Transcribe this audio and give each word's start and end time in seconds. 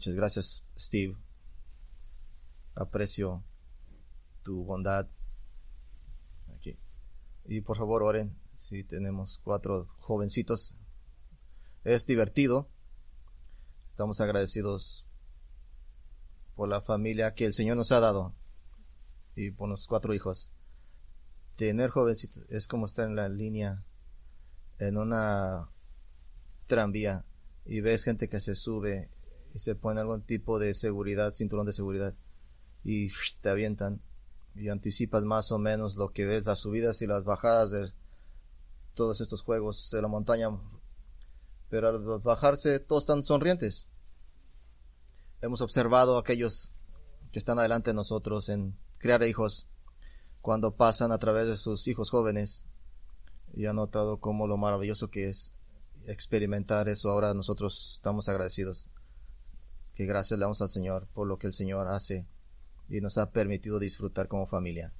Muchas 0.00 0.14
gracias, 0.14 0.64
Steve. 0.78 1.14
Aprecio 2.74 3.44
tu 4.42 4.64
bondad. 4.64 5.10
Aquí. 6.56 6.78
Y 7.44 7.60
por 7.60 7.76
favor, 7.76 8.02
oren 8.02 8.34
si 8.54 8.82
tenemos 8.82 9.42
cuatro 9.44 9.88
jovencitos. 9.98 10.74
Es 11.84 12.06
divertido. 12.06 12.70
Estamos 13.90 14.22
agradecidos 14.22 15.04
por 16.54 16.70
la 16.70 16.80
familia 16.80 17.34
que 17.34 17.44
el 17.44 17.52
Señor 17.52 17.76
nos 17.76 17.92
ha 17.92 18.00
dado 18.00 18.34
y 19.36 19.50
por 19.50 19.68
los 19.68 19.86
cuatro 19.86 20.14
hijos. 20.14 20.50
Tener 21.56 21.90
jovencitos 21.90 22.46
es 22.48 22.66
como 22.66 22.86
estar 22.86 23.06
en 23.06 23.16
la 23.16 23.28
línea 23.28 23.84
en 24.78 24.96
una 24.96 25.70
tranvía 26.64 27.26
y 27.66 27.82
ves 27.82 28.04
gente 28.04 28.30
que 28.30 28.40
se 28.40 28.54
sube 28.54 29.10
y 29.54 29.58
se 29.58 29.74
pone 29.74 30.00
algún 30.00 30.22
tipo 30.22 30.58
de 30.58 30.74
seguridad, 30.74 31.32
cinturón 31.32 31.66
de 31.66 31.72
seguridad 31.72 32.14
y 32.84 33.08
te 33.40 33.48
avientan 33.50 34.00
y 34.54 34.68
anticipas 34.68 35.24
más 35.24 35.52
o 35.52 35.58
menos 35.58 35.96
lo 35.96 36.12
que 36.12 36.26
ves 36.26 36.46
las 36.46 36.58
subidas 36.58 37.02
y 37.02 37.06
las 37.06 37.24
bajadas 37.24 37.70
de 37.70 37.92
todos 38.94 39.20
estos 39.20 39.42
juegos 39.42 39.90
de 39.92 40.02
la 40.02 40.08
montaña 40.08 40.48
pero 41.70 41.88
al 41.88 42.20
bajarse 42.20 42.80
todos 42.80 43.04
están 43.04 43.22
sonrientes. 43.22 43.86
Hemos 45.40 45.62
observado 45.62 46.16
a 46.16 46.20
aquellos 46.20 46.72
que 47.32 47.38
están 47.38 47.58
adelante 47.58 47.90
de 47.90 47.94
nosotros 47.94 48.48
en 48.48 48.76
crear 48.98 49.22
hijos 49.22 49.68
cuando 50.42 50.74
pasan 50.74 51.12
a 51.12 51.18
través 51.18 51.48
de 51.48 51.56
sus 51.56 51.86
hijos 51.86 52.10
jóvenes 52.10 52.66
y 53.54 53.66
han 53.66 53.76
notado 53.76 54.18
cómo 54.18 54.48
lo 54.48 54.56
maravilloso 54.56 55.10
que 55.10 55.28
es 55.28 55.52
experimentar 56.06 56.88
eso. 56.88 57.08
Ahora 57.08 57.34
nosotros 57.34 57.94
estamos 57.96 58.28
agradecidos 58.28 58.88
que 60.00 60.06
gracias 60.06 60.38
le 60.38 60.44
damos 60.44 60.62
al 60.62 60.70
Señor 60.70 61.08
por 61.12 61.28
lo 61.28 61.38
que 61.38 61.46
el 61.46 61.52
Señor 61.52 61.86
hace 61.88 62.26
y 62.88 63.02
nos 63.02 63.18
ha 63.18 63.32
permitido 63.32 63.78
disfrutar 63.78 64.28
como 64.28 64.46
familia. 64.46 64.94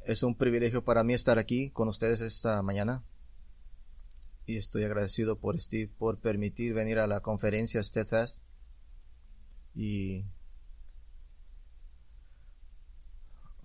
Es 0.00 0.22
un 0.22 0.34
privilegio 0.34 0.82
para 0.82 1.04
mí 1.04 1.12
estar 1.12 1.38
aquí 1.38 1.70
con 1.70 1.88
ustedes 1.88 2.22
esta 2.22 2.62
mañana 2.62 3.04
y 4.46 4.56
estoy 4.56 4.84
agradecido 4.84 5.38
por 5.38 5.60
Steve 5.60 5.92
por 5.98 6.20
permitir 6.20 6.72
venir 6.72 6.98
a 6.98 7.06
la 7.06 7.20
conferencia 7.20 7.82
Steadfast 7.82 8.40
y 9.74 10.24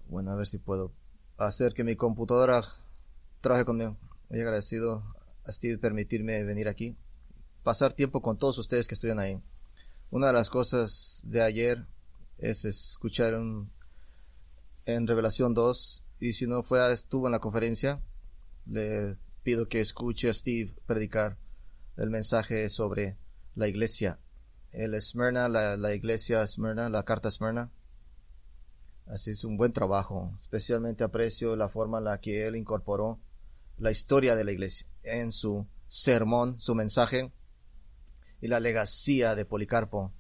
bueno 0.10 0.32
a 0.32 0.36
ver 0.36 0.48
si 0.48 0.58
puedo 0.58 0.92
hacer 1.38 1.74
que 1.74 1.86
mi 1.86 1.96
computadora 1.96 2.64
trabaje 3.40 3.64
conmigo. 3.64 3.98
Muy 4.30 4.42
agradecido 4.42 5.06
a 5.46 5.54
Steve 5.54 5.78
permitirme 5.78 6.44
venir 6.44 6.68
aquí, 6.68 6.98
pasar 7.64 7.94
tiempo 7.94 8.22
con 8.22 8.38
todos 8.38 8.58
ustedes 8.58 8.86
que 8.86 8.96
estuvieron 8.96 9.24
ahí. 9.24 9.42
Una 10.12 10.28
de 10.28 10.34
las 10.34 10.50
cosas 10.50 11.22
de 11.28 11.44
ayer 11.44 11.86
es 12.40 12.66
escuchar 12.66 13.36
en 13.36 15.08
Revelación 15.08 15.54
2 15.54 16.04
y 16.20 16.34
si 16.34 16.48
no 16.48 16.64
fue 16.64 16.92
estuvo 16.92 17.28
en 17.28 17.34
la 17.34 17.40
conferencia. 17.40 18.02
Le 18.66 19.18
pido 19.44 19.68
que 19.68 19.82
escuche 19.82 20.30
a 20.30 20.34
Steve 20.34 20.74
predicar 20.88 21.38
el 21.96 22.10
mensaje 22.10 22.70
sobre 22.70 23.18
la 23.56 23.68
iglesia. 23.68 24.20
El 24.72 24.96
Esmerna 24.96 25.48
la, 25.48 25.78
la 25.78 25.94
iglesia 25.94 26.42
Esmerna 26.42 26.90
la 26.90 27.04
carta 27.04 27.30
Esmerna 27.30 27.72
así 29.08 29.32
es 29.32 29.44
un 29.44 29.58
buen 29.58 29.74
trabajo 29.74 30.32
especialmente 30.36 31.04
aprecio 31.04 31.56
la 31.56 31.70
forma 31.70 31.98
en 31.98 32.04
la 32.04 32.20
que 32.20 32.46
él 32.46 32.56
incorporó 32.56 33.20
la 33.80 33.90
historia 33.90 34.36
de 34.36 34.44
la 34.44 34.52
iglesia 34.52 34.86
en 35.02 35.32
su 35.32 35.66
sermón 35.88 36.62
su 36.62 36.76
mensaje 36.76 37.32
y 38.42 38.48
la 38.48 38.60
legacía 38.60 39.36
de 39.36 39.46
Policarpo 39.46 40.14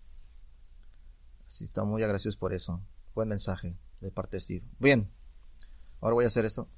Así 1.49 1.63
estamos 1.63 1.89
muy 1.89 2.03
agradecidos 2.03 2.37
por 2.37 2.53
eso. 2.53 2.79
Buen 3.15 3.27
mensaje 3.27 3.75
de 4.01 4.11
parte 4.11 4.37
de 4.37 4.41
Steve. 4.41 4.65
Bien, 4.77 5.11
ahora 5.99 6.13
voy 6.13 6.23
a 6.25 6.27
hacer 6.27 6.45
esto. 6.45 6.69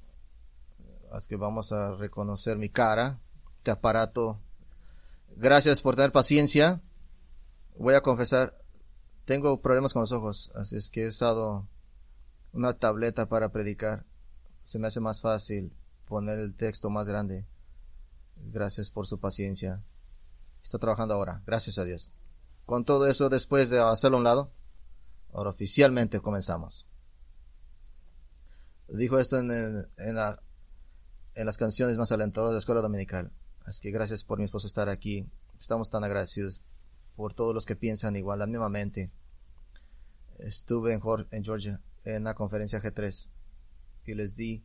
Así 1.10 1.28
que 1.28 1.36
vamos 1.36 1.72
a 1.72 1.94
reconocer 1.94 2.56
mi 2.56 2.70
cara, 2.70 3.20
este 3.58 3.70
aparato. 3.70 4.40
Gracias 5.36 5.82
por 5.82 5.94
tener 5.94 6.10
paciencia. 6.10 6.80
Voy 7.78 7.92
a 7.92 8.00
confesar, 8.00 8.56
tengo 9.26 9.60
problemas 9.60 9.92
con 9.92 10.00
los 10.00 10.12
ojos, 10.12 10.50
así 10.54 10.76
es 10.76 10.88
que 10.88 11.04
he 11.04 11.08
usado 11.08 11.68
una 12.54 12.72
tableta 12.72 13.28
para 13.28 13.52
predicar. 13.52 14.06
Se 14.62 14.78
me 14.78 14.88
hace 14.88 15.00
más 15.00 15.20
fácil 15.20 15.70
poner 16.06 16.38
el 16.38 16.54
texto 16.54 16.88
más 16.88 17.06
grande. 17.06 17.46
Gracias 18.36 18.90
por 18.90 19.06
su 19.06 19.20
paciencia. 19.20 19.82
Está 20.62 20.78
trabajando 20.78 21.14
ahora, 21.14 21.42
gracias 21.46 21.78
a 21.78 21.84
Dios. 21.84 22.12
Con 22.66 22.84
todo 22.84 23.08
eso, 23.08 23.28
después 23.28 23.70
de 23.70 23.80
hacerlo 23.80 24.16
a 24.16 24.20
un 24.20 24.24
lado, 24.24 24.52
Ahora 25.32 25.50
oficialmente 25.50 26.20
comenzamos. 26.20 26.86
Dijo 28.88 29.18
esto 29.18 29.38
en, 29.38 29.50
en, 29.50 30.14
la, 30.14 30.42
en 31.34 31.46
las 31.46 31.56
canciones 31.56 31.96
más 31.96 32.12
alentadoras 32.12 32.50
de 32.50 32.56
la 32.56 32.58
escuela 32.58 32.82
dominical. 32.82 33.32
Así 33.64 33.80
que 33.80 33.90
gracias 33.90 34.24
por 34.24 34.38
mi 34.38 34.44
esposo 34.44 34.66
estar 34.66 34.90
aquí. 34.90 35.26
Estamos 35.58 35.88
tan 35.88 36.04
agradecidos 36.04 36.62
por 37.16 37.32
todos 37.32 37.54
los 37.54 37.64
que 37.64 37.76
piensan 37.76 38.16
igual, 38.16 38.40
la 38.40 38.46
misma 38.46 38.68
mente. 38.68 39.10
Estuve 40.38 40.92
en, 40.92 41.00
en 41.30 41.44
Georgia 41.44 41.80
en 42.04 42.24
la 42.24 42.34
conferencia 42.34 42.82
G3 42.82 43.30
y 44.04 44.14
les 44.14 44.34
di 44.34 44.64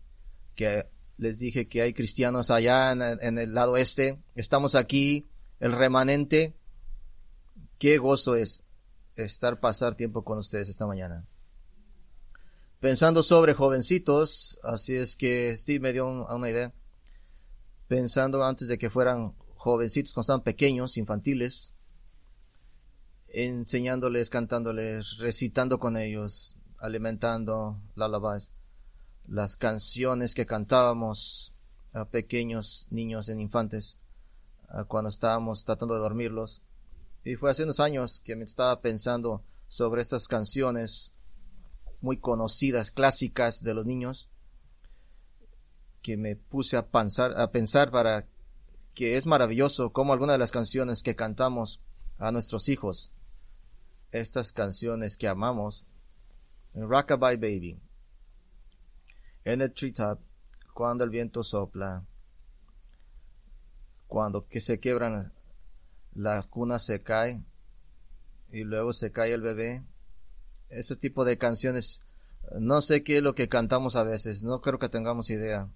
que 0.56 0.90
les 1.18 1.40
dije 1.40 1.68
que 1.68 1.82
hay 1.84 1.94
cristianos 1.94 2.52
allá 2.52 2.92
en, 2.92 3.02
en 3.02 3.38
el 3.38 3.54
lado 3.54 3.78
este. 3.78 4.20
Estamos 4.36 4.76
aquí, 4.76 5.30
el 5.60 5.72
remanente. 5.72 6.56
Qué 7.80 7.98
gozo 7.98 8.36
es 8.36 8.64
estar 9.16 9.60
pasar 9.60 9.96
tiempo 9.96 10.24
con 10.24 10.38
ustedes 10.38 10.70
esta 10.70 10.88
mañana. 10.88 11.26
Pensando 12.80 13.24
sobre 13.24 13.54
jovencitos, 13.54 14.60
así 14.64 14.96
es 14.96 15.16
que 15.16 15.56
Steve 15.58 15.80
me 15.80 15.94
dio 15.94 16.08
una 16.08 16.50
idea. 16.50 16.74
Pensando 17.88 18.44
antes 18.44 18.68
de 18.68 18.78
que 18.78 18.90
fueran 18.90 19.34
jovencitos, 19.56 20.14
cuando 20.14 20.24
estaban 20.24 20.44
pequeños, 20.44 20.98
infantiles, 20.98 21.74
enseñándoles, 23.30 24.30
cantándoles, 24.30 25.18
recitando 25.18 25.80
con 25.80 25.98
ellos, 25.98 26.58
alimentando 26.80 27.82
lullabies, 27.96 28.52
las 29.28 29.58
canciones 29.58 30.36
que 30.36 30.46
cantábamos 30.46 31.54
a 31.94 32.06
pequeños 32.06 32.88
niños 32.90 33.28
en 33.30 33.42
infantes, 33.42 34.00
cuando 34.88 35.10
estábamos 35.10 35.66
tratando 35.66 35.96
de 35.96 36.02
dormirlos. 36.02 36.62
Y 37.24 37.36
fue 37.36 37.52
hace 37.52 37.64
unos 37.64 37.80
años 37.80 38.22
que 38.24 38.36
me 38.36 38.46
estaba 38.46 38.82
pensando 38.82 39.44
sobre 39.68 40.02
estas 40.02 40.28
canciones 40.28 41.14
muy 42.02 42.18
conocidas, 42.18 42.92
clásicas 42.92 43.64
de 43.64 43.74
los 43.74 43.86
niños, 43.86 44.30
que 46.02 46.16
me 46.16 46.36
puse 46.36 46.78
a 46.78 46.88
pensar, 46.88 47.40
a 47.40 47.52
pensar 47.52 47.92
para 47.92 48.28
que 48.94 49.18
es 49.18 49.26
maravilloso 49.26 49.92
como 49.92 50.14
algunas 50.14 50.36
de 50.36 50.40
las 50.40 50.52
canciones 50.52 51.04
que 51.04 51.16
cantamos 51.16 51.82
a 52.18 52.32
nuestros 52.32 52.70
hijos, 52.70 53.12
estas 54.12 54.54
canciones 54.54 55.18
que 55.18 55.28
amamos, 55.28 55.88
en 56.74 56.90
Rockabye 56.90 57.38
Baby, 57.38 57.80
en 59.44 59.62
el 59.62 59.74
treetop, 59.74 60.20
cuando 60.74 61.04
el 61.04 61.10
viento 61.10 61.44
sopla, 61.44 62.06
cuando 64.08 64.48
que 64.48 64.62
se 64.62 64.80
quebran 64.80 65.34
la 66.14 66.42
cuna 66.44 66.80
se 66.80 67.04
cae 67.04 67.44
y 68.52 68.64
luego 68.64 68.94
se 68.94 69.12
cae 69.12 69.34
el 69.34 69.42
bebé. 69.42 69.86
Ese 70.70 70.96
tipo 70.96 71.26
de 71.26 71.38
canciones, 71.38 72.02
no 72.60 72.82
sé 72.82 73.04
qué 73.04 73.18
es 73.18 73.24
lo 73.24 73.36
que 73.36 73.48
cantamos 73.48 73.96
a 73.96 74.04
veces, 74.04 74.44
no 74.44 74.62
creo 74.62 74.80
que 74.80 74.90
tengamos 74.90 75.30
idea. 75.30 75.70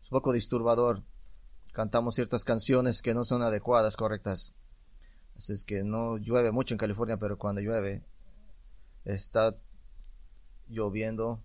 Es 0.00 0.10
un 0.10 0.16
poco 0.16 0.32
disturbador. 0.32 1.04
Cantamos 1.72 2.14
ciertas 2.14 2.44
canciones 2.44 3.02
que 3.02 3.14
no 3.14 3.24
son 3.24 3.42
adecuadas, 3.42 3.96
correctas. 3.96 4.54
Así 5.36 5.52
es 5.52 5.64
que 5.64 5.84
no 5.84 6.16
llueve 6.18 6.50
mucho 6.50 6.74
en 6.74 6.78
California, 6.78 7.16
pero 7.16 7.38
cuando 7.38 7.60
llueve, 7.60 8.04
está 9.04 9.56
lloviendo. 10.68 11.42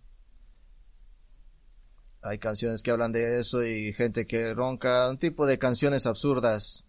Hay 2.23 2.39
canciones 2.39 2.83
que 2.83 2.91
hablan 2.91 3.11
de 3.11 3.39
eso 3.39 3.63
y 3.63 3.93
gente 3.93 4.25
que 4.25 4.53
ronca, 4.53 5.09
un 5.09 5.17
tipo 5.17 5.45
de 5.45 5.59
canciones 5.59 6.05
absurdas 6.05 6.85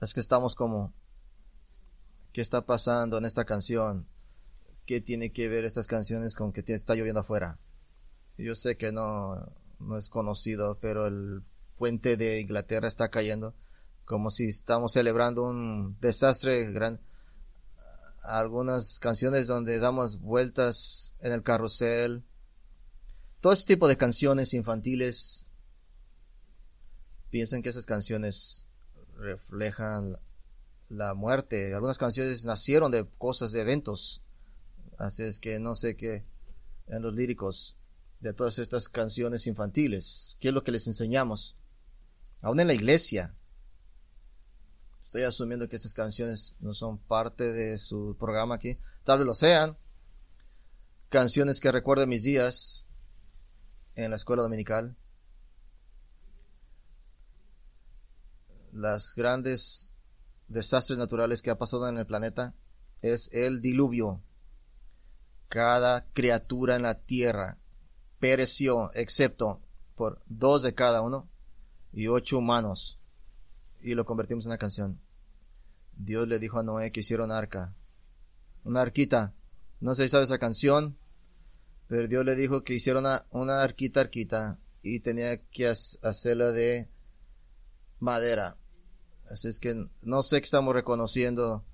es 0.00 0.14
que 0.14 0.20
estamos 0.20 0.56
como, 0.56 0.92
¿qué 2.32 2.40
está 2.40 2.66
pasando 2.66 3.18
en 3.18 3.24
esta 3.24 3.44
canción? 3.44 4.08
¿Qué 4.84 5.00
tiene 5.00 5.30
que 5.30 5.48
ver 5.48 5.64
estas 5.64 5.86
canciones 5.86 6.34
con 6.34 6.52
que 6.52 6.64
está 6.66 6.96
lloviendo 6.96 7.20
afuera? 7.20 7.60
Yo 8.36 8.56
sé 8.56 8.76
que 8.76 8.90
no, 8.90 9.36
no 9.78 9.96
es 9.96 10.08
conocido, 10.08 10.78
pero 10.80 11.06
el 11.06 11.44
puente 11.78 12.16
de 12.16 12.40
Inglaterra 12.40 12.88
está 12.88 13.10
cayendo 13.10 13.54
como 14.04 14.30
si 14.30 14.46
estamos 14.48 14.92
celebrando 14.92 15.42
un 15.42 15.96
desastre 16.00 16.70
gran 16.72 17.00
algunas 18.22 18.98
canciones 19.00 19.46
donde 19.46 19.78
damos 19.78 20.20
vueltas 20.20 21.14
en 21.20 21.32
el 21.32 21.42
carrusel 21.42 22.24
todo 23.42 23.52
ese 23.52 23.66
tipo 23.66 23.88
de 23.88 23.96
canciones 23.96 24.54
infantiles 24.54 25.48
piensan 27.28 27.60
que 27.60 27.70
esas 27.70 27.86
canciones 27.86 28.66
reflejan 29.16 30.16
la 30.88 31.14
muerte. 31.14 31.74
Algunas 31.74 31.98
canciones 31.98 32.44
nacieron 32.44 32.92
de 32.92 33.04
cosas, 33.18 33.50
de 33.50 33.62
eventos. 33.62 34.22
Así 34.96 35.24
es 35.24 35.40
que 35.40 35.58
no 35.58 35.74
sé 35.74 35.96
qué 35.96 36.24
en 36.86 37.02
los 37.02 37.16
líricos 37.16 37.76
de 38.20 38.32
todas 38.32 38.60
estas 38.60 38.88
canciones 38.88 39.48
infantiles. 39.48 40.36
¿Qué 40.38 40.48
es 40.48 40.54
lo 40.54 40.62
que 40.62 40.70
les 40.70 40.86
enseñamos? 40.86 41.56
Aún 42.42 42.60
en 42.60 42.68
la 42.68 42.74
iglesia. 42.74 43.34
Estoy 45.02 45.24
asumiendo 45.24 45.68
que 45.68 45.74
estas 45.74 45.94
canciones 45.94 46.54
no 46.60 46.74
son 46.74 46.96
parte 46.96 47.52
de 47.52 47.76
su 47.78 48.16
programa 48.20 48.54
aquí. 48.54 48.78
Tal 49.02 49.18
vez 49.18 49.26
lo 49.26 49.34
sean. 49.34 49.76
Canciones 51.08 51.58
que 51.58 51.72
recuerdo 51.72 52.06
mis 52.06 52.22
días 52.22 52.86
en 53.94 54.10
la 54.10 54.16
escuela 54.16 54.42
dominical. 54.42 54.96
Las 58.72 59.14
grandes 59.14 59.92
desastres 60.48 60.98
naturales 60.98 61.42
que 61.42 61.50
ha 61.50 61.58
pasado 61.58 61.88
en 61.88 61.98
el 61.98 62.06
planeta 62.06 62.54
es 63.02 63.28
el 63.32 63.60
diluvio. 63.60 64.22
Cada 65.48 66.06
criatura 66.12 66.76
en 66.76 66.82
la 66.82 66.94
tierra 66.94 67.58
pereció, 68.18 68.90
excepto 68.94 69.60
por 69.96 70.22
dos 70.26 70.62
de 70.62 70.74
cada 70.74 71.02
uno 71.02 71.28
y 71.92 72.06
ocho 72.06 72.38
humanos. 72.38 72.98
Y 73.82 73.94
lo 73.94 74.04
convertimos 74.04 74.46
en 74.46 74.52
una 74.52 74.58
canción. 74.58 75.00
Dios 75.96 76.26
le 76.28 76.38
dijo 76.38 76.58
a 76.58 76.62
Noé 76.62 76.92
que 76.92 77.00
hiciera 77.00 77.24
una 77.24 77.36
arca. 77.36 77.74
Una 78.64 78.80
arquita. 78.80 79.34
No 79.80 79.94
sé 79.94 80.04
si 80.04 80.08
sabe 80.10 80.24
esa 80.24 80.38
canción. 80.38 80.96
Pero 81.92 82.08
Dios 82.08 82.24
le 82.24 82.34
dijo 82.34 82.64
que 82.64 82.72
hiciera 82.72 83.00
una, 83.00 83.26
una 83.32 83.62
arquita, 83.62 84.00
arquita. 84.00 84.58
Y 84.82 85.00
tenía 85.00 85.36
que 85.36 85.68
hacerla 85.68 86.50
de 86.50 86.88
madera. 87.98 88.56
Así 89.30 89.48
es 89.48 89.60
que 89.60 89.74
no 90.00 90.22
sé 90.22 90.40
que 90.40 90.46
estamos 90.46 90.74
reconociendo 90.74 91.66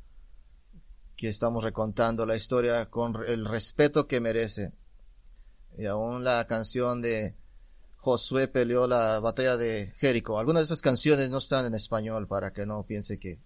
que 1.14 1.28
estamos 1.28 1.62
recontando 1.62 2.26
la 2.26 2.34
historia 2.34 2.90
con 2.90 3.14
el 3.28 3.44
respeto 3.46 4.08
que 4.08 4.20
merece. 4.20 4.72
Y 5.76 5.86
aún 5.86 6.24
la 6.24 6.44
canción 6.48 7.00
de 7.00 7.36
Josué 7.98 8.48
peleó 8.48 8.88
la 8.88 9.20
batalla 9.20 9.56
de 9.56 9.94
Jericó. 9.98 10.40
Algunas 10.40 10.62
de 10.62 10.64
esas 10.64 10.82
canciones 10.82 11.30
no 11.30 11.38
están 11.38 11.64
en 11.64 11.76
español 11.76 12.26
para 12.26 12.52
que 12.52 12.66
no 12.66 12.84
piense 12.84 13.20
que. 13.20 13.38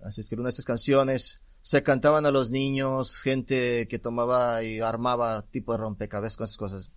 Así 0.00 0.20
es 0.20 0.28
que 0.28 0.36
algunas 0.36 0.52
de 0.52 0.58
esas 0.58 0.64
canciones 0.64 1.42
se 1.60 1.82
cantaban 1.82 2.26
a 2.26 2.30
los 2.30 2.50
niños, 2.50 3.20
gente 3.20 3.86
que 3.88 3.98
tomaba 3.98 4.62
y 4.62 4.80
armaba 4.80 5.42
tipo 5.42 5.72
de 5.72 5.78
rompecabezas 5.78 6.36
con 6.36 6.44
esas 6.44 6.56
cosas. 6.56 6.90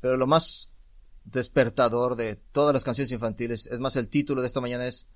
Pero 0.00 0.16
lo 0.16 0.26
más 0.26 0.70
despertador 1.24 2.16
de 2.16 2.36
todas 2.36 2.74
las 2.74 2.84
canciones 2.84 3.12
infantiles, 3.12 3.66
es 3.66 3.80
más, 3.80 3.96
el 3.96 4.08
título 4.08 4.40
de 4.40 4.48
esta 4.48 4.60
mañana 4.60 4.86
es 4.86 5.06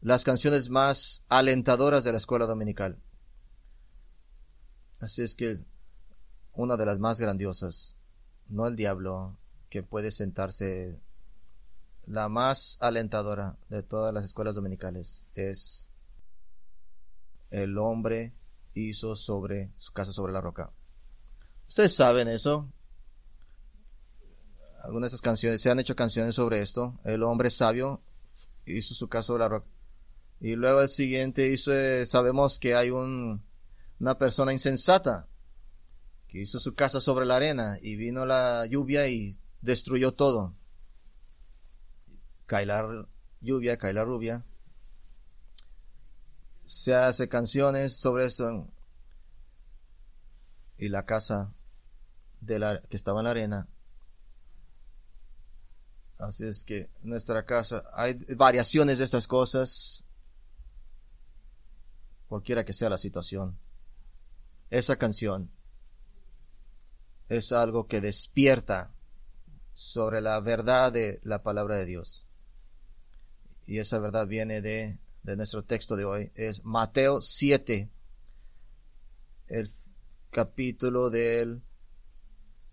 las 0.00 0.24
canciones 0.24 0.70
más 0.70 1.24
alentadoras 1.28 2.04
de 2.04 2.12
la 2.12 2.18
escuela 2.18 2.46
dominical. 2.46 2.98
Así 5.00 5.22
es 5.22 5.34
que 5.34 5.58
una 6.52 6.76
de 6.76 6.86
las 6.86 6.98
más 6.98 7.20
grandiosas, 7.20 7.96
no 8.48 8.66
el 8.66 8.76
diablo, 8.76 9.36
que 9.68 9.82
puede 9.82 10.10
sentarse, 10.10 11.00
la 12.06 12.28
más 12.28 12.78
alentadora 12.80 13.56
de 13.68 13.82
todas 13.82 14.14
las 14.14 14.24
escuelas 14.24 14.54
dominicales 14.54 15.26
es 15.34 15.90
el 17.50 17.78
hombre 17.78 18.34
hizo 18.74 19.16
sobre 19.16 19.72
su 19.76 19.92
casa 19.92 20.12
sobre 20.12 20.32
la 20.32 20.40
roca. 20.40 20.72
Ustedes 21.68 21.94
saben 21.94 22.28
eso. 22.28 22.72
Algunas 24.82 25.10
de 25.10 25.16
estas 25.16 25.22
canciones, 25.22 25.60
se 25.60 25.70
han 25.70 25.80
hecho 25.80 25.96
canciones 25.96 26.34
sobre 26.34 26.60
esto. 26.62 26.98
El 27.04 27.22
hombre 27.22 27.50
sabio 27.50 28.00
hizo 28.64 28.94
su 28.94 29.08
casa 29.08 29.28
sobre 29.28 29.40
la 29.40 29.48
roca. 29.48 29.66
Y 30.40 30.54
luego 30.54 30.82
el 30.82 30.88
siguiente 30.88 31.48
hizo, 31.48 31.74
eh, 31.74 32.06
sabemos 32.06 32.58
que 32.58 32.74
hay 32.74 32.90
un, 32.90 33.42
una 33.98 34.18
persona 34.18 34.52
insensata 34.52 35.26
que 36.28 36.40
hizo 36.42 36.60
su 36.60 36.74
casa 36.74 37.00
sobre 37.00 37.26
la 37.26 37.36
arena 37.36 37.78
y 37.82 37.96
vino 37.96 38.24
la 38.24 38.66
lluvia 38.66 39.08
y 39.08 39.38
destruyó 39.62 40.12
todo. 40.12 40.54
Cae 42.46 42.66
la 42.66 43.08
lluvia, 43.40 43.76
cae 43.78 43.92
la 43.92 44.04
rubia. 44.04 44.44
Se 46.68 46.94
hace 46.94 47.30
canciones 47.30 47.96
sobre 47.96 48.26
esto. 48.26 48.68
Y 50.76 50.90
la 50.90 51.06
casa 51.06 51.54
de 52.42 52.58
la, 52.58 52.82
que 52.82 52.98
estaba 52.98 53.20
en 53.20 53.24
la 53.24 53.30
arena. 53.30 53.68
Así 56.18 56.44
es 56.44 56.66
que 56.66 56.90
nuestra 57.00 57.46
casa, 57.46 57.84
hay 57.94 58.18
variaciones 58.36 58.98
de 58.98 59.06
estas 59.06 59.26
cosas 59.26 60.04
cualquiera 62.28 62.66
que 62.66 62.74
sea 62.74 62.90
la 62.90 62.98
situación. 62.98 63.58
Esa 64.68 64.96
canción 64.96 65.50
es 67.30 67.50
algo 67.52 67.86
que 67.86 68.02
despierta 68.02 68.92
sobre 69.72 70.20
la 70.20 70.38
verdad 70.40 70.92
de 70.92 71.18
la 71.22 71.42
palabra 71.42 71.76
de 71.76 71.86
Dios. 71.86 72.26
Y 73.64 73.78
esa 73.78 73.98
verdad 74.00 74.26
viene 74.26 74.60
de, 74.60 74.98
de 75.28 75.36
nuestro 75.36 75.62
texto 75.62 75.96
de 75.96 76.04
hoy. 76.04 76.32
Es 76.34 76.64
Mateo 76.64 77.20
7, 77.20 77.88
el 79.48 79.70
capítulo 80.30 81.10
del 81.10 81.62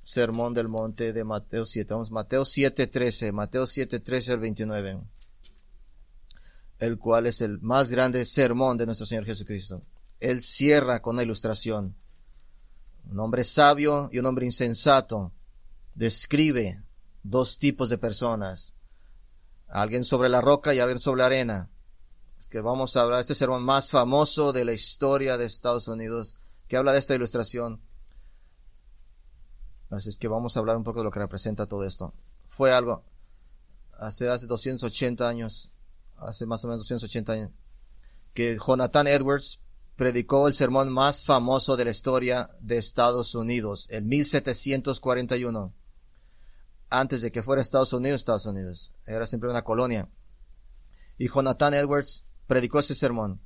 Sermón 0.03 0.53
del 0.53 0.67
Monte 0.67 1.13
de 1.13 1.23
Mateo 1.23 1.65
7. 1.65 1.93
Vamos, 1.93 2.11
Mateo 2.11 2.45
7, 2.45 2.87
13. 2.87 3.31
Mateo 3.31 3.67
7, 3.67 3.99
13 3.99 4.33
al 4.33 4.39
29 4.39 5.01
el 6.79 6.97
cual 6.97 7.25
es 7.25 7.41
el 7.41 7.61
más 7.61 7.91
grande 7.91 8.25
sermón 8.25 8.77
de 8.77 8.85
nuestro 8.85 9.05
Señor 9.05 9.25
Jesucristo. 9.25 9.81
Él 10.19 10.43
cierra 10.43 11.01
con 11.01 11.15
una 11.15 11.23
ilustración. 11.23 11.95
Un 13.09 13.19
hombre 13.19 13.43
sabio 13.43 14.09
y 14.11 14.19
un 14.19 14.25
hombre 14.25 14.45
insensato 14.45 15.31
describe 15.93 16.83
dos 17.23 17.57
tipos 17.57 17.89
de 17.89 17.97
personas. 17.97 18.75
Alguien 19.67 20.05
sobre 20.05 20.29
la 20.29 20.41
roca 20.41 20.73
y 20.73 20.79
alguien 20.79 20.99
sobre 20.99 21.19
la 21.19 21.25
arena. 21.27 21.69
Que 22.49 22.61
vamos 22.61 22.95
a 22.95 23.01
hablar 23.01 23.19
este 23.19 23.35
sermón 23.35 23.63
más 23.63 23.89
famoso 23.89 24.53
de 24.53 24.65
la 24.65 24.73
historia 24.73 25.37
de 25.37 25.45
Estados 25.45 25.87
Unidos 25.87 26.37
que 26.67 26.77
habla 26.77 26.93
de 26.93 26.99
esta 26.99 27.15
ilustración. 27.15 27.81
Así 29.89 30.09
es 30.09 30.17
que 30.17 30.27
vamos 30.27 30.55
a 30.55 30.59
hablar 30.59 30.77
un 30.77 30.83
poco 30.83 30.99
de 30.99 31.05
lo 31.05 31.11
que 31.11 31.19
representa 31.19 31.67
todo 31.67 31.85
esto. 31.85 32.13
Fue 32.47 32.73
algo 32.73 33.03
hace, 33.97 34.29
hace 34.29 34.47
280 34.47 35.27
años 35.27 35.71
hace 36.17 36.45
más 36.45 36.63
o 36.63 36.67
menos 36.67 36.81
280 36.81 37.33
años, 37.33 37.51
que 38.33 38.57
Jonathan 38.57 39.07
Edwards 39.07 39.59
predicó 39.95 40.47
el 40.47 40.53
sermón 40.53 40.91
más 40.91 41.23
famoso 41.23 41.77
de 41.77 41.85
la 41.85 41.91
historia 41.91 42.49
de 42.61 42.77
Estados 42.77 43.35
Unidos, 43.35 43.87
en 43.89 44.07
1741. 44.07 45.73
Antes 46.89 47.21
de 47.21 47.31
que 47.31 47.43
fuera 47.43 47.61
Estados 47.61 47.93
Unidos, 47.93 48.21
Estados 48.21 48.45
Unidos. 48.45 48.93
Era 49.05 49.25
siempre 49.25 49.49
una 49.49 49.63
colonia. 49.63 50.07
Y 51.17 51.29
Jonathan 51.29 51.73
Edwards 51.73 52.23
predicó 52.47 52.79
ese 52.79 52.95
sermón. 52.95 53.41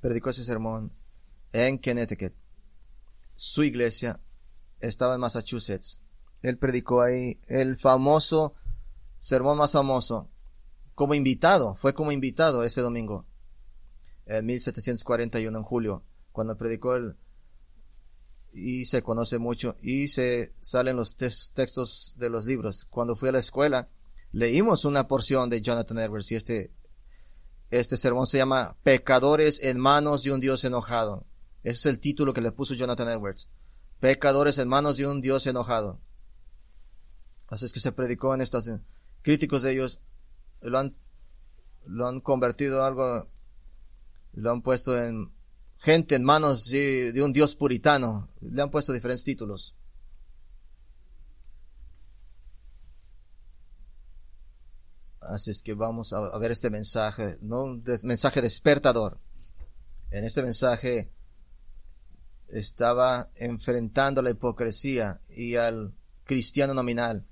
Predicó 0.00 0.30
ese 0.30 0.44
sermón 0.44 0.92
en 1.52 1.78
Connecticut. 1.78 2.34
Su 3.34 3.62
iglesia 3.62 4.20
estaba 4.80 5.14
en 5.14 5.20
Massachusetts. 5.20 6.00
Él 6.42 6.58
predicó 6.58 7.02
ahí 7.02 7.40
el 7.48 7.76
famoso 7.76 8.54
sermón 9.18 9.58
más 9.58 9.72
famoso 9.72 10.30
como 10.96 11.14
invitado, 11.14 11.76
fue 11.76 11.94
como 11.94 12.10
invitado 12.10 12.64
ese 12.64 12.80
domingo, 12.80 13.26
en 14.24 14.46
1741 14.46 15.56
en 15.56 15.62
julio, 15.62 16.02
cuando 16.32 16.56
predicó 16.56 16.96
él, 16.96 17.16
y 18.54 18.86
se 18.86 19.02
conoce 19.02 19.38
mucho, 19.38 19.76
y 19.82 20.08
se 20.08 20.54
salen 20.58 20.96
los 20.96 21.16
textos 21.16 22.14
de 22.16 22.30
los 22.30 22.46
libros. 22.46 22.86
Cuando 22.86 23.14
fui 23.14 23.28
a 23.28 23.32
la 23.32 23.40
escuela, 23.40 23.90
leímos 24.32 24.86
una 24.86 25.06
porción 25.06 25.50
de 25.50 25.60
Jonathan 25.60 25.98
Edwards, 25.98 26.32
y 26.32 26.36
este, 26.36 26.72
este 27.70 27.96
sermón 27.96 28.26
se 28.26 28.38
llama 28.38 28.76
Pecadores 28.82 29.60
en 29.62 29.80
manos 29.80 30.22
de 30.22 30.32
un 30.32 30.40
Dios 30.40 30.64
enojado. 30.64 31.26
Ese 31.62 31.74
es 31.74 31.86
el 31.86 32.00
título 32.00 32.32
que 32.32 32.40
le 32.40 32.52
puso 32.52 32.74
Jonathan 32.74 33.08
Edwards. 33.08 33.48
Pecadores 33.98 34.58
en 34.58 34.68
manos 34.68 34.96
de 34.96 35.06
un 35.06 35.20
Dios 35.20 35.46
enojado. 35.46 36.00
Así 37.48 37.64
es 37.64 37.72
que 37.72 37.80
se 37.80 37.92
predicó 37.92 38.34
en 38.34 38.40
estas 38.40 38.68
críticos 39.22 39.62
de 39.62 39.72
ellos 39.72 40.00
lo 40.60 40.78
han, 40.78 40.96
lo 41.84 42.06
han 42.06 42.20
convertido 42.20 42.84
algo, 42.84 43.28
lo 44.32 44.50
han 44.50 44.62
puesto 44.62 44.96
en 44.96 45.32
gente 45.78 46.14
en 46.14 46.24
manos 46.24 46.68
de, 46.68 47.20
un 47.22 47.32
Dios 47.32 47.54
puritano, 47.54 48.30
le 48.40 48.62
han 48.62 48.70
puesto 48.70 48.92
diferentes 48.92 49.24
títulos. 49.24 49.76
Así 55.28 55.50
es 55.50 55.62
que 55.62 55.74
vamos 55.74 56.12
a, 56.12 56.36
ver 56.38 56.52
este 56.52 56.70
mensaje, 56.70 57.38
no 57.40 57.64
un 57.64 57.84
mensaje 58.04 58.40
despertador. 58.40 59.20
En 60.10 60.24
este 60.24 60.42
mensaje 60.42 61.10
estaba 62.48 63.30
enfrentando 63.36 64.22
la 64.22 64.30
hipocresía 64.30 65.20
y 65.28 65.56
al 65.56 65.94
cristiano 66.24 66.74
nominal 66.74 67.26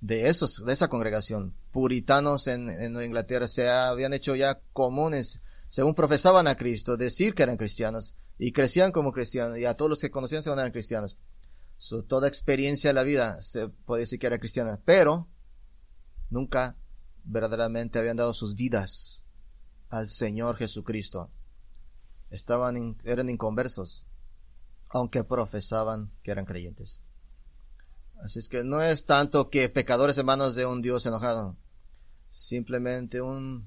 de 0.00 0.28
esos, 0.28 0.64
de 0.64 0.72
esa 0.72 0.88
congregación 0.88 1.54
puritanos 1.72 2.46
en, 2.46 2.68
Inglaterra 3.02 3.48
se 3.48 3.68
habían 3.68 4.12
hecho 4.12 4.36
ya 4.36 4.60
comunes, 4.72 5.40
según 5.68 5.94
profesaban 5.94 6.46
a 6.46 6.56
Cristo, 6.56 6.96
decir 6.96 7.34
que 7.34 7.42
eran 7.42 7.56
cristianos 7.56 8.14
y 8.38 8.52
crecían 8.52 8.92
como 8.92 9.12
cristianos 9.12 9.58
y 9.58 9.64
a 9.64 9.74
todos 9.74 9.90
los 9.90 10.00
que 10.00 10.10
conocían 10.10 10.42
se 10.42 10.50
eran 10.52 10.70
cristianos. 10.70 11.16
Su 11.78 12.04
toda 12.04 12.28
experiencia 12.28 12.90
de 12.90 12.94
la 12.94 13.02
vida 13.02 13.40
se 13.40 13.68
puede 13.68 14.00
decir 14.00 14.18
que 14.18 14.26
era 14.26 14.38
cristiana, 14.38 14.80
pero 14.84 15.28
nunca 16.30 16.76
verdaderamente 17.24 17.98
habían 17.98 18.16
dado 18.16 18.34
sus 18.34 18.54
vidas 18.54 19.24
al 19.88 20.08
Señor 20.08 20.56
Jesucristo. 20.56 21.30
Estaban, 22.30 22.96
eran 23.04 23.28
inconversos, 23.28 24.06
aunque 24.88 25.24
profesaban 25.24 26.10
que 26.22 26.30
eran 26.30 26.46
creyentes. 26.46 27.00
Así 28.22 28.38
es 28.38 28.48
que 28.48 28.64
no 28.64 28.80
es 28.80 29.04
tanto 29.04 29.50
que 29.50 29.68
pecadores 29.68 30.16
en 30.18 30.26
manos 30.26 30.54
de 30.54 30.64
un 30.64 30.80
Dios 30.80 31.04
enojado, 31.06 31.56
simplemente 32.28 33.20
un 33.20 33.66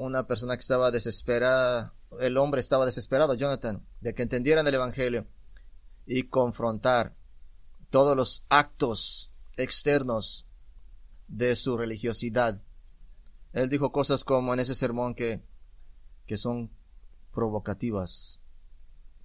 una 0.00 0.26
persona 0.26 0.56
que 0.56 0.62
estaba 0.62 0.90
desesperada, 0.90 1.92
el 2.20 2.38
hombre 2.38 2.62
estaba 2.62 2.86
desesperado, 2.86 3.34
Jonathan, 3.34 3.86
de 4.00 4.14
que 4.14 4.22
entendieran 4.22 4.66
el 4.66 4.74
Evangelio 4.74 5.26
y 6.06 6.22
confrontar 6.24 7.14
todos 7.90 8.16
los 8.16 8.44
actos 8.48 9.30
externos 9.58 10.46
de 11.30 11.56
su 11.56 11.78
religiosidad. 11.78 12.60
Él 13.52 13.68
dijo 13.68 13.92
cosas 13.92 14.24
como 14.24 14.52
en 14.52 14.60
ese 14.60 14.74
sermón 14.74 15.14
que, 15.14 15.40
que 16.26 16.36
son 16.36 16.70
provocativas, 17.32 18.40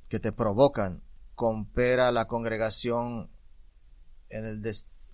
que 0.08 0.20
te 0.20 0.32
provocan. 0.32 1.02
Compara 1.36 2.12
la 2.14 2.26
congregación 2.28 3.30
en 4.30 4.46
el 4.46 4.62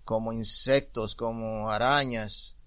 como 0.04 0.34
insectos, 0.34 1.16
como 1.16 1.70
arañas, 1.70 2.58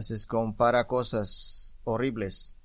se 0.00 0.26
compara 0.26 0.86
cosas 0.86 1.76
horribles 1.84 2.56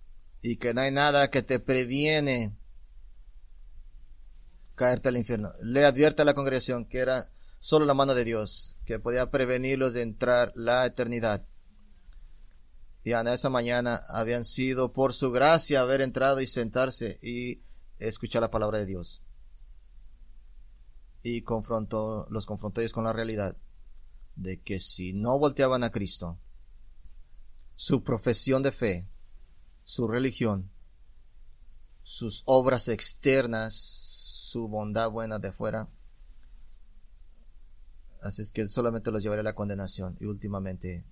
y 0.42 0.58
que 0.58 0.74
no 0.74 0.82
hay 0.82 0.92
nada 0.92 1.30
que 1.30 1.44
te 1.44 1.60
previene 1.60 2.56
caerte 4.76 5.10
al 5.10 5.18
infierno. 5.18 5.52
Le 5.62 5.86
advierte 5.86 6.22
a 6.22 6.26
la 6.26 6.34
congregación 6.34 6.86
que 6.86 7.00
era 7.00 7.30
solo 7.60 7.86
la 7.86 7.94
mano 7.94 8.16
de 8.16 8.26
Dios 8.26 8.78
que 8.86 9.00
podía 9.00 9.30
prevenirlos 9.30 9.94
de 9.94 10.02
entrar 10.02 10.52
la 10.56 10.86
eternidad. 10.86 11.46
Y 13.04 13.14
en 13.14 13.28
esa 13.28 13.50
mañana 13.50 14.04
habían 14.08 14.44
sido 14.44 14.94
por 14.94 15.14
su 15.14 15.32
gracia 15.32 15.82
haber 15.82 16.02
entrado 16.02 16.42
y 16.42 16.48
sentarse 16.48 17.20
y 17.22 17.62
escuchar 17.98 18.42
la 18.42 18.52
palabra 18.52 18.80
de 18.80 18.86
Dios. 18.86 19.24
Y 21.22 21.42
confrontó, 21.42 22.28
los 22.30 22.46
confrontó 22.46 22.82
ellos 22.82 22.94
con 22.94 23.04
la 23.04 23.14
realidad 23.14 23.58
de 24.36 24.62
que 24.62 24.80
si 24.80 25.14
no 25.14 25.38
volteaban 25.38 25.84
a 25.84 25.92
Cristo, 25.92 26.40
su 27.76 28.04
profesión 28.04 28.64
de 28.64 28.72
fe, 28.72 29.10
su 29.84 30.08
religión, 30.08 30.72
sus 32.04 32.44
obras 32.46 32.88
externas, 32.88 33.74
su 33.74 34.68
bondad 34.68 35.12
buena 35.12 35.40
de 35.40 35.52
fuera. 35.52 35.90
Así 38.22 38.42
es 38.42 38.52
que 38.52 38.68
solamente 38.68 39.12
los 39.12 39.24
llevaré 39.24 39.42
a 39.42 39.44
la 39.44 39.56
condenación 39.56 40.16
y 40.20 40.26
últimamente 40.26 41.06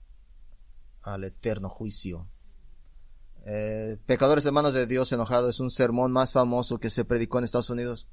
al 1.01 1.23
eterno 1.23 1.69
juicio. 1.69 2.27
Eh, 3.45 3.97
Pecadores 4.05 4.45
hermanos 4.45 4.73
de 4.73 4.87
Dios 4.87 5.11
enojado 5.11 5.49
es 5.49 5.59
un 5.59 5.71
sermón 5.71 6.11
más 6.11 6.33
famoso 6.33 6.79
que 6.79 6.89
se 6.89 7.05
predicó 7.05 7.39
en 7.39 7.45
Estados 7.45 7.69
Unidos. 7.69 8.07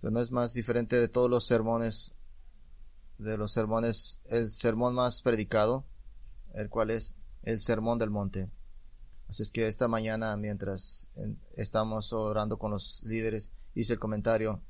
Pero 0.00 0.10
no 0.10 0.20
es 0.20 0.30
más 0.30 0.54
diferente 0.54 0.98
de 0.98 1.08
todos 1.08 1.28
los 1.28 1.46
sermones, 1.46 2.14
de 3.18 3.36
los 3.36 3.52
sermones, 3.52 4.20
el 4.26 4.50
sermón 4.50 4.94
más 4.94 5.22
predicado 5.22 5.84
el 6.54 6.70
cual 6.70 6.90
es 6.90 7.16
el 7.42 7.60
Sermón 7.60 7.98
del 7.98 8.10
Monte. 8.10 8.48
Así 9.28 9.42
es 9.42 9.50
que 9.50 9.68
esta 9.68 9.88
mañana, 9.88 10.36
mientras 10.36 11.10
estamos 11.56 12.12
orando 12.12 12.58
con 12.58 12.70
los 12.70 13.02
líderes, 13.04 13.50
hice 13.74 13.94
el 13.94 13.98
comentario 13.98 14.62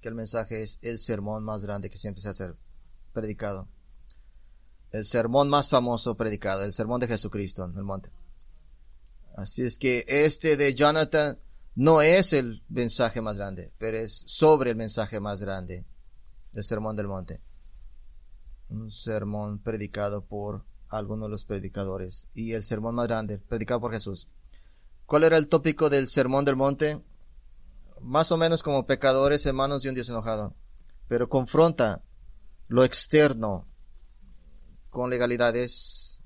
que 0.00 0.08
el 0.08 0.14
mensaje 0.14 0.62
es 0.62 0.78
el 0.82 0.98
sermón 0.98 1.44
más 1.44 1.64
grande 1.64 1.90
que 1.90 1.98
siempre 1.98 2.22
se 2.22 2.28
hace 2.28 2.52
predicado. 3.12 3.68
El 4.90 5.04
sermón 5.04 5.48
más 5.48 5.68
famoso 5.68 6.16
predicado, 6.16 6.64
el 6.64 6.72
sermón 6.72 7.00
de 7.00 7.08
Jesucristo 7.08 7.64
en 7.64 7.76
el 7.76 7.84
monte. 7.84 8.10
Así 9.36 9.62
es 9.62 9.78
que 9.78 10.04
este 10.08 10.56
de 10.56 10.74
Jonathan 10.74 11.38
no 11.74 12.02
es 12.02 12.32
el 12.32 12.64
mensaje 12.68 13.20
más 13.20 13.38
grande, 13.38 13.72
pero 13.78 13.98
es 13.98 14.24
sobre 14.26 14.70
el 14.70 14.76
mensaje 14.76 15.20
más 15.20 15.40
grande, 15.40 15.84
el 16.54 16.64
sermón 16.64 16.96
del 16.96 17.06
monte. 17.06 17.40
Un 18.68 18.90
sermón 18.90 19.60
predicado 19.60 20.24
por 20.24 20.64
algunos 20.88 21.28
de 21.28 21.30
los 21.30 21.44
predicadores. 21.44 22.28
Y 22.34 22.52
el 22.52 22.62
sermón 22.62 22.94
más 22.94 23.06
grande, 23.06 23.38
predicado 23.38 23.80
por 23.80 23.92
Jesús. 23.92 24.28
¿Cuál 25.06 25.24
era 25.24 25.38
el 25.38 25.48
tópico 25.48 25.88
del 25.88 26.08
sermón 26.08 26.44
del 26.44 26.56
monte? 26.56 27.00
Más 28.00 28.32
o 28.32 28.36
menos 28.36 28.62
como 28.62 28.86
pecadores 28.86 29.44
hermanos 29.46 29.82
de 29.82 29.88
un 29.88 29.94
Dios 29.94 30.08
enojado. 30.08 30.54
Pero 31.08 31.28
confronta 31.28 32.02
lo 32.68 32.84
externo 32.84 33.66
con 34.90 35.10
legalidades, 35.10 36.22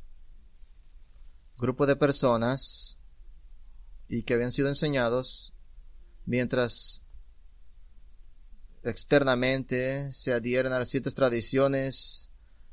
grupo 1.58 1.86
de 1.86 1.96
personas 1.96 2.98
y 4.08 4.22
que 4.22 4.34
habían 4.34 4.52
sido 4.52 4.68
enseñados 4.68 5.54
mientras 6.26 7.04
externamente 8.82 10.12
se 10.12 10.32
adhieren 10.32 10.72
a 10.72 10.84
ciertas 10.84 11.14
tradiciones 11.14 12.32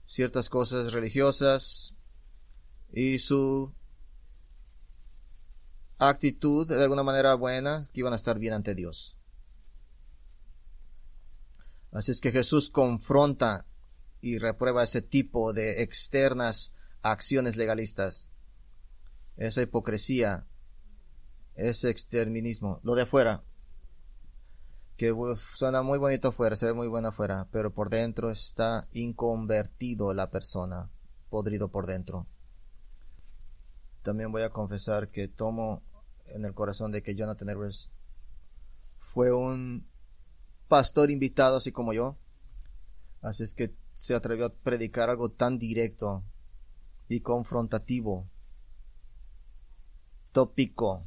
ciertas 0.10 0.50
cosas 0.50 0.92
religiosas 0.92 1.94
y 2.92 3.20
su 3.20 3.72
actitud 6.00 6.68
de 6.68 6.82
alguna 6.82 7.04
manera 7.04 7.36
buena 7.36 7.84
que 7.94 8.00
iban 8.00 8.14
a 8.14 8.16
estar 8.16 8.40
bien 8.40 8.54
ante 8.54 8.74
Dios. 8.74 9.18
Así 11.92 12.12
es 12.12 12.22
que 12.22 12.32
Jesús 12.32 12.70
confronta 12.70 13.66
y 14.22 14.38
reprueba 14.38 14.84
ese 14.84 15.02
tipo 15.02 15.54
de 15.54 15.82
externas 15.82 16.74
acciones 17.02 17.58
legalistas, 17.58 18.30
esa 19.38 19.62
hipocresía, 19.62 20.48
ese 21.56 21.90
exterminismo, 21.90 22.80
lo 22.84 22.96
de 22.96 23.04
afuera, 23.04 23.44
que 24.98 25.16
suena 25.56 25.82
muy 25.82 25.98
bonito 25.98 26.28
afuera, 26.28 26.56
se 26.56 26.66
ve 26.66 26.74
muy 26.74 26.88
buena 26.88 27.10
afuera, 27.10 27.48
pero 27.52 27.74
por 27.74 27.90
dentro 27.90 28.30
está 28.30 28.88
inconvertido 28.92 30.14
la 30.14 30.30
persona, 30.30 30.90
podrido 31.30 31.70
por 31.70 31.88
dentro. 31.88 32.28
También 34.02 34.32
voy 34.32 34.44
a 34.44 34.50
confesar 34.50 35.10
que 35.10 35.28
tomo 35.28 35.84
en 36.34 36.46
el 36.46 36.54
corazón 36.54 36.92
de 36.92 37.02
que 37.02 37.16
Jonathan 37.16 37.50
Edwards 37.50 37.92
fue 39.00 39.32
un 39.32 39.88
pastor 40.68 41.12
invitado 41.12 41.58
así 41.58 41.72
como 41.72 41.94
yo. 41.94 42.18
Así 43.22 43.44
es 43.44 43.54
que 43.54 43.74
se 43.94 44.16
atrevió 44.16 44.46
a 44.46 44.54
predicar 44.54 45.10
algo 45.10 45.30
tan 45.30 45.60
directo 45.60 46.24
y 47.10 47.22
confrontativo. 47.22 48.30
Tópico. 50.32 51.04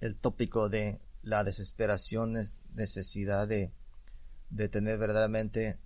El 0.00 0.16
tópico 0.16 0.68
de 0.68 1.00
la 1.22 1.44
desesperación 1.44 2.34
necesidad 2.74 3.46
de, 3.46 3.72
de 4.50 4.68
tener 4.68 4.98
verdaderamente, 4.98 5.78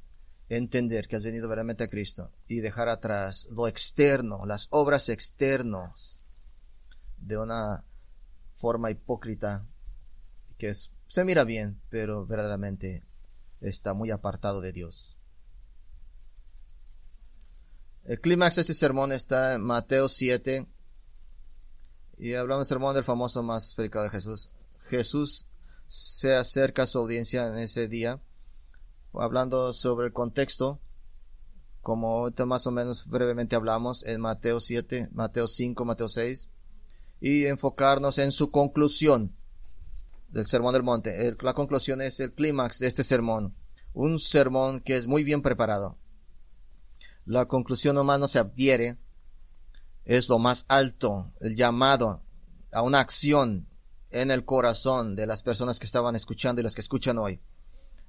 entender 0.48 1.08
que 1.08 1.16
has 1.16 1.24
venido 1.24 1.48
verdaderamente 1.48 1.84
a 1.84 1.90
Cristo 1.90 2.32
y 2.46 2.60
dejar 2.60 2.88
atrás 2.88 3.48
lo 3.50 3.68
externo, 3.68 4.46
las 4.46 4.68
obras 4.70 5.08
externas 5.10 6.22
de 7.18 7.36
una 7.36 7.84
forma 8.56 8.90
hipócrita 8.90 9.64
que 10.58 10.74
se 10.74 11.24
mira 11.24 11.44
bien, 11.44 11.80
pero 11.90 12.26
verdaderamente 12.26 13.04
está 13.60 13.94
muy 13.94 14.10
apartado 14.10 14.60
de 14.60 14.72
Dios. 14.72 15.16
El 18.04 18.20
clímax 18.20 18.56
de 18.56 18.62
este 18.62 18.74
sermón 18.74 19.12
está 19.12 19.54
en 19.54 19.62
Mateo 19.62 20.08
7 20.08 20.66
y 22.18 22.34
hablamos 22.34 22.66
del 22.66 22.68
sermón 22.68 22.94
del 22.94 23.04
famoso 23.04 23.42
más 23.42 23.74
predicado 23.74 24.04
de 24.04 24.10
Jesús. 24.10 24.50
Jesús 24.88 25.46
se 25.86 26.34
acerca 26.34 26.84
a 26.84 26.86
su 26.86 26.98
audiencia 26.98 27.46
en 27.48 27.58
ese 27.58 27.88
día, 27.88 28.20
hablando 29.12 29.72
sobre 29.72 30.06
el 30.06 30.12
contexto, 30.12 30.80
como 31.82 32.28
más 32.46 32.66
o 32.66 32.70
menos 32.70 33.06
brevemente 33.06 33.54
hablamos 33.54 34.04
en 34.04 34.20
Mateo 34.20 34.60
7, 34.60 35.10
Mateo 35.12 35.46
5, 35.46 35.84
Mateo 35.84 36.08
6, 36.08 36.48
y 37.20 37.46
enfocarnos 37.46 38.18
en 38.18 38.32
su 38.32 38.50
conclusión 38.50 39.34
del 40.28 40.46
Sermón 40.46 40.72
del 40.72 40.82
Monte. 40.82 41.36
la 41.40 41.54
conclusión 41.54 42.00
es 42.02 42.20
el 42.20 42.32
clímax 42.32 42.78
de 42.78 42.88
este 42.88 43.04
sermón, 43.04 43.54
un 43.94 44.18
sermón 44.18 44.80
que 44.80 44.96
es 44.96 45.06
muy 45.06 45.24
bien 45.24 45.42
preparado. 45.42 45.96
La 47.24 47.46
conclusión 47.46 47.96
nomás 47.96 48.20
no 48.20 48.28
se 48.28 48.38
adhiere, 48.38 48.98
es 50.04 50.28
lo 50.28 50.38
más 50.38 50.64
alto, 50.68 51.32
el 51.40 51.56
llamado 51.56 52.22
a 52.72 52.82
una 52.82 53.00
acción 53.00 53.68
en 54.10 54.30
el 54.30 54.44
corazón 54.44 55.16
de 55.16 55.26
las 55.26 55.42
personas 55.42 55.78
que 55.78 55.86
estaban 55.86 56.14
escuchando 56.14 56.60
y 56.60 56.64
las 56.64 56.74
que 56.74 56.80
escuchan 56.80 57.18
hoy. 57.18 57.40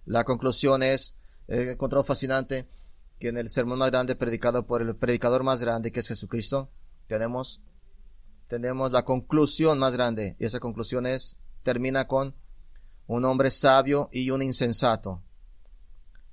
La 0.06 0.24
conclusión 0.24 0.84
es, 0.84 1.16
he 1.48 1.72
encontrado 1.72 2.04
fascinante 2.04 2.68
que 3.20 3.30
en 3.30 3.38
el 3.38 3.50
sermón 3.50 3.80
más 3.80 3.92
grande 3.92 4.16
predicado 4.16 4.68
por 4.68 4.82
el 4.82 4.96
predicador 4.96 5.44
más 5.44 5.62
grande 5.62 5.92
que 5.92 6.02
es 6.02 6.08
Jesucristo, 6.08 6.70
tenemos 7.08 7.62
tenemos 8.48 8.92
la 8.92 9.04
conclusión 9.04 9.80
más 9.80 9.94
grande. 9.94 10.36
Y 10.40 10.46
esa 10.46 10.60
conclusión 10.60 11.06
es, 11.06 11.38
termina 11.64 12.08
con 12.08 12.36
un 13.08 13.26
hombre 13.26 13.52
sabio 13.52 14.10
y 14.12 14.30
un 14.32 14.42
insensato. 14.42 15.24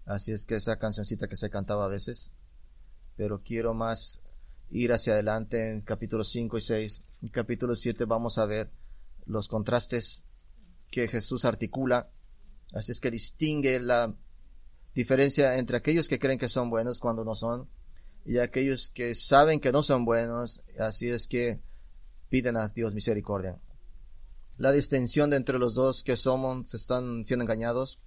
Así 0.07 0.33
es 0.33 0.45
que 0.45 0.57
esa 0.57 0.79
cancioncita 0.79 1.29
que 1.29 1.37
se 1.37 1.51
cantaba 1.51 1.87
a 1.87 1.89
veces. 1.89 2.33
Pero 3.17 3.43
quiero 3.43 3.75
más 3.75 4.23
ir 4.71 4.93
hacia 4.93 5.15
adelante 5.15 5.69
en 5.69 5.81
capítulos 5.81 6.29
5 6.31 6.57
y 6.57 6.61
6. 6.61 7.05
En 7.23 7.29
capítulo 7.29 7.75
7 7.75 8.05
vamos 8.05 8.39
a 8.39 8.47
ver 8.47 8.71
los 9.27 9.49
contrastes 9.49 10.25
que 10.91 11.09
Jesús 11.09 11.45
articula. 11.45 12.11
Así 12.73 12.93
es 12.93 13.01
que 13.01 13.11
distingue 13.11 13.81
la 13.81 14.15
diferencia 14.95 15.59
entre 15.59 15.77
aquellos 15.77 16.09
que 16.09 16.19
creen 16.19 16.39
que 16.39 16.49
son 16.49 16.71
buenos 16.71 17.01
cuando 17.01 17.25
no 17.25 17.35
son 17.35 17.69
y 18.25 18.39
aquellos 18.39 18.91
que 18.91 19.15
saben 19.15 19.61
que 19.61 19.73
no 19.73 19.83
son 19.83 20.05
buenos. 20.05 20.63
Así 20.79 21.09
es 21.09 21.27
que 21.27 21.61
piden 22.35 22.57
a 22.57 22.67
Dios 22.67 22.95
misericordia. 22.95 23.61
La 24.57 24.73
distinción 24.73 25.31
de 25.31 25.37
entre 25.37 25.61
los 25.61 25.77
dos 25.77 26.03
que 26.03 26.17
somos 26.17 26.75
están 26.75 27.23
siendo 27.23 27.45
engañados 27.45 28.01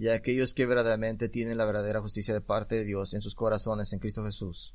y 0.00 0.08
aquellos 0.08 0.52
que 0.52 0.66
verdaderamente 0.66 1.28
tienen 1.28 1.58
la 1.58 1.64
verdadera 1.64 2.00
justicia 2.00 2.34
de 2.34 2.40
parte 2.40 2.74
de 2.74 2.82
Dios 2.82 3.14
en 3.14 3.22
sus 3.22 3.36
corazones 3.36 3.92
en 3.92 4.00
Cristo 4.00 4.24
Jesús. 4.24 4.74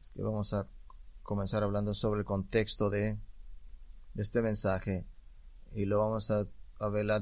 Es 0.00 0.10
que 0.10 0.22
vamos 0.22 0.52
a 0.52 0.68
comenzar 1.24 1.64
hablando 1.64 1.92
sobre 1.92 2.20
el 2.20 2.24
contexto 2.24 2.88
de, 2.88 3.18
este 4.14 4.42
mensaje 4.42 5.06
y 5.72 5.86
lo 5.86 5.98
vamos 5.98 6.30
a, 6.30 6.46
ver 6.88 7.04
la 7.04 7.20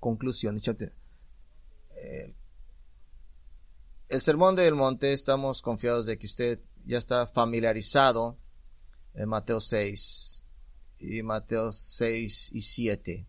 conclusión. 0.00 0.56
Eh, 0.56 2.34
el 4.08 4.20
sermón 4.22 4.56
del 4.56 4.74
monte 4.74 5.12
estamos 5.12 5.60
confiados 5.60 6.06
de 6.06 6.16
que 6.16 6.24
usted 6.24 6.60
ya 6.84 6.98
está 6.98 7.26
familiarizado 7.26 8.38
en 9.14 9.28
Mateo 9.28 9.60
6 9.60 10.44
y 11.00 11.22
Mateo 11.22 11.72
6 11.72 12.50
y 12.52 12.60
7. 12.60 13.26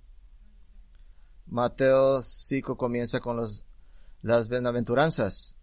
Mateo 1.48 2.22
5 2.22 2.78
comienza 2.78 3.20
con 3.20 3.38
los, 3.38 3.66
las 4.22 4.48
bienaventuranzas, 4.48 5.58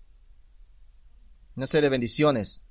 una 1.57 1.67
serie 1.67 1.89
de 1.89 1.91
bendiciones, 1.91 2.63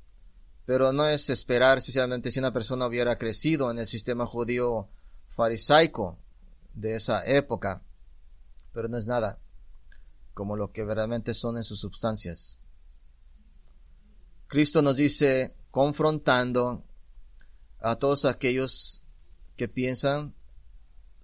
pero 0.66 0.94
no 0.94 1.06
es 1.08 1.30
esperar, 1.30 1.78
especialmente 1.78 2.32
si 2.32 2.40
una 2.40 2.54
persona 2.54 2.88
hubiera 2.88 3.18
crecido 3.18 3.70
en 3.70 3.80
el 3.80 3.88
sistema 3.88 4.26
judío 4.26 4.88
farisaico 5.30 6.18
de 6.74 6.96
esa 6.96 7.26
época, 7.26 7.84
pero 8.74 8.88
no 8.88 8.98
es 8.98 9.08
nada 9.08 9.40
como 10.34 10.56
lo 10.56 10.72
que 10.72 10.86
verdaderamente 10.86 11.34
son 11.34 11.58
en 11.58 11.64
sus 11.64 11.82
substancias. 11.82 12.61
Cristo 14.52 14.82
nos 14.82 14.98
dice, 14.98 15.56
confrontando 15.72 16.84
a 17.80 17.96
todos 17.96 18.26
aquellos 18.26 19.02
que 19.56 19.70
piensan 19.70 20.36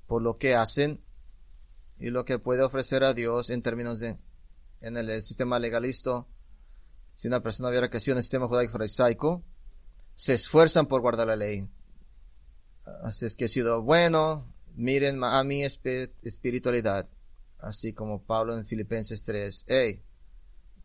por 0.08 0.22
lo 0.22 0.38
que 0.38 0.56
hacen 0.56 1.04
y 2.00 2.10
lo 2.10 2.24
que 2.24 2.40
puede 2.40 2.64
ofrecer 2.64 3.04
a 3.04 3.14
Dios 3.14 3.50
en 3.50 3.62
términos 3.62 4.00
de, 4.00 4.18
en 4.80 4.96
el, 4.96 5.22
sistema 5.24 5.60
legalista, 5.60 6.26
si 7.16 7.28
una 7.28 7.44
persona 7.44 7.68
hubiera 7.68 7.90
crecido 7.90 8.14
en 8.14 8.20
el 8.20 8.24
sistema 8.24 8.48
judaico 8.48 8.72
farisaico, 8.72 9.44
se 10.16 10.34
esfuerzan 10.34 10.86
por 10.86 11.02
guardar 11.02 11.28
la 11.28 11.36
ley. 11.36 11.70
Así 13.04 13.26
es 13.26 13.36
que 13.36 13.46
he 13.46 13.50
sido 13.50 13.82
bueno, 13.82 14.56
miren 14.78 15.22
a 15.22 15.44
mi 15.44 15.66
espiritualidad, 15.66 17.10
así 17.60 17.92
como 17.92 18.24
Pablo 18.24 18.58
en 18.58 18.66
Filipenses 18.66 19.26
3. 19.26 19.66
Hey, 19.68 20.02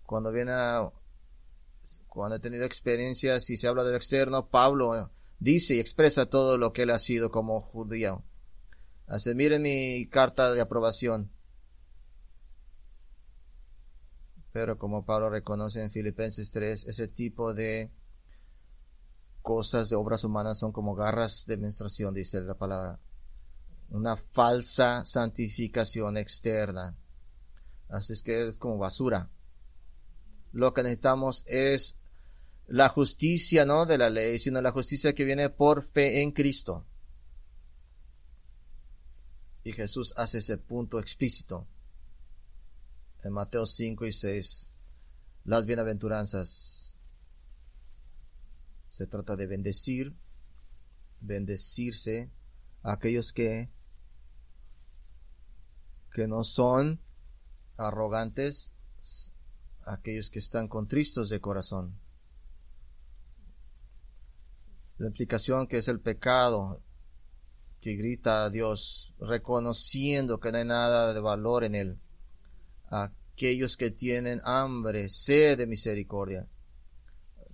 cuando 0.02 0.32
viene 0.32 0.50
cuando 2.08 2.36
he 2.36 2.40
tenido 2.40 2.64
experiencias 2.64 3.50
y 3.50 3.56
se 3.56 3.66
habla 3.66 3.84
del 3.84 3.96
externo, 3.96 4.48
Pablo 4.48 5.10
dice 5.40 5.74
y 5.74 5.80
expresa 5.80 6.26
todo 6.26 6.56
lo 6.58 6.72
que 6.72 6.82
él 6.82 6.90
ha 6.90 6.98
sido 6.98 7.30
como 7.30 7.60
judío. 7.60 8.24
Así 9.06 9.34
miren 9.34 9.62
mi 9.62 10.06
carta 10.06 10.52
de 10.52 10.60
aprobación. 10.60 11.30
Pero 14.52 14.78
como 14.78 15.04
Pablo 15.04 15.30
reconoce 15.30 15.82
en 15.82 15.90
Filipenses 15.90 16.50
3, 16.50 16.86
ese 16.86 17.08
tipo 17.08 17.54
de 17.54 17.90
cosas 19.40 19.90
de 19.90 19.96
obras 19.96 20.24
humanas 20.24 20.58
son 20.58 20.72
como 20.72 20.94
garras 20.94 21.46
de 21.46 21.56
menstruación, 21.56 22.14
dice 22.14 22.40
la 22.42 22.54
palabra. 22.54 23.00
Una 23.90 24.16
falsa 24.16 25.04
santificación 25.04 26.16
externa. 26.16 26.96
Así 27.88 28.12
es 28.12 28.22
que 28.22 28.48
es 28.48 28.58
como 28.58 28.78
basura 28.78 29.30
lo 30.52 30.74
que 30.74 30.82
necesitamos 30.82 31.44
es 31.46 31.96
la 32.66 32.88
justicia, 32.88 33.66
no 33.66 33.86
de 33.86 33.98
la 33.98 34.10
ley, 34.10 34.38
sino 34.38 34.62
la 34.62 34.70
justicia 34.70 35.14
que 35.14 35.24
viene 35.24 35.50
por 35.50 35.82
fe 35.82 36.22
en 36.22 36.30
Cristo. 36.32 36.86
Y 39.64 39.72
Jesús 39.72 40.12
hace 40.16 40.38
ese 40.38 40.58
punto 40.58 40.98
explícito. 40.98 41.66
En 43.22 43.32
Mateo 43.32 43.66
5 43.66 44.06
y 44.06 44.12
6, 44.12 44.68
las 45.44 45.66
bienaventuranzas. 45.66 46.96
Se 48.88 49.06
trata 49.06 49.36
de 49.36 49.46
bendecir, 49.46 50.14
bendecirse 51.20 52.30
a 52.82 52.92
aquellos 52.92 53.32
que, 53.32 53.70
que 56.12 56.26
no 56.26 56.44
son 56.44 57.00
arrogantes, 57.76 58.72
aquellos 59.86 60.30
que 60.30 60.38
están 60.38 60.68
contristos 60.68 61.28
de 61.28 61.40
corazón. 61.40 61.98
La 64.98 65.08
implicación 65.08 65.66
que 65.66 65.78
es 65.78 65.88
el 65.88 66.00
pecado 66.00 66.80
que 67.80 67.96
grita 67.96 68.44
a 68.44 68.50
Dios, 68.50 69.12
reconociendo 69.18 70.38
que 70.38 70.52
no 70.52 70.58
hay 70.58 70.64
nada 70.64 71.12
de 71.12 71.20
valor 71.20 71.64
en 71.64 71.74
él. 71.74 72.00
Aquellos 72.88 73.76
que 73.76 73.90
tienen 73.90 74.40
hambre, 74.44 75.08
sed 75.08 75.58
de 75.58 75.66
misericordia. 75.66 76.48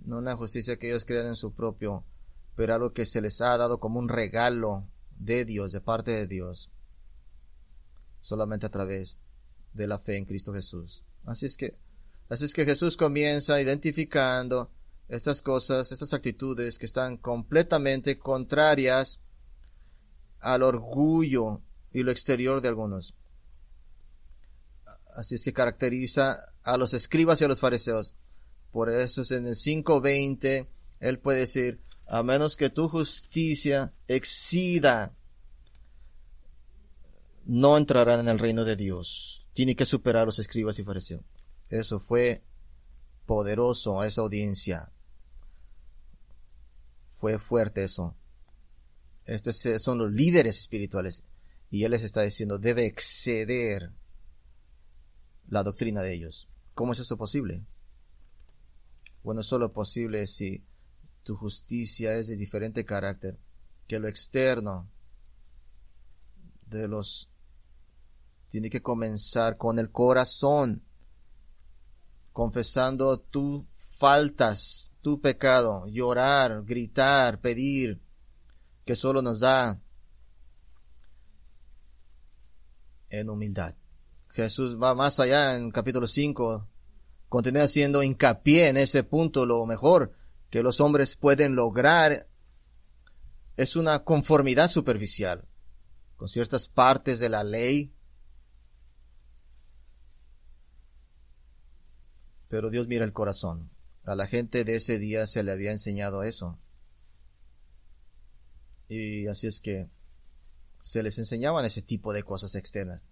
No 0.04 0.18
una 0.18 0.36
justicia 0.36 0.76
que 0.76 0.88
ellos 0.88 1.06
crean 1.06 1.28
en 1.28 1.36
su 1.36 1.54
propio, 1.54 2.04
pero 2.56 2.74
algo 2.74 2.92
que 2.92 3.06
se 3.06 3.22
les 3.22 3.40
ha 3.40 3.56
dado 3.56 3.80
como 3.80 3.98
un 3.98 4.10
regalo 4.10 4.86
de 5.18 5.46
Dios, 5.46 5.72
de 5.72 5.80
parte 5.80 6.10
de 6.10 6.26
Dios, 6.26 6.70
solamente 8.20 8.66
a 8.66 8.70
través 8.70 9.22
de 9.72 9.86
la 9.86 9.98
fe 9.98 10.18
en 10.18 10.26
Cristo 10.26 10.52
Jesús. 10.52 11.04
Así 11.24 11.46
es 11.46 11.56
que 11.56 11.78
Así 12.28 12.44
es 12.44 12.52
que 12.52 12.64
Jesús 12.64 12.96
comienza 12.96 13.60
identificando 13.60 14.70
estas 15.08 15.40
cosas, 15.40 15.90
estas 15.90 16.12
actitudes 16.12 16.78
que 16.78 16.86
están 16.86 17.16
completamente 17.16 18.18
contrarias 18.18 19.20
al 20.40 20.62
orgullo 20.62 21.62
y 21.92 22.02
lo 22.02 22.10
exterior 22.10 22.60
de 22.60 22.68
algunos. 22.68 23.14
Así 25.16 25.36
es 25.36 25.44
que 25.44 25.52
caracteriza 25.52 26.38
a 26.62 26.76
los 26.76 26.92
escribas 26.94 27.40
y 27.40 27.44
a 27.44 27.48
los 27.48 27.60
fariseos. 27.60 28.14
Por 28.70 28.90
eso 28.90 29.22
es 29.22 29.30
en 29.30 29.46
el 29.46 29.54
5.20, 29.54 30.68
él 31.00 31.18
puede 31.18 31.40
decir, 31.40 31.80
a 32.06 32.22
menos 32.22 32.56
que 32.56 32.70
tu 32.70 32.88
justicia 32.88 33.92
excida, 34.06 35.14
no 37.46 37.78
entrarán 37.78 38.20
en 38.20 38.28
el 38.28 38.38
reino 38.38 38.64
de 38.64 38.76
Dios. 38.76 39.46
Tiene 39.54 39.74
que 39.74 39.86
superar 39.86 40.22
a 40.22 40.26
los 40.26 40.38
escribas 40.38 40.78
y 40.78 40.84
fariseos. 40.84 41.22
Eso 41.68 42.00
fue 42.00 42.42
poderoso 43.26 44.00
a 44.00 44.06
esa 44.06 44.22
audiencia. 44.22 44.90
Fue 47.06 47.38
fuerte 47.38 47.84
eso. 47.84 48.16
Estos 49.24 49.56
son 49.82 49.98
los 49.98 50.10
líderes 50.10 50.58
espirituales. 50.58 51.24
Y 51.70 51.84
Él 51.84 51.90
les 51.90 52.02
está 52.02 52.22
diciendo, 52.22 52.58
debe 52.58 52.86
exceder 52.86 53.92
la 55.48 55.62
doctrina 55.62 56.00
de 56.02 56.14
ellos. 56.14 56.48
¿Cómo 56.74 56.92
es 56.92 57.00
eso 57.00 57.16
posible? 57.16 57.64
Bueno, 59.22 59.42
es 59.42 59.46
solo 59.46 59.72
posible 59.72 60.26
si 60.26 60.64
tu 61.22 61.36
justicia 61.36 62.14
es 62.14 62.28
de 62.28 62.36
diferente 62.36 62.86
carácter 62.86 63.38
que 63.86 63.98
lo 63.98 64.08
externo 64.08 64.88
de 66.66 66.88
los 66.88 67.30
tiene 68.48 68.70
que 68.70 68.80
comenzar 68.80 69.58
con 69.58 69.78
el 69.78 69.90
corazón 69.90 70.87
confesando 72.38 73.18
tus 73.18 73.64
faltas, 73.74 74.94
tu 75.02 75.20
pecado, 75.20 75.88
llorar, 75.88 76.62
gritar, 76.64 77.40
pedir, 77.40 78.00
que 78.84 78.94
solo 78.94 79.22
nos 79.22 79.40
da 79.40 79.82
en 83.10 83.28
humildad. 83.28 83.74
Jesús 84.28 84.80
va 84.80 84.94
más 84.94 85.18
allá 85.18 85.56
en 85.56 85.72
capítulo 85.72 86.06
5, 86.06 86.68
continúa 87.28 87.64
haciendo 87.64 88.04
hincapié 88.04 88.68
en 88.68 88.76
ese 88.76 89.02
punto, 89.02 89.44
lo 89.44 89.66
mejor 89.66 90.12
que 90.48 90.62
los 90.62 90.80
hombres 90.80 91.16
pueden 91.16 91.56
lograr 91.56 92.28
es 93.56 93.74
una 93.74 94.04
conformidad 94.04 94.70
superficial 94.70 95.44
con 96.16 96.28
ciertas 96.28 96.68
partes 96.68 97.18
de 97.18 97.30
la 97.30 97.42
ley, 97.42 97.92
pero 102.48 102.70
Dios 102.70 102.88
mira 102.88 103.04
el 103.04 103.12
corazón. 103.12 103.70
A 104.04 104.14
la 104.14 104.26
gente 104.26 104.64
de 104.64 104.76
ese 104.76 104.98
día 104.98 105.26
se 105.26 105.42
le 105.42 105.52
había 105.52 105.70
enseñado 105.70 106.22
eso. 106.22 106.58
Y 108.88 109.26
así 109.26 109.46
es 109.46 109.60
que 109.60 109.88
se 110.80 111.02
les 111.02 111.18
enseñaban 111.18 111.64
ese 111.64 111.82
tipo 111.82 112.12
de 112.12 112.22
cosas 112.22 112.54
externas. 112.54 113.04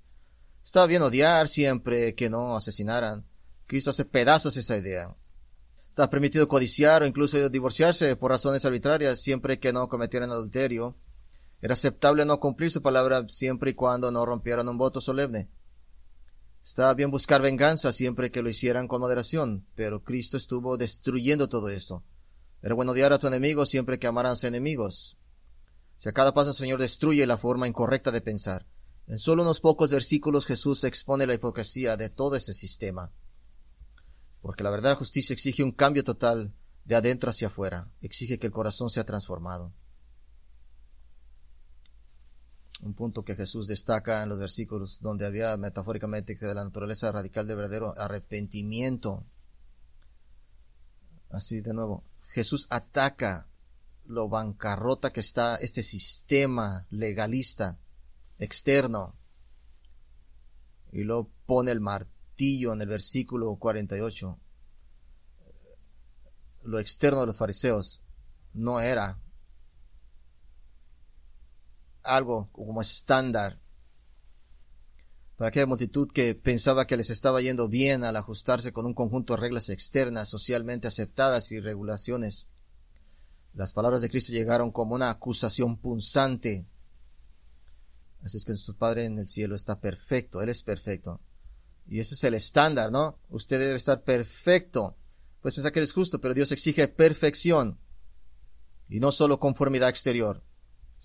Estaba 0.65 0.87
bien 0.87 1.03
odiar 1.03 1.49
siempre 1.49 2.15
que 2.15 2.31
no 2.31 2.57
asesinaran. 2.57 3.27
Cristo 3.67 3.91
hace 3.91 4.05
pedazos 4.05 4.57
esa 4.57 4.77
idea. 4.77 5.15
Está 5.91 6.09
permitido 6.11 6.49
codiciar 6.49 7.03
o 7.03 7.07
incluso 7.07 7.49
divorciarse 7.49 8.17
por 8.17 8.31
razones 8.31 8.65
arbitrarias 8.65 9.21
siempre 9.21 9.59
que 9.59 9.73
no 9.73 9.89
cometieran 9.89 10.31
adulterio. 10.31 10.97
Era 11.61 11.75
aceptable 11.75 12.25
no 12.25 12.41
cumplir 12.41 12.71
su 12.71 12.83
palabra 12.83 13.27
siempre 13.29 13.71
y 13.71 13.75
cuando 13.75 14.11
no 14.11 14.25
rompieran 14.27 14.69
un 14.69 14.79
voto 14.79 15.01
solemne. 15.01 15.49
Estaba 16.67 16.95
bien 16.95 17.13
buscar 17.13 17.43
venganza 17.43 17.93
siempre 17.93 18.33
que 18.33 18.43
lo 18.43 18.51
hicieran 18.51 18.89
con 18.89 19.01
moderación, 19.01 19.65
pero 19.77 20.03
Cristo 20.03 20.37
estuvo 20.37 20.77
destruyendo 20.77 21.49
todo 21.49 21.69
esto. 21.69 22.03
Era 22.61 22.75
bueno 22.75 22.91
odiar 22.91 23.13
a 23.13 23.21
tu 23.21 23.29
enemigo 23.29 23.65
siempre 23.67 24.01
que 24.01 24.09
amaran 24.09 24.33
a 24.33 24.35
sus 24.35 24.45
enemigos. 24.45 25.17
Si 25.97 26.09
a 26.09 26.13
cada 26.13 26.35
paso 26.35 26.51
el 26.51 26.57
Señor 26.57 26.81
destruye 26.81 27.25
la 27.25 27.37
forma 27.37 27.69
incorrecta 27.69 28.11
de 28.11 28.21
pensar. 28.21 28.67
En 29.07 29.21
solo 29.21 29.45
unos 29.45 29.61
pocos 29.61 29.93
versículos 29.93 30.45
Jesús 30.45 30.83
expone 30.83 31.29
la 31.29 31.35
hipocresía 31.35 31.97
de 31.97 32.11
todo 32.11 32.35
ese 32.35 32.53
sistema. 32.53 33.13
Porque 34.43 34.65
la 34.65 34.71
verdadera 34.71 34.99
justicia 34.99 35.35
exige 35.35 35.63
un 35.63 35.71
cambio 35.71 36.03
total 36.03 36.53
de 36.85 36.97
adentro 36.97 37.31
hacia 37.31 37.47
afuera, 37.47 37.93
exige 38.01 38.41
que 38.41 38.49
el 38.49 38.53
corazón 38.53 38.91
sea 38.91 39.05
transformado. 39.05 39.73
Un 42.83 42.86
punto 42.97 43.25
que 43.25 43.37
Jesús 43.37 43.69
destaca 43.69 44.23
en 44.23 44.29
los 44.29 44.39
versículos 44.39 45.01
donde 45.01 45.27
había 45.27 45.57
metafóricamente 45.57 46.37
que 46.37 46.47
de 46.47 46.55
la 46.55 46.65
naturaleza 46.65 47.13
radical 47.13 47.47
del 47.47 47.57
verdadero 47.57 47.95
arrepentimiento. 47.97 49.25
Así 51.31 51.61
de 51.61 51.75
nuevo, 51.75 52.03
Jesús 52.31 52.67
ataca 52.71 53.47
lo 54.07 54.29
bancarrota 54.29 55.11
que 55.13 55.21
está 55.21 55.57
este 55.57 55.83
sistema 55.83 56.87
legalista 56.91 57.79
externo. 58.39 59.15
Y 60.93 61.05
lo 61.05 61.29
pone 61.47 61.73
el 61.73 61.81
martillo 61.81 62.73
en 62.73 62.81
el 62.81 62.89
versículo 62.89 63.57
48. 63.57 64.39
Lo 66.65 66.79
externo 66.79 67.21
de 67.21 67.27
los 67.27 67.39
fariseos 67.39 68.03
no 68.55 68.81
era 68.81 69.21
algo 72.07 72.49
como 72.53 72.81
estándar 72.81 73.61
para 75.37 75.49
aquella 75.49 75.67
multitud 75.67 76.11
que 76.11 76.35
pensaba 76.35 76.87
que 76.87 76.97
les 76.97 77.11
estaba 77.11 77.43
yendo 77.43 77.69
bien 77.69 78.05
al 78.05 78.17
ajustarse 78.17 78.73
con 78.73 78.87
un 78.87 78.95
conjunto 78.95 79.35
de 79.35 79.41
reglas 79.41 79.69
externas 79.69 80.31
socialmente 80.31 80.89
aceptadas 80.89 81.53
y 81.53 81.61
regulaciones. 81.61 82.47
Las 83.53 83.73
palabras 83.73 84.01
de 84.01 84.09
Cristo 84.09 84.33
llegaron 84.33 84.71
como 84.71 84.95
una 84.95 85.11
acusación 85.11 85.77
punzante. 85.77 86.67
Así 88.23 88.39
es 88.39 88.45
que 88.45 88.57
su 88.57 88.77
Padre 88.77 89.05
en 89.05 89.19
el 89.19 89.29
cielo 89.29 89.55
está 89.55 89.79
perfecto, 89.79 90.41
Él 90.41 90.49
es 90.49 90.63
perfecto. 90.63 91.21
Y 91.87 92.01
ese 92.01 92.15
es 92.15 92.25
el 92.25 92.35
estándar, 92.35 92.91
¿no? 92.91 93.19
Usted 93.29 93.61
debe 93.61 93.77
estar 93.77 94.03
perfecto. 94.03 94.97
Pues 95.43 95.55
pensar 95.55 95.71
que 95.71 95.79
eres 95.79 95.93
justo, 95.93 96.21
pero 96.21 96.35
Dios 96.35 96.51
exige 96.51 96.89
perfección. 96.89 97.79
Y 98.89 99.01
no 99.01 99.13
solo 99.13 99.39
conformidad 99.39 99.91
exterior, 99.91 100.43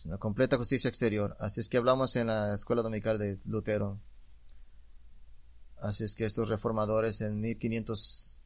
sino 0.01 0.17
completa 0.19 0.57
justicia 0.57 0.87
exterior. 0.87 1.35
Así 1.39 1.61
es 1.61 1.69
que 1.69 1.77
hablamos 1.77 2.15
en 2.15 2.27
la 2.27 2.53
escuela 2.53 2.81
dominical 2.81 3.19
de 3.19 3.39
Lutero. 3.45 3.99
Así 5.79 6.03
es 6.03 6.15
que 6.15 6.25
estos 6.25 6.49
reformadores 6.49 7.21
en 7.21 7.39
1500, 7.39 8.39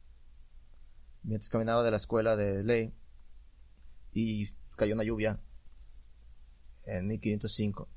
mientras 1.22 1.48
caminaba 1.48 1.82
de 1.82 1.90
la 1.90 1.96
escuela 1.96 2.36
de 2.36 2.64
ley, 2.64 2.94
y 4.12 4.50
cayó 4.76 4.94
una 4.94 5.04
lluvia 5.04 5.40
en 6.86 7.06
1505 7.06 7.88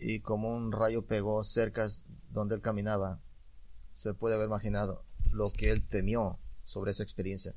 y 0.00 0.20
como 0.20 0.50
un 0.50 0.72
rayo 0.72 1.06
pegó 1.06 1.42
cerca 1.44 1.86
donde 2.30 2.54
él 2.54 2.60
caminaba, 2.60 3.20
se 3.90 4.14
puede 4.14 4.36
haber 4.36 4.46
imaginado 4.46 5.04
lo 5.32 5.50
que 5.50 5.70
él 5.70 5.86
temió 5.86 6.38
sobre 6.62 6.92
esa 6.92 7.02
experiencia. 7.02 7.54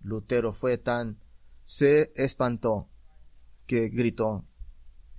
Lutero 0.00 0.52
fue 0.52 0.78
tan, 0.78 1.20
se 1.64 2.12
espantó 2.14 2.88
que 3.66 3.88
gritó 3.88 4.44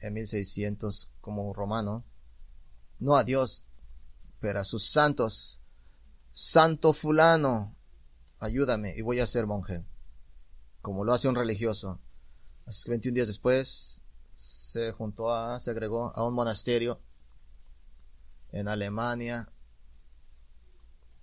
en 0.03 0.13
1600 0.13 1.09
como 1.21 1.53
romano, 1.53 2.03
no 2.99 3.15
a 3.15 3.23
Dios, 3.23 3.63
pero 4.39 4.59
a 4.59 4.63
sus 4.63 4.85
santos, 4.85 5.61
santo 6.31 6.93
fulano, 6.93 7.75
ayúdame 8.39 8.93
y 8.95 9.01
voy 9.01 9.21
a 9.21 9.25
ser 9.27 9.47
monje, 9.47 9.83
como 10.81 11.05
lo 11.05 11.13
hace 11.13 11.29
un 11.29 11.35
religioso. 11.35 11.99
Así 12.65 12.83
que 12.85 12.91
21 12.91 13.15
días 13.15 13.27
después 13.27 14.01
se 14.35 14.91
juntó 14.91 15.33
a, 15.33 15.59
se 15.59 15.71
agregó 15.71 16.15
a 16.15 16.23
un 16.23 16.33
monasterio 16.33 16.99
en 18.51 18.67
Alemania. 18.67 19.49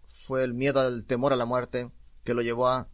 Fue 0.06 0.42
el 0.42 0.54
miedo 0.54 0.80
al 0.80 1.04
temor 1.04 1.32
a 1.32 1.36
la 1.36 1.44
muerte 1.44 1.90
que 2.24 2.34
lo 2.34 2.42
llevó 2.42 2.68
a 2.68 2.88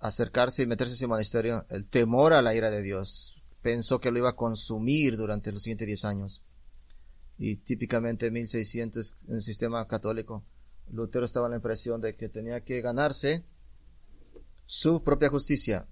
acercarse 0.00 0.62
y 0.62 0.66
meterse 0.66 0.92
en 0.92 0.96
ese 0.96 1.06
monasterio. 1.06 1.66
El 1.68 1.86
temor 1.86 2.32
a 2.32 2.42
la 2.42 2.54
ira 2.54 2.70
de 2.70 2.82
Dios. 2.82 3.37
Pensó 3.62 4.00
que 4.00 4.10
lo 4.10 4.18
iba 4.18 4.30
a 4.30 4.36
consumir 4.36 5.16
durante 5.16 5.52
los 5.52 5.62
siguientes 5.62 5.86
10 5.86 6.04
años. 6.04 6.42
Y 7.38 7.56
típicamente 7.56 8.26
en 8.26 8.32
1600 8.34 9.14
en 9.28 9.34
el 9.36 9.42
sistema 9.42 9.86
católico, 9.86 10.44
Lutero 10.90 11.24
estaba 11.24 11.46
en 11.46 11.52
la 11.52 11.56
impresión 11.56 12.00
de 12.00 12.16
que 12.16 12.28
tenía 12.28 12.64
que 12.64 12.80
ganarse 12.80 13.44
su 14.66 15.02
propia 15.02 15.28
justicia, 15.28 15.88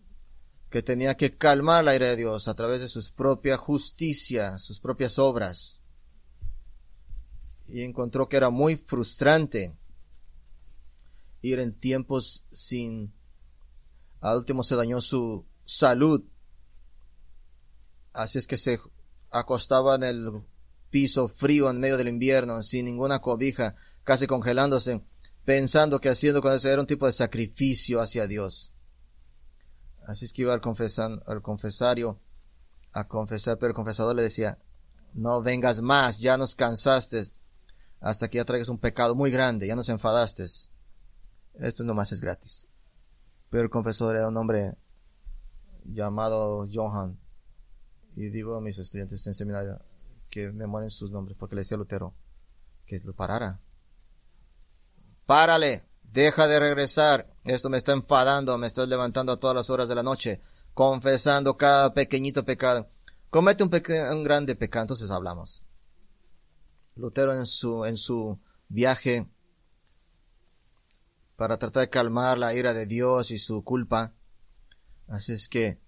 que 0.70 0.82
tenía 0.82 1.16
que 1.16 1.36
calmar 1.36 1.84
la 1.84 1.94
ira 1.94 2.08
de 2.08 2.16
Dios 2.16 2.48
a 2.48 2.54
través 2.54 2.80
de 2.80 2.88
su 2.88 3.14
propia 3.14 3.56
justicia, 3.56 4.58
sus 4.58 4.80
propias 4.80 5.18
obras. 5.18 5.82
Y 7.66 7.82
encontró 7.82 8.28
que 8.28 8.36
era 8.36 8.50
muy 8.50 8.76
frustrante 8.76 9.76
ir 11.42 11.58
en 11.58 11.74
tiempos 11.74 12.46
sin... 12.50 13.12
Al 14.20 14.38
último 14.38 14.62
se 14.62 14.76
dañó 14.76 15.00
su 15.00 15.46
salud. 15.64 16.24
Así 18.16 18.38
es 18.38 18.46
que 18.46 18.56
se 18.56 18.80
acostaba 19.30 19.94
en 19.94 20.02
el 20.02 20.42
piso 20.90 21.28
frío 21.28 21.68
en 21.68 21.78
medio 21.78 21.98
del 21.98 22.08
invierno, 22.08 22.62
sin 22.62 22.86
ninguna 22.86 23.20
cobija, 23.20 23.76
casi 24.04 24.26
congelándose, 24.26 25.02
pensando 25.44 26.00
que 26.00 26.08
haciendo 26.08 26.40
con 26.40 26.54
eso 26.54 26.68
era 26.68 26.80
un 26.80 26.86
tipo 26.86 27.04
de 27.04 27.12
sacrificio 27.12 28.00
hacia 28.00 28.26
Dios. 28.26 28.72
Así 30.06 30.24
es 30.24 30.32
que 30.32 30.42
iba 30.42 30.54
al, 30.54 30.60
confesan, 30.62 31.22
al 31.26 31.42
confesario 31.42 32.18
a 32.92 33.06
confesar, 33.06 33.58
pero 33.58 33.68
el 33.68 33.74
confesador 33.74 34.16
le 34.16 34.22
decía, 34.22 34.58
no 35.12 35.42
vengas 35.42 35.82
más, 35.82 36.18
ya 36.18 36.38
nos 36.38 36.54
cansaste, 36.54 37.22
hasta 38.00 38.28
que 38.28 38.38
ya 38.38 38.44
traigas 38.46 38.70
un 38.70 38.78
pecado 38.78 39.14
muy 39.14 39.30
grande, 39.30 39.66
ya 39.66 39.76
nos 39.76 39.90
enfadaste. 39.90 40.46
Esto 41.54 41.84
nomás 41.84 42.12
es 42.12 42.22
gratis. 42.22 42.68
Pero 43.50 43.64
el 43.64 43.70
confesor 43.70 44.16
era 44.16 44.28
un 44.28 44.36
hombre 44.38 44.74
llamado 45.84 46.66
Johan. 46.72 47.18
Y 48.16 48.30
digo 48.30 48.56
a 48.56 48.60
mis 48.60 48.78
estudiantes 48.78 49.26
en 49.26 49.34
seminario 49.34 49.78
que 50.30 50.50
me 50.50 50.66
mueren 50.66 50.90
sus 50.90 51.10
nombres, 51.10 51.36
porque 51.38 51.54
le 51.54 51.60
decía 51.60 51.76
Lutero 51.76 52.14
que 52.86 52.98
lo 53.00 53.14
parara. 53.14 53.60
Párale, 55.26 55.84
deja 56.02 56.46
de 56.48 56.58
regresar, 56.58 57.32
esto 57.44 57.68
me 57.68 57.78
está 57.78 57.92
enfadando, 57.92 58.56
me 58.58 58.66
estás 58.66 58.88
levantando 58.88 59.32
a 59.32 59.36
todas 59.36 59.54
las 59.54 59.70
horas 59.70 59.88
de 59.88 59.94
la 59.94 60.02
noche, 60.02 60.40
confesando 60.72 61.56
cada 61.56 61.92
pequeñito 61.92 62.44
pecado. 62.44 62.88
Comete 63.28 63.64
un, 63.64 63.70
un 64.12 64.24
grande 64.24 64.56
pecado, 64.56 64.84
entonces 64.84 65.10
hablamos. 65.10 65.64
Lutero 66.94 67.34
en 67.34 67.46
su, 67.46 67.84
en 67.84 67.98
su 67.98 68.38
viaje 68.68 69.28
para 71.36 71.58
tratar 71.58 71.82
de 71.82 71.90
calmar 71.90 72.38
la 72.38 72.54
ira 72.54 72.72
de 72.72 72.86
Dios 72.86 73.30
y 73.30 73.38
su 73.38 73.62
culpa. 73.62 74.14
Así 75.06 75.32
es 75.32 75.48
que 75.48 75.78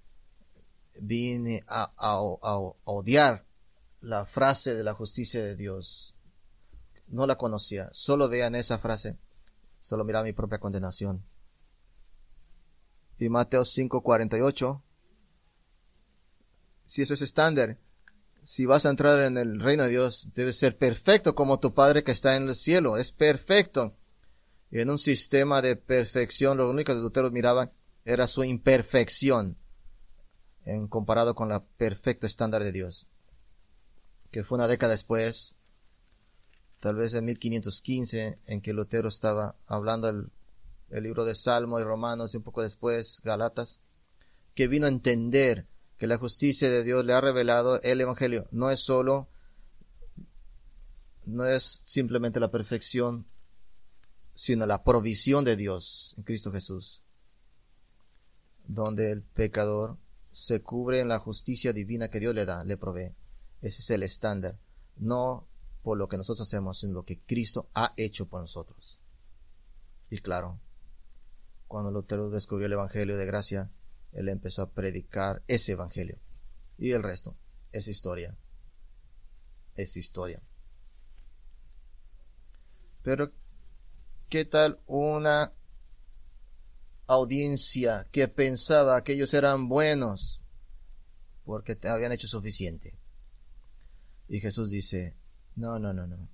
vine 1.00 1.64
a, 1.66 1.92
a, 1.96 2.20
odiar 2.20 3.46
la 4.00 4.26
frase 4.26 4.74
de 4.74 4.84
la 4.84 4.94
justicia 4.94 5.42
de 5.42 5.56
Dios. 5.56 6.14
No 7.06 7.26
la 7.26 7.36
conocía, 7.36 7.88
solo 7.92 8.28
vean 8.28 8.54
esa 8.54 8.78
frase, 8.78 9.18
solo 9.80 10.04
miraba 10.04 10.24
mi 10.24 10.32
propia 10.32 10.58
condenación 10.58 11.24
y 13.18 13.28
Mateo 13.28 13.64
5:48. 13.64 14.82
Si 16.84 17.02
eso 17.02 17.14
es 17.14 17.22
estándar, 17.22 17.78
si 18.42 18.64
vas 18.64 18.86
a 18.86 18.90
entrar 18.90 19.20
en 19.20 19.36
el 19.36 19.60
reino 19.60 19.82
de 19.82 19.90
Dios, 19.90 20.30
debes 20.34 20.56
ser 20.56 20.78
perfecto 20.78 21.34
como 21.34 21.60
tu 21.60 21.74
Padre 21.74 22.02
que 22.02 22.12
está 22.12 22.36
en 22.36 22.48
el 22.48 22.54
cielo. 22.54 22.96
Es 22.96 23.12
perfecto. 23.12 23.96
Y 24.70 24.80
en 24.80 24.90
un 24.90 24.98
sistema 24.98 25.60
de 25.60 25.76
perfección, 25.76 26.58
lo 26.58 26.70
único 26.70 26.94
que 26.94 27.00
Lutero 27.00 27.30
miraba 27.30 27.72
era 28.04 28.26
su 28.26 28.44
imperfección 28.44 29.56
en 30.68 30.88
comparado 30.88 31.34
con 31.34 31.52
el 31.52 31.62
perfecto 31.76 32.26
estándar 32.26 32.62
de 32.62 32.72
Dios. 32.72 33.06
Que 34.30 34.44
fue 34.44 34.56
una 34.56 34.68
década 34.68 34.92
después, 34.92 35.56
tal 36.80 36.96
vez 36.96 37.14
en 37.14 37.24
1515, 37.24 38.38
en 38.46 38.60
que 38.60 38.72
Lutero 38.72 39.08
estaba 39.08 39.56
hablando 39.66 40.08
al 40.08 40.30
el 40.90 41.04
libro 41.04 41.24
de 41.24 41.34
Salmo 41.34 41.78
y 41.78 41.84
Romanos 41.84 42.32
y 42.32 42.38
un 42.38 42.42
poco 42.42 42.62
después 42.62 43.20
Galatas, 43.24 43.80
que 44.54 44.68
vino 44.68 44.86
a 44.86 44.90
entender 44.90 45.66
que 45.98 46.06
la 46.06 46.18
justicia 46.18 46.70
de 46.70 46.84
Dios 46.84 47.04
le 47.04 47.12
ha 47.12 47.20
revelado 47.20 47.80
el 47.82 48.00
Evangelio. 48.00 48.44
No 48.50 48.70
es 48.70 48.80
solo, 48.80 49.28
no 51.26 51.44
es 51.46 51.62
simplemente 51.62 52.40
la 52.40 52.50
perfección, 52.50 53.26
sino 54.34 54.66
la 54.66 54.84
provisión 54.84 55.44
de 55.44 55.56
Dios 55.56 56.14
en 56.16 56.24
Cristo 56.24 56.52
Jesús, 56.52 57.02
donde 58.66 59.10
el 59.10 59.22
pecador 59.22 59.98
se 60.38 60.62
cubre 60.62 61.00
en 61.00 61.08
la 61.08 61.18
justicia 61.18 61.72
divina 61.72 62.10
que 62.10 62.20
Dios 62.20 62.32
le 62.32 62.44
da, 62.44 62.62
le 62.62 62.76
provee. 62.76 63.12
Ese 63.60 63.82
es 63.82 63.90
el 63.90 64.04
estándar. 64.04 64.56
No 64.96 65.48
por 65.82 65.98
lo 65.98 66.08
que 66.08 66.16
nosotros 66.16 66.46
hacemos, 66.46 66.78
sino 66.78 66.92
lo 66.92 67.04
que 67.04 67.18
Cristo 67.18 67.68
ha 67.74 67.92
hecho 67.96 68.28
por 68.28 68.40
nosotros. 68.40 69.00
Y 70.10 70.18
claro, 70.18 70.60
cuando 71.66 71.90
Lutero 71.90 72.30
descubrió 72.30 72.66
el 72.66 72.74
Evangelio 72.74 73.16
de 73.16 73.26
gracia, 73.26 73.72
él 74.12 74.28
empezó 74.28 74.62
a 74.62 74.70
predicar 74.70 75.42
ese 75.48 75.72
Evangelio. 75.72 76.18
Y 76.78 76.92
el 76.92 77.02
resto 77.02 77.34
es 77.72 77.88
historia. 77.88 78.36
Es 79.74 79.96
historia. 79.96 80.40
Pero, 83.02 83.32
¿qué 84.28 84.44
tal 84.44 84.78
una 84.86 85.52
audiencia 87.08 88.06
que 88.12 88.28
pensaba 88.28 89.02
que 89.02 89.14
ellos 89.14 89.34
eran 89.34 89.68
buenos 89.68 90.40
porque 91.44 91.74
te 91.74 91.88
habían 91.88 92.12
hecho 92.12 92.28
suficiente? 92.28 92.96
Y 94.28 94.40
Jesús 94.40 94.70
dice, 94.70 95.16
no, 95.56 95.78
no, 95.78 95.92
no, 95.92 96.06
no. 96.06 96.28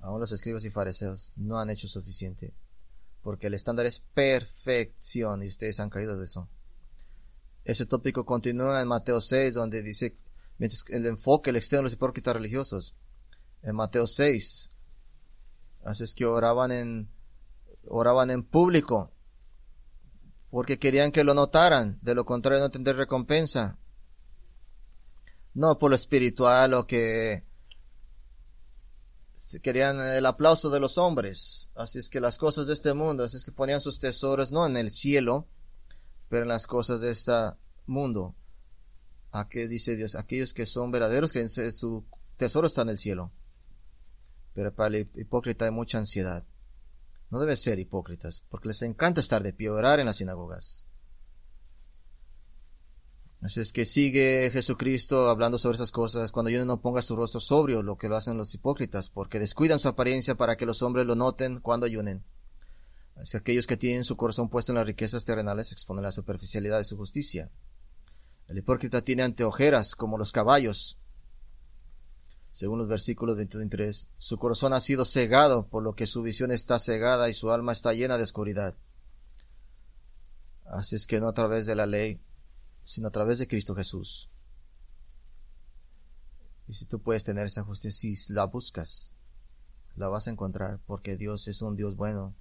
Aún 0.00 0.20
los 0.20 0.32
escribas 0.32 0.64
y 0.64 0.70
fariseos 0.70 1.32
no 1.36 1.58
han 1.58 1.68
hecho 1.68 1.88
suficiente 1.88 2.54
porque 3.22 3.48
el 3.48 3.54
estándar 3.54 3.84
es 3.84 4.00
perfección 4.00 5.42
y 5.42 5.48
ustedes 5.48 5.80
han 5.80 5.90
caído 5.90 6.16
de 6.16 6.24
eso. 6.24 6.48
Ese 7.64 7.84
tópico 7.84 8.24
continúa 8.24 8.80
en 8.80 8.88
Mateo 8.88 9.20
6, 9.20 9.52
donde 9.52 9.82
dice 9.82 10.16
el 10.58 11.06
enfoque, 11.06 11.50
el 11.50 11.56
externo 11.56 11.84
los 11.84 11.92
hipócritas 11.92 12.34
religiosos. 12.34 12.94
En 13.62 13.76
Mateo 13.76 14.06
6, 14.06 14.70
así 15.84 16.04
que 16.14 16.24
oraban 16.24 16.72
en, 16.72 17.10
oraban 17.86 18.30
en 18.30 18.44
público, 18.44 19.12
porque 20.50 20.78
querían 20.78 21.12
que 21.12 21.24
lo 21.24 21.34
notaran, 21.34 21.98
de 22.02 22.14
lo 22.14 22.24
contrario 22.24 22.62
no 22.62 22.70
tendré 22.70 22.94
recompensa. 22.94 23.78
No 25.54 25.78
por 25.78 25.90
lo 25.90 25.96
espiritual 25.96 26.74
o 26.74 26.86
que 26.86 27.44
querían 29.62 30.00
el 30.00 30.26
aplauso 30.26 30.70
de 30.70 30.80
los 30.80 30.98
hombres. 30.98 31.70
Así 31.74 31.98
es 31.98 32.08
que 32.08 32.20
las 32.20 32.38
cosas 32.38 32.66
de 32.66 32.74
este 32.74 32.94
mundo, 32.94 33.24
así 33.24 33.36
es 33.36 33.44
que 33.44 33.52
ponían 33.52 33.80
sus 33.80 33.98
tesoros 33.98 34.52
no 34.52 34.66
en 34.66 34.76
el 34.76 34.90
cielo, 34.90 35.46
pero 36.28 36.42
en 36.42 36.48
las 36.48 36.66
cosas 36.66 37.00
de 37.00 37.10
este 37.10 37.32
mundo. 37.86 38.34
¿A 39.30 39.48
qué 39.48 39.68
dice 39.68 39.96
Dios? 39.96 40.14
Aquellos 40.14 40.54
que 40.54 40.66
son 40.66 40.90
verdaderos, 40.90 41.32
que 41.32 41.48
su 41.48 42.04
tesoro 42.36 42.66
está 42.66 42.82
en 42.82 42.90
el 42.90 42.98
cielo. 42.98 43.30
Pero 44.54 44.74
para 44.74 44.96
el 44.96 45.08
hipócrita 45.14 45.66
hay 45.66 45.70
mucha 45.70 45.98
ansiedad. 45.98 46.44
No 47.30 47.40
debe 47.40 47.56
ser 47.56 47.78
hipócritas, 47.78 48.42
porque 48.48 48.68
les 48.68 48.82
encanta 48.82 49.20
estar 49.20 49.42
de 49.42 49.52
pie, 49.52 49.70
orar 49.70 50.00
en 50.00 50.06
las 50.06 50.16
sinagogas. 50.16 50.86
Así 53.40 53.60
es 53.60 53.72
que 53.72 53.84
sigue 53.84 54.50
Jesucristo 54.52 55.28
hablando 55.28 55.58
sobre 55.58 55.76
esas 55.76 55.92
cosas 55.92 56.32
cuando 56.32 56.50
uno 56.50 56.64
no 56.64 56.80
ponga 56.80 57.02
su 57.02 57.14
rostro 57.14 57.38
sobrio, 57.38 57.82
lo 57.82 57.96
que 57.96 58.08
lo 58.08 58.16
hacen 58.16 58.36
los 58.36 58.52
hipócritas, 58.54 59.10
porque 59.10 59.38
descuidan 59.38 59.78
su 59.78 59.86
apariencia 59.86 60.34
para 60.34 60.56
que 60.56 60.66
los 60.66 60.82
hombres 60.82 61.06
lo 61.06 61.14
noten 61.14 61.60
cuando 61.60 61.86
ayunen. 61.86 62.24
Así 63.14 63.36
aquellos 63.36 63.66
que 63.66 63.76
tienen 63.76 64.04
su 64.04 64.16
corazón 64.16 64.48
puesto 64.48 64.72
en 64.72 64.76
las 64.76 64.86
riquezas 64.86 65.24
terrenales 65.24 65.70
exponen 65.72 66.04
la 66.04 66.12
superficialidad 66.12 66.78
de 66.78 66.84
su 66.84 66.96
justicia. 66.96 67.50
El 68.48 68.58
hipócrita 68.58 69.02
tiene 69.02 69.22
anteojeras 69.22 69.94
como 69.94 70.18
los 70.18 70.32
caballos. 70.32 70.98
Según 72.50 72.78
los 72.78 72.88
versículos 72.88 73.36
23, 73.36 74.08
su 74.18 74.38
corazón 74.38 74.72
ha 74.72 74.80
sido 74.80 75.04
cegado, 75.04 75.68
por 75.68 75.82
lo 75.82 75.94
que 75.94 76.06
su 76.06 76.22
visión 76.22 76.50
está 76.50 76.78
cegada 76.78 77.28
y 77.28 77.34
su 77.34 77.52
alma 77.52 77.72
está 77.72 77.92
llena 77.92 78.16
de 78.16 78.24
oscuridad. 78.24 78.76
Así 80.64 80.96
es 80.96 81.06
que 81.06 81.20
no 81.20 81.28
a 81.28 81.34
través 81.34 81.66
de 81.66 81.74
la 81.74 81.86
ley, 81.86 82.20
sino 82.82 83.08
a 83.08 83.12
través 83.12 83.38
de 83.38 83.48
Cristo 83.48 83.74
Jesús. 83.74 84.30
Y 86.66 86.74
si 86.74 86.86
tú 86.86 87.00
puedes 87.00 87.24
tener 87.24 87.46
esa 87.46 87.64
justicia, 87.64 88.14
si 88.14 88.32
la 88.32 88.44
buscas, 88.44 89.14
la 89.94 90.08
vas 90.08 90.26
a 90.26 90.30
encontrar, 90.30 90.80
porque 90.86 91.16
Dios 91.16 91.48
es 91.48 91.62
un 91.62 91.76
Dios 91.76 91.96
bueno 91.96 92.34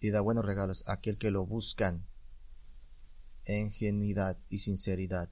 y 0.00 0.10
da 0.10 0.20
buenos 0.20 0.44
regalos 0.44 0.84
a 0.86 0.92
aquel 0.92 1.18
que 1.18 1.30
lo 1.30 1.44
buscan 1.44 2.06
en 3.44 3.70
genuidad 3.70 4.38
y 4.48 4.58
sinceridad. 4.58 5.30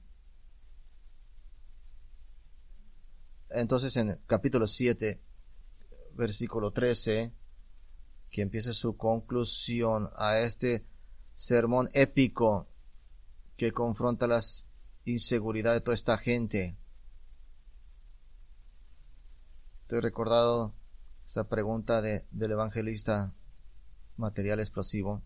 Entonces 3.50 3.96
en 3.96 4.20
capítulo 4.26 4.66
7, 4.66 5.20
versículo 6.14 6.72
13, 6.72 7.32
que 8.30 8.42
empieza 8.42 8.72
su 8.72 8.96
conclusión 8.96 10.11
a 10.16 10.38
este 10.38 10.85
sermón 11.35 11.88
épico 11.92 12.66
que 13.56 13.72
confronta 13.72 14.26
las 14.26 14.66
inseguridades 15.04 15.80
de 15.80 15.85
toda 15.85 15.94
esta 15.94 16.18
gente. 16.18 16.76
Estoy 19.82 20.00
recordado 20.00 20.74
esta 21.24 21.48
pregunta 21.48 22.02
de, 22.02 22.24
del 22.30 22.52
evangelista 22.52 23.32
material 24.16 24.61
explosivo. 24.61 25.22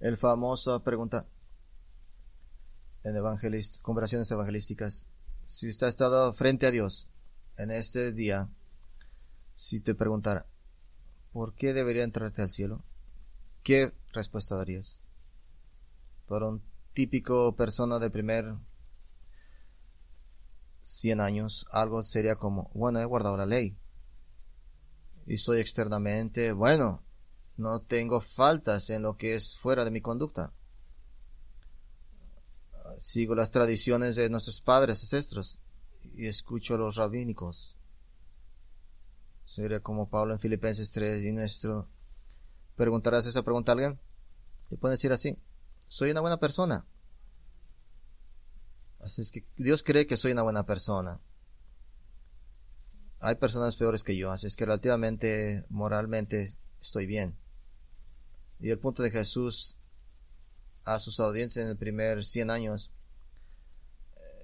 El 0.00 0.16
famoso 0.16 0.82
pregunta 0.82 1.26
en 3.02 3.16
evangelist, 3.16 3.82
conversaciones 3.82 4.30
evangelísticas. 4.30 5.08
Si 5.50 5.68
usted 5.68 5.88
ha 5.88 5.90
estado 5.90 6.32
frente 6.32 6.68
a 6.68 6.70
Dios 6.70 7.10
en 7.56 7.72
este 7.72 8.12
día, 8.12 8.48
si 9.52 9.80
te 9.80 9.96
preguntara, 9.96 10.46
¿por 11.32 11.54
qué 11.54 11.72
debería 11.72 12.04
entrarte 12.04 12.40
al 12.40 12.52
cielo? 12.52 12.84
¿Qué 13.64 13.92
respuesta 14.12 14.54
darías? 14.54 15.02
para 16.28 16.46
un 16.46 16.62
típico 16.92 17.56
persona 17.56 17.98
de 17.98 18.12
primer 18.12 18.54
100 20.82 21.20
años, 21.20 21.66
algo 21.72 22.04
sería 22.04 22.36
como, 22.36 22.70
bueno, 22.72 23.00
he 23.00 23.04
guardado 23.04 23.36
la 23.36 23.44
ley. 23.44 23.76
Y 25.26 25.38
soy 25.38 25.58
externamente, 25.58 26.52
bueno, 26.52 27.02
no 27.56 27.80
tengo 27.80 28.20
faltas 28.20 28.88
en 28.90 29.02
lo 29.02 29.16
que 29.16 29.34
es 29.34 29.58
fuera 29.58 29.84
de 29.84 29.90
mi 29.90 30.00
conducta. 30.00 30.52
Sigo 33.00 33.34
las 33.34 33.50
tradiciones 33.50 34.14
de 34.16 34.28
nuestros 34.28 34.60
padres, 34.60 35.00
ancestros, 35.02 35.58
y 36.14 36.26
escucho 36.26 36.76
los 36.76 36.96
rabínicos. 36.96 37.78
Sería 39.46 39.80
como 39.80 40.10
Pablo 40.10 40.34
en 40.34 40.38
Filipenses 40.38 40.92
3 40.92 41.24
y 41.24 41.32
nuestro. 41.32 41.88
¿Preguntarás 42.76 43.24
esa 43.24 43.42
pregunta 43.42 43.72
a 43.72 43.74
alguien? 43.74 43.98
Y 44.68 44.76
puede 44.76 44.96
decir 44.96 45.12
así 45.12 45.38
soy 45.88 46.10
una 46.10 46.20
buena 46.20 46.36
persona. 46.36 46.86
Así 49.00 49.22
es 49.22 49.30
que 49.30 49.46
Dios 49.56 49.82
cree 49.82 50.06
que 50.06 50.18
soy 50.18 50.32
una 50.32 50.42
buena 50.42 50.66
persona. 50.66 51.22
Hay 53.18 53.36
personas 53.36 53.76
peores 53.76 54.02
que 54.02 54.14
yo, 54.14 54.30
así 54.30 54.46
es 54.46 54.56
que 54.56 54.66
relativamente, 54.66 55.64
moralmente, 55.70 56.54
estoy 56.82 57.06
bien. 57.06 57.38
Y 58.58 58.68
el 58.68 58.78
punto 58.78 59.02
de 59.02 59.10
Jesús 59.10 59.78
a 60.84 60.98
sus 60.98 61.20
audiencias 61.20 61.64
en 61.64 61.70
el 61.70 61.76
primer 61.76 62.24
100 62.24 62.50
años 62.50 62.92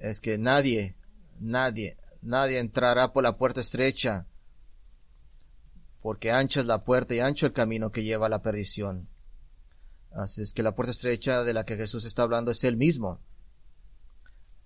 es 0.00 0.20
que 0.20 0.38
nadie, 0.38 0.96
nadie, 1.40 1.96
nadie 2.22 2.58
entrará 2.58 3.12
por 3.12 3.22
la 3.22 3.38
puerta 3.38 3.60
estrecha, 3.60 4.26
porque 6.02 6.30
ancha 6.30 6.60
es 6.60 6.66
la 6.66 6.84
puerta 6.84 7.14
y 7.14 7.20
ancho 7.20 7.46
el 7.46 7.52
camino 7.52 7.90
que 7.90 8.04
lleva 8.04 8.26
a 8.26 8.30
la 8.30 8.42
perdición. 8.42 9.08
Así 10.12 10.42
es 10.42 10.52
que 10.52 10.62
la 10.62 10.74
puerta 10.74 10.92
estrecha 10.92 11.44
de 11.44 11.52
la 11.52 11.64
que 11.64 11.76
Jesús 11.76 12.04
está 12.04 12.22
hablando 12.22 12.50
es 12.50 12.64
Él 12.64 12.76
mismo. 12.76 13.20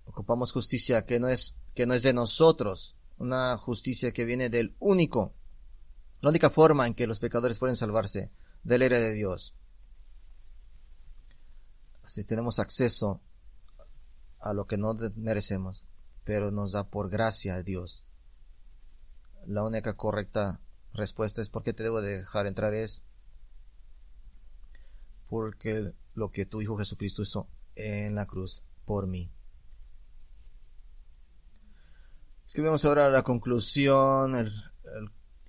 Ocupamos 0.05 0.51
justicia 0.51 1.05
que 1.05 1.19
no 1.19 1.29
es, 1.29 1.55
que 1.73 1.85
no 1.85 1.93
es 1.93 2.03
de 2.03 2.13
nosotros, 2.13 2.95
una 3.17 3.57
justicia 3.57 4.11
que 4.11 4.25
viene 4.25 4.49
del 4.49 4.75
único, 4.79 5.33
la 6.21 6.29
única 6.29 6.49
forma 6.49 6.87
en 6.87 6.93
que 6.93 7.07
los 7.07 7.19
pecadores 7.19 7.59
pueden 7.59 7.75
salvarse, 7.75 8.31
del 8.63 8.81
era 8.81 8.99
de 8.99 9.13
Dios. 9.13 9.55
Así 12.11 12.25
tenemos 12.25 12.59
acceso 12.59 13.21
a 14.41 14.53
lo 14.53 14.67
que 14.67 14.77
no 14.77 14.93
merecemos, 15.15 15.87
pero 16.25 16.51
nos 16.51 16.73
da 16.73 16.89
por 16.89 17.09
gracia 17.09 17.63
Dios. 17.63 18.05
La 19.45 19.63
única 19.63 19.95
correcta 19.95 20.59
respuesta 20.91 21.41
es 21.41 21.47
¿por 21.47 21.63
qué 21.63 21.71
te 21.71 21.83
debo 21.83 22.01
dejar 22.01 22.47
entrar? 22.47 22.73
es 22.73 23.05
porque 25.29 25.93
lo 26.13 26.31
que 26.31 26.45
tu 26.45 26.61
Hijo 26.61 26.77
Jesucristo 26.77 27.21
hizo 27.21 27.47
en 27.75 28.15
la 28.15 28.25
cruz 28.25 28.65
por 28.83 29.07
mí. 29.07 29.31
Escribimos 32.45 32.83
ahora 32.83 33.09
la 33.09 33.23
conclusión, 33.23 34.51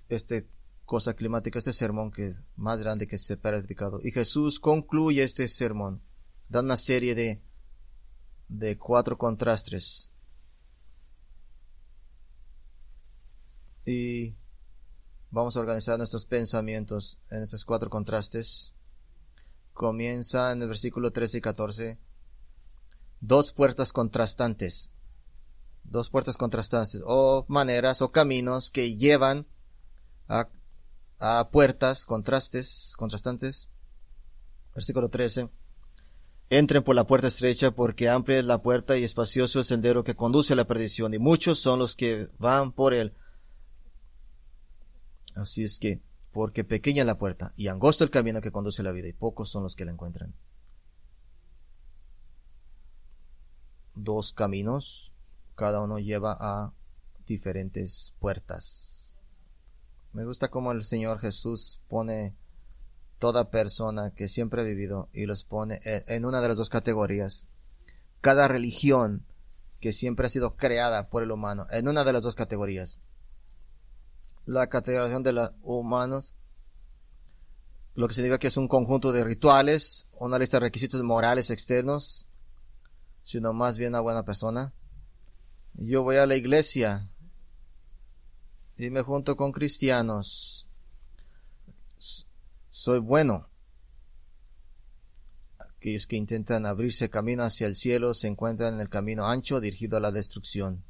este 0.07 0.47
cosa 0.85 1.13
climática, 1.13 1.59
este 1.59 1.73
sermón 1.73 2.09
que 2.09 2.33
más 2.55 2.79
grande 2.79 3.05
que 3.05 3.17
se 3.17 3.33
ha 3.33 3.41
predicado. 3.41 3.99
Y 4.01 4.11
Jesús 4.11 4.61
concluye 4.61 5.23
este 5.23 5.49
sermón, 5.49 6.01
da 6.53 6.61
una 6.61 6.77
serie 6.77 7.15
de, 7.15 7.41
de 8.47 8.77
cuatro 8.77 9.17
contrastes. 9.17 10.11
Y 13.85 14.35
vamos 15.31 15.57
a 15.57 15.61
organizar 15.61 15.97
nuestros 15.97 16.25
pensamientos 16.25 17.17
en 17.31 17.41
estos 17.41 17.65
cuatro 17.65 17.89
contrastes. 17.89 18.75
Comienza 19.73 20.51
en 20.51 20.61
el 20.61 20.67
versículo 20.67 21.09
13 21.09 21.39
y 21.39 21.41
14. 21.41 21.99
Dos 23.19 23.51
puertas 23.51 23.91
contrastantes. 23.91 24.91
Dos 25.83 26.11
puertas 26.11 26.37
contrastantes 26.37 27.01
o 27.03 27.45
maneras 27.47 28.03
o 28.03 28.11
caminos 28.11 28.69
que 28.69 28.95
llevan 28.95 29.47
a 30.27 30.47
a 31.19 31.49
puertas, 31.49 32.05
contrastes, 32.05 32.93
contrastantes. 32.97 33.69
Versículo 34.75 35.09
13. 35.09 35.49
Entren 36.55 36.83
por 36.83 36.93
la 36.93 37.07
puerta 37.07 37.29
estrecha 37.29 37.71
porque 37.71 38.09
amplia 38.09 38.37
es 38.37 38.45
la 38.45 38.61
puerta 38.61 38.95
y 38.95 39.03
espacioso 39.03 39.57
el 39.57 39.65
sendero 39.65 40.03
que 40.03 40.13
conduce 40.13 40.53
a 40.53 40.55
la 40.55 40.67
perdición 40.67 41.11
y 41.15 41.17
muchos 41.17 41.59
son 41.59 41.79
los 41.79 41.95
que 41.95 42.29
van 42.37 42.71
por 42.71 42.93
él. 42.93 43.15
Así 45.33 45.63
es 45.63 45.79
que, 45.79 46.03
porque 46.31 46.63
pequeña 46.63 47.01
es 47.01 47.07
la 47.07 47.17
puerta 47.17 47.53
y 47.57 47.69
angosto 47.69 48.03
el 48.03 48.11
camino 48.11 48.39
que 48.39 48.51
conduce 48.51 48.83
a 48.83 48.85
la 48.85 48.91
vida 48.91 49.07
y 49.07 49.13
pocos 49.13 49.49
son 49.49 49.63
los 49.63 49.75
que 49.75 49.83
la 49.83 49.93
encuentran. 49.93 50.35
Dos 53.95 54.31
caminos, 54.31 55.11
cada 55.55 55.81
uno 55.81 55.97
lleva 55.97 56.37
a 56.39 56.71
diferentes 57.25 58.13
puertas. 58.19 59.17
Me 60.11 60.23
gusta 60.23 60.49
cómo 60.49 60.71
el 60.71 60.83
Señor 60.83 61.17
Jesús 61.17 61.81
pone 61.87 62.35
toda 63.23 63.49
persona 63.49 64.11
que 64.13 64.27
siempre 64.27 64.59
ha 64.59 64.65
vivido 64.65 65.07
y 65.13 65.27
los 65.27 65.45
pone 65.45 65.79
en 65.85 66.25
una 66.25 66.41
de 66.41 66.49
las 66.49 66.57
dos 66.57 66.69
categorías. 66.69 67.47
Cada 68.19 68.49
religión 68.49 69.25
que 69.79 69.93
siempre 69.93 70.27
ha 70.27 70.29
sido 70.29 70.57
creada 70.57 71.09
por 71.09 71.23
el 71.23 71.31
humano 71.31 71.65
en 71.71 71.87
una 71.87 72.03
de 72.03 72.11
las 72.11 72.23
dos 72.23 72.35
categorías. 72.35 72.99
La 74.45 74.67
categorización 74.67 75.23
de 75.23 75.31
los 75.31 75.53
humanos, 75.61 76.33
lo 77.95 78.09
que 78.09 78.13
significa 78.13 78.39
que 78.39 78.47
es 78.47 78.57
un 78.57 78.67
conjunto 78.67 79.13
de 79.13 79.23
rituales, 79.23 80.07
una 80.19 80.37
lista 80.37 80.57
de 80.57 80.65
requisitos 80.65 81.01
morales 81.01 81.49
externos, 81.49 82.27
sino 83.21 83.53
más 83.53 83.77
bien 83.77 83.91
una 83.91 84.01
buena 84.01 84.25
persona. 84.25 84.73
Yo 85.75 86.03
voy 86.03 86.17
a 86.17 86.27
la 86.27 86.35
iglesia, 86.35 87.09
y 88.75 88.89
me 88.89 89.01
junto 89.01 89.37
con 89.37 89.53
cristianos. 89.53 90.62
Soy 92.83 92.99
bueno. 92.99 93.47
Aquellos 95.57 96.05
que 96.05 96.17
intentan 96.17 96.65
abrirse 96.65 97.09
camino 97.09 97.43
hacia 97.43 97.65
el 97.65 97.77
cielo 97.77 98.13
se 98.13 98.27
encuentran 98.27 98.73
en 98.73 98.81
el 98.81 98.89
camino 98.89 99.25
ancho 99.25 99.61
dirigido 99.61 99.95
a 99.95 100.01
la 100.01 100.11
destrucción. 100.11 100.83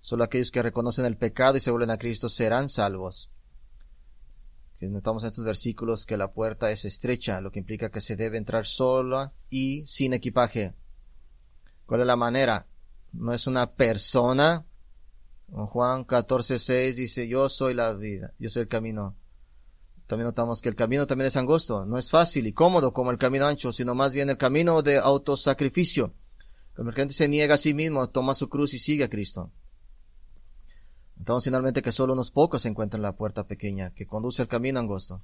Solo 0.00 0.22
aquellos 0.22 0.50
que 0.50 0.62
reconocen 0.62 1.06
el 1.06 1.16
pecado 1.16 1.56
y 1.56 1.60
se 1.60 1.70
vuelven 1.70 1.92
a 1.92 1.96
Cristo 1.96 2.28
serán 2.28 2.68
salvos. 2.68 3.30
Notamos 4.82 5.22
en 5.22 5.28
estos 5.28 5.46
versículos 5.46 6.04
que 6.04 6.18
la 6.18 6.34
puerta 6.34 6.70
es 6.70 6.84
estrecha, 6.84 7.40
lo 7.40 7.50
que 7.50 7.60
implica 7.60 7.90
que 7.90 8.02
se 8.02 8.14
debe 8.14 8.36
entrar 8.36 8.66
sola 8.66 9.32
y 9.48 9.82
sin 9.86 10.12
equipaje. 10.12 10.74
¿Cuál 11.86 12.02
es 12.02 12.06
la 12.06 12.16
manera? 12.16 12.66
No 13.14 13.32
es 13.32 13.46
una 13.46 13.72
persona 13.72 14.66
Juan 15.48 16.04
14:6 16.06 16.96
dice, 16.96 17.28
yo 17.28 17.48
soy 17.48 17.72
la 17.72 17.94
vida, 17.94 18.34
yo 18.38 18.50
soy 18.50 18.62
el 18.62 18.68
camino. 18.68 19.16
También 20.14 20.28
notamos 20.28 20.62
que 20.62 20.68
el 20.68 20.76
camino 20.76 21.08
también 21.08 21.26
es 21.26 21.36
angosto, 21.36 21.86
no 21.86 21.98
es 21.98 22.08
fácil 22.08 22.46
y 22.46 22.52
cómodo 22.52 22.92
como 22.92 23.10
el 23.10 23.18
camino 23.18 23.46
ancho, 23.46 23.72
sino 23.72 23.96
más 23.96 24.12
bien 24.12 24.30
el 24.30 24.36
camino 24.36 24.80
de 24.80 24.98
autosacrificio. 24.98 26.14
La 26.76 26.92
gente 26.92 27.12
se 27.12 27.26
niega 27.26 27.56
a 27.56 27.58
sí 27.58 27.74
mismo, 27.74 28.08
toma 28.08 28.36
su 28.36 28.48
cruz 28.48 28.74
y 28.74 28.78
sigue 28.78 29.02
a 29.02 29.08
Cristo. 29.08 29.50
Notamos 31.16 31.42
finalmente 31.42 31.82
que 31.82 31.90
solo 31.90 32.12
unos 32.12 32.30
pocos 32.30 32.64
encuentran 32.64 33.00
en 33.00 33.02
la 33.02 33.16
puerta 33.16 33.48
pequeña 33.48 33.92
que 33.92 34.06
conduce 34.06 34.40
al 34.40 34.46
camino 34.46 34.78
angosto. 34.78 35.20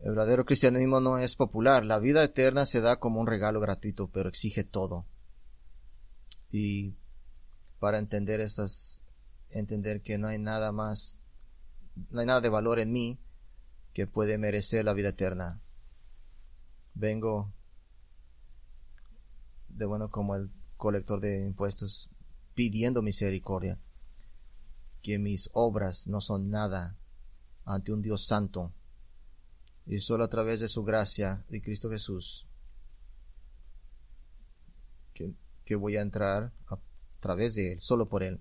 El 0.00 0.12
verdadero 0.12 0.46
cristianismo 0.46 1.02
no 1.02 1.18
es 1.18 1.36
popular. 1.36 1.84
La 1.84 1.98
vida 1.98 2.24
eterna 2.24 2.64
se 2.64 2.80
da 2.80 2.96
como 2.96 3.20
un 3.20 3.26
regalo 3.26 3.60
gratuito, 3.60 4.08
pero 4.08 4.30
exige 4.30 4.64
todo. 4.64 5.04
Y 6.50 6.94
para 7.78 7.98
entender 7.98 8.40
estas 8.40 9.02
entender 9.50 10.00
que 10.00 10.16
no 10.16 10.28
hay 10.28 10.38
nada 10.38 10.72
más, 10.72 11.18
no 12.08 12.20
hay 12.20 12.26
nada 12.26 12.40
de 12.40 12.48
valor 12.48 12.78
en 12.78 12.90
mí 12.90 13.18
que 13.92 14.06
puede 14.06 14.38
merecer 14.38 14.84
la 14.84 14.92
vida 14.92 15.10
eterna. 15.10 15.60
Vengo 16.94 17.52
de 19.68 19.84
bueno 19.86 20.10
como 20.10 20.36
el 20.36 20.50
colector 20.76 21.20
de 21.20 21.40
impuestos 21.40 22.10
pidiendo 22.54 23.02
misericordia, 23.02 23.78
que 25.02 25.18
mis 25.18 25.50
obras 25.52 26.06
no 26.08 26.20
son 26.20 26.50
nada 26.50 26.96
ante 27.64 27.92
un 27.92 28.02
Dios 28.02 28.26
santo, 28.26 28.72
y 29.86 29.98
solo 29.98 30.24
a 30.24 30.28
través 30.28 30.60
de 30.60 30.68
su 30.68 30.84
gracia 30.84 31.44
de 31.48 31.60
Cristo 31.60 31.90
Jesús 31.90 32.46
que, 35.12 35.34
que 35.64 35.74
voy 35.74 35.96
a 35.96 36.02
entrar 36.02 36.52
a 36.68 36.78
través 37.20 37.54
de 37.54 37.72
Él, 37.72 37.80
solo 37.80 38.08
por 38.08 38.22
Él 38.22 38.40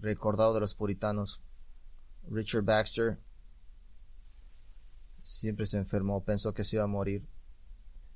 recordado 0.00 0.54
de 0.54 0.60
los 0.60 0.74
puritanos. 0.74 1.40
Richard 2.28 2.64
Baxter 2.64 3.18
siempre 5.26 5.66
se 5.66 5.76
enfermó, 5.76 6.24
pensó 6.24 6.54
que 6.54 6.64
se 6.64 6.76
iba 6.76 6.84
a 6.84 6.88
morir. 6.88 7.26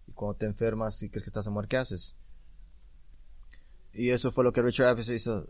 Y 0.07 0.12
cuando 0.12 0.37
te 0.37 0.46
enfermas 0.46 1.03
y 1.03 1.11
crees 1.11 1.25
que 1.25 1.31
estás 1.31 1.46
a 1.46 1.51
morir, 1.51 1.68
¿qué 1.68 1.77
haces? 1.77 2.14
Y 3.92 4.11
eso 4.11 4.31
fue 4.31 4.44
lo 4.44 4.53
que 4.53 4.62
Richard 4.62 4.94
Baxter 4.94 5.16
hizo. 5.16 5.49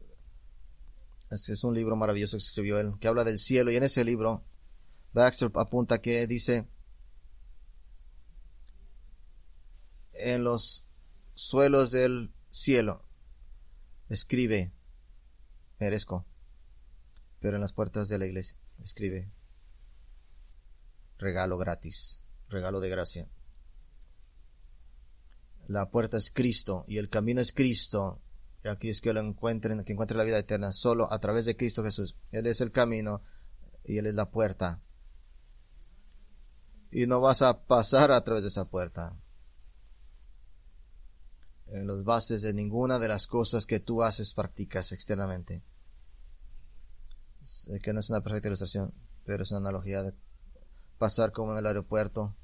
Es, 1.31 1.63
un 1.63 1.75
libro 1.75 1.95
maravilloso 1.97 2.39
que 2.39 2.43
escribió 2.43 2.81
él, 2.81 2.95
que 2.99 3.09
habla 3.09 3.25
del 3.25 3.39
cielo. 3.39 3.71
Y 3.71 3.77
en 3.77 3.83
ese 3.83 4.05
libro, 4.05 4.43
Baxter 5.13 5.51
apunta 5.55 6.01
que 6.01 6.27
dice, 6.27 6.67
en 10.15 10.43
los 10.43 10.87
suelos 11.35 11.91
del 11.91 12.33
cielo, 12.49 13.05
escribe, 14.09 14.73
merezco. 15.79 16.25
Pero 17.39 17.57
en 17.57 17.61
las 17.61 17.75
puertas 17.75 18.09
de 18.09 18.19
la 18.19 18.27
iglesia 18.27 18.59
escribe 18.83 19.31
regalo 21.21 21.59
gratis, 21.59 22.23
regalo 22.49 22.81
de 22.81 22.89
gracia. 22.89 23.29
La 25.69 25.91
puerta 25.91 26.17
es 26.17 26.33
Cristo 26.33 26.85
y 26.89 26.99
el 26.99 27.09
camino 27.09 27.41
es 27.41 27.53
Cristo. 27.53 28.21
Y 28.65 28.69
aquí 28.69 28.91
es 28.91 29.01
que 29.01 29.13
lo 29.13 29.21
encuentren, 29.21 29.85
que 29.85 29.93
encuentren 29.93 30.19
la 30.19 30.25
vida 30.25 30.39
eterna 30.39 30.73
solo 30.73 31.11
a 31.13 31.19
través 31.19 31.45
de 31.45 31.57
Cristo 31.57 31.85
Jesús. 31.85 32.17
Él 32.33 32.47
es 32.47 32.61
el 32.61 32.73
camino 32.73 33.23
y 33.85 33.99
Él 33.99 34.07
es 34.07 34.15
la 34.15 34.31
puerta. 34.31 34.81
Y 36.91 37.07
no 37.07 37.21
vas 37.21 37.43
a 37.43 37.67
pasar 37.67 38.11
a 38.11 38.21
través 38.23 38.43
de 38.43 38.49
esa 38.49 38.69
puerta. 38.69 39.17
En 41.69 41.87
los 41.87 42.03
bases 42.03 42.43
de 42.43 42.53
ninguna 42.53 42.99
de 42.99 43.07
las 43.07 43.29
cosas 43.29 43.65
que 43.65 43.79
tú 43.79 44.03
haces 44.03 44.35
practicas 44.35 44.91
externamente. 44.91 45.63
Sé 47.43 47.79
que 47.79 47.93
no 47.93 48.01
es 48.01 48.11
una 48.11 48.23
perfecta 48.23 48.49
ilustración, 48.49 48.93
pero 49.25 49.45
es 49.45 49.51
una 49.53 49.61
analogía 49.61 50.03
de 50.03 50.15
pasar 51.01 51.33
como 51.33 51.53
en 51.53 51.59
el 51.59 51.67
aeropuerto. 51.67 52.37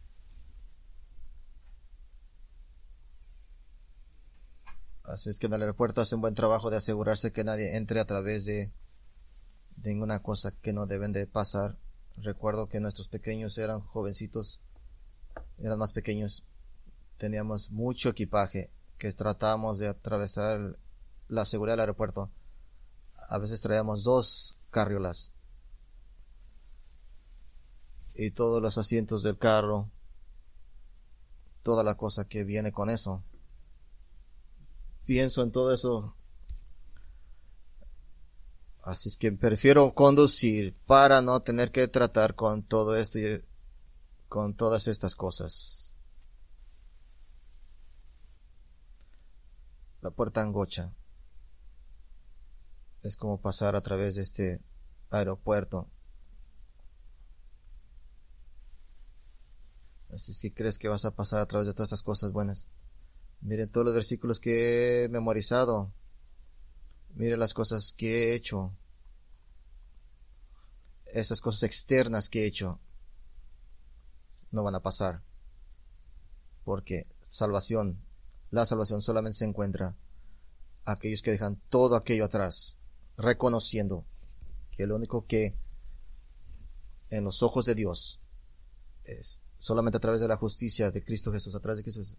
Así 5.04 5.28
es 5.28 5.38
que 5.38 5.46
en 5.46 5.52
el 5.52 5.60
aeropuerto 5.60 6.00
hace 6.00 6.14
un 6.14 6.22
buen 6.22 6.32
trabajo 6.32 6.70
de 6.70 6.78
asegurarse 6.78 7.32
que 7.32 7.44
nadie 7.44 7.76
entre 7.76 8.00
a 8.00 8.06
través 8.06 8.46
de, 8.46 8.72
ninguna 9.84 10.22
cosa 10.22 10.52
que 10.52 10.72
no 10.72 10.86
deben 10.86 11.12
de 11.12 11.26
pasar. 11.26 11.76
Recuerdo 12.16 12.66
que 12.66 12.80
nuestros 12.80 13.08
pequeños 13.08 13.58
eran 13.58 13.80
jovencitos, 13.82 14.62
eran 15.58 15.78
más 15.78 15.92
pequeños, 15.92 16.42
teníamos 17.18 17.70
mucho 17.70 18.08
equipaje 18.08 18.70
que 18.96 19.12
tratábamos 19.12 19.78
de 19.78 19.88
atravesar 19.88 20.78
la 21.28 21.44
seguridad 21.44 21.74
del 21.74 21.80
aeropuerto. 21.80 22.30
A 23.28 23.36
veces 23.36 23.60
traíamos 23.60 24.02
dos 24.02 24.58
carriolas. 24.70 25.35
Y 28.16 28.30
todos 28.30 28.62
los 28.62 28.78
asientos 28.78 29.22
del 29.22 29.36
carro, 29.36 29.90
toda 31.62 31.84
la 31.84 31.96
cosa 31.96 32.26
que 32.26 32.44
viene 32.44 32.72
con 32.72 32.88
eso. 32.88 33.22
Pienso 35.04 35.42
en 35.42 35.52
todo 35.52 35.72
eso. 35.74 36.14
Así 38.82 39.08
es 39.08 39.16
que 39.16 39.32
prefiero 39.32 39.94
conducir 39.94 40.74
para 40.86 41.20
no 41.20 41.40
tener 41.40 41.70
que 41.72 41.88
tratar 41.88 42.34
con 42.34 42.62
todo 42.62 42.96
esto 42.96 43.18
y 43.18 43.44
con 44.28 44.54
todas 44.54 44.88
estas 44.88 45.16
cosas. 45.16 45.96
La 50.02 50.10
puerta 50.10 50.40
angocha 50.40 50.92
es 53.02 53.16
como 53.16 53.40
pasar 53.40 53.74
a 53.76 53.80
través 53.80 54.14
de 54.14 54.22
este 54.22 54.60
aeropuerto. 55.10 55.88
Así 60.16 60.32
es 60.32 60.38
que 60.38 60.54
crees 60.54 60.78
que 60.78 60.88
vas 60.88 61.04
a 61.04 61.14
pasar 61.14 61.40
a 61.40 61.46
través 61.46 61.66
de 61.66 61.74
todas 61.74 61.88
estas 61.88 62.02
cosas 62.02 62.32
buenas. 62.32 62.68
Miren 63.42 63.68
todos 63.68 63.84
los 63.84 63.94
versículos 63.94 64.40
que 64.40 65.04
he 65.04 65.08
memorizado. 65.10 65.92
Miren 67.14 67.38
las 67.38 67.52
cosas 67.52 67.92
que 67.94 68.30
he 68.30 68.34
hecho. 68.34 68.74
Esas 71.04 71.42
cosas 71.42 71.64
externas 71.64 72.30
que 72.30 72.44
he 72.44 72.46
hecho 72.46 72.80
no 74.52 74.62
van 74.62 74.74
a 74.74 74.82
pasar. 74.82 75.22
Porque 76.64 77.06
salvación, 77.20 78.02
la 78.50 78.64
salvación 78.64 79.02
solamente 79.02 79.36
se 79.36 79.44
encuentra 79.44 79.98
aquellos 80.86 81.20
que 81.20 81.32
dejan 81.32 81.60
todo 81.68 81.94
aquello 81.94 82.24
atrás, 82.24 82.78
reconociendo 83.18 84.06
que 84.70 84.86
lo 84.86 84.96
único 84.96 85.26
que 85.26 85.54
en 87.10 87.22
los 87.22 87.42
ojos 87.42 87.66
de 87.66 87.74
Dios 87.74 88.22
es 89.04 89.42
solamente 89.58 89.98
a 89.98 90.00
través 90.00 90.20
de 90.20 90.28
la 90.28 90.36
justicia 90.36 90.90
de 90.90 91.04
Cristo 91.04 91.32
Jesús, 91.32 91.54
a 91.54 91.60
través 91.60 91.78
de 91.78 91.82
Cristo 91.82 92.00
Jesús. 92.00 92.18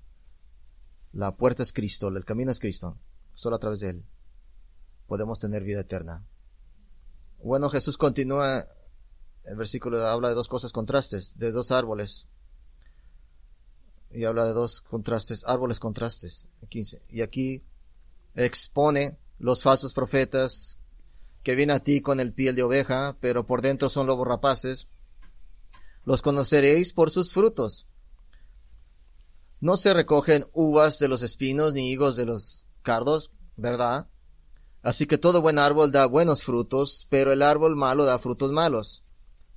La 1.13 1.35
puerta 1.35 1.63
es 1.63 1.73
Cristo, 1.73 2.09
el 2.09 2.25
camino 2.25 2.51
es 2.51 2.59
Cristo, 2.59 2.97
solo 3.33 3.55
a 3.55 3.59
través 3.59 3.79
de 3.79 3.89
Él 3.89 4.05
podemos 5.07 5.39
tener 5.39 5.63
vida 5.63 5.81
eterna. 5.81 6.25
Bueno, 7.41 7.69
Jesús 7.69 7.97
continúa, 7.97 8.65
el 9.45 9.55
versículo 9.55 10.05
habla 10.05 10.29
de 10.29 10.35
dos 10.35 10.47
cosas 10.47 10.71
contrastes, 10.71 11.38
de 11.38 11.51
dos 11.51 11.71
árboles. 11.71 12.27
Y 14.11 14.25
habla 14.25 14.45
de 14.45 14.53
dos 14.53 14.81
contrastes, 14.81 15.45
árboles 15.47 15.79
contrastes. 15.79 16.49
15. 16.69 17.01
Y 17.09 17.21
aquí 17.21 17.63
expone 18.35 19.17
los 19.39 19.63
falsos 19.63 19.93
profetas 19.93 20.79
que 21.43 21.55
vienen 21.55 21.75
a 21.75 21.79
ti 21.79 22.01
con 22.01 22.19
el 22.19 22.33
piel 22.33 22.55
de 22.55 22.63
oveja, 22.63 23.17
pero 23.21 23.45
por 23.45 23.61
dentro 23.61 23.89
son 23.89 24.07
lobos 24.07 24.27
rapaces. 24.27 24.89
Los 26.08 26.22
conoceréis 26.22 26.93
por 26.93 27.12
sus 27.12 27.34
frutos. 27.34 27.86
No 29.60 29.76
se 29.76 29.93
recogen 29.93 30.45
uvas 30.53 30.99
de 30.99 31.10
los 31.10 31.22
espinos 31.22 31.74
ni 31.74 31.91
higos 31.91 32.16
de 32.16 32.24
los 32.24 32.66
cardos, 32.82 33.34
¿verdad? 33.58 34.08
Así 34.82 35.05
que 35.05 35.18
todo 35.18 35.41
buen 35.41 35.60
árbol 35.60 35.91
da 35.91 36.05
buenos 36.05 36.43
frutos, 36.43 37.08
pero 37.10 37.34
el 37.34 37.41
árbol 37.41 37.76
malo 37.76 38.05
da 38.05 38.20
frutos 38.20 38.53
malos. 38.53 39.03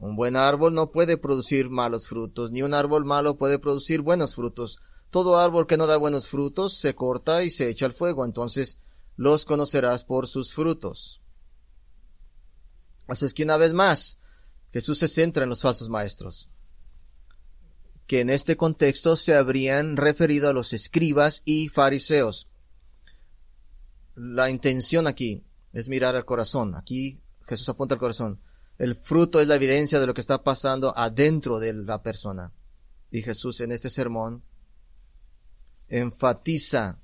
Un 0.00 0.16
buen 0.16 0.34
árbol 0.34 0.74
no 0.74 0.90
puede 0.90 1.18
producir 1.18 1.70
malos 1.70 2.08
frutos, 2.08 2.50
ni 2.50 2.62
un 2.62 2.74
árbol 2.74 3.04
malo 3.04 3.38
puede 3.38 3.60
producir 3.60 4.00
buenos 4.00 4.34
frutos. 4.34 4.80
Todo 5.08 5.38
árbol 5.38 5.68
que 5.68 5.76
no 5.76 5.86
da 5.86 5.98
buenos 5.98 6.26
frutos 6.26 6.76
se 6.76 6.96
corta 6.96 7.44
y 7.44 7.52
se 7.52 7.68
echa 7.68 7.86
al 7.86 7.92
fuego, 7.92 8.24
entonces 8.24 8.80
los 9.14 9.44
conocerás 9.44 10.02
por 10.02 10.26
sus 10.26 10.52
frutos. 10.52 11.22
Así 13.06 13.24
es 13.24 13.34
que 13.34 13.44
una 13.44 13.56
vez 13.56 13.72
más, 13.72 14.18
Jesús 14.72 14.98
se 14.98 15.08
centra 15.08 15.44
en 15.44 15.50
los 15.50 15.62
falsos 15.62 15.88
maestros, 15.88 16.48
que 18.06 18.20
en 18.20 18.30
este 18.30 18.56
contexto 18.56 19.16
se 19.16 19.36
habrían 19.36 19.96
referido 19.96 20.48
a 20.48 20.52
los 20.52 20.72
escribas 20.72 21.42
y 21.44 21.68
fariseos 21.68 22.48
la 24.20 24.50
intención 24.50 25.06
aquí 25.06 25.44
es 25.72 25.88
mirar 25.88 26.14
al 26.14 26.26
corazón. 26.26 26.74
Aquí 26.74 27.22
Jesús 27.46 27.68
apunta 27.68 27.94
al 27.94 28.00
corazón. 28.00 28.40
El 28.78 28.94
fruto 28.94 29.40
es 29.40 29.48
la 29.48 29.54
evidencia 29.54 29.98
de 29.98 30.06
lo 30.06 30.14
que 30.14 30.20
está 30.20 30.42
pasando 30.42 30.96
adentro 30.96 31.58
de 31.58 31.72
la 31.72 32.02
persona. 32.02 32.52
Y 33.10 33.22
Jesús 33.22 33.60
en 33.60 33.72
este 33.72 33.88
sermón 33.88 34.44
enfatiza 35.88 37.00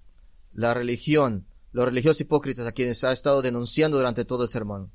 la 0.52 0.74
religión, 0.74 1.46
los 1.72 1.86
religiosos 1.86 2.20
hipócritas 2.20 2.66
a 2.66 2.72
quienes 2.72 3.02
ha 3.02 3.12
estado 3.12 3.42
denunciando 3.42 3.96
durante 3.96 4.24
todo 4.24 4.44
el 4.44 4.50
sermón. 4.50 4.92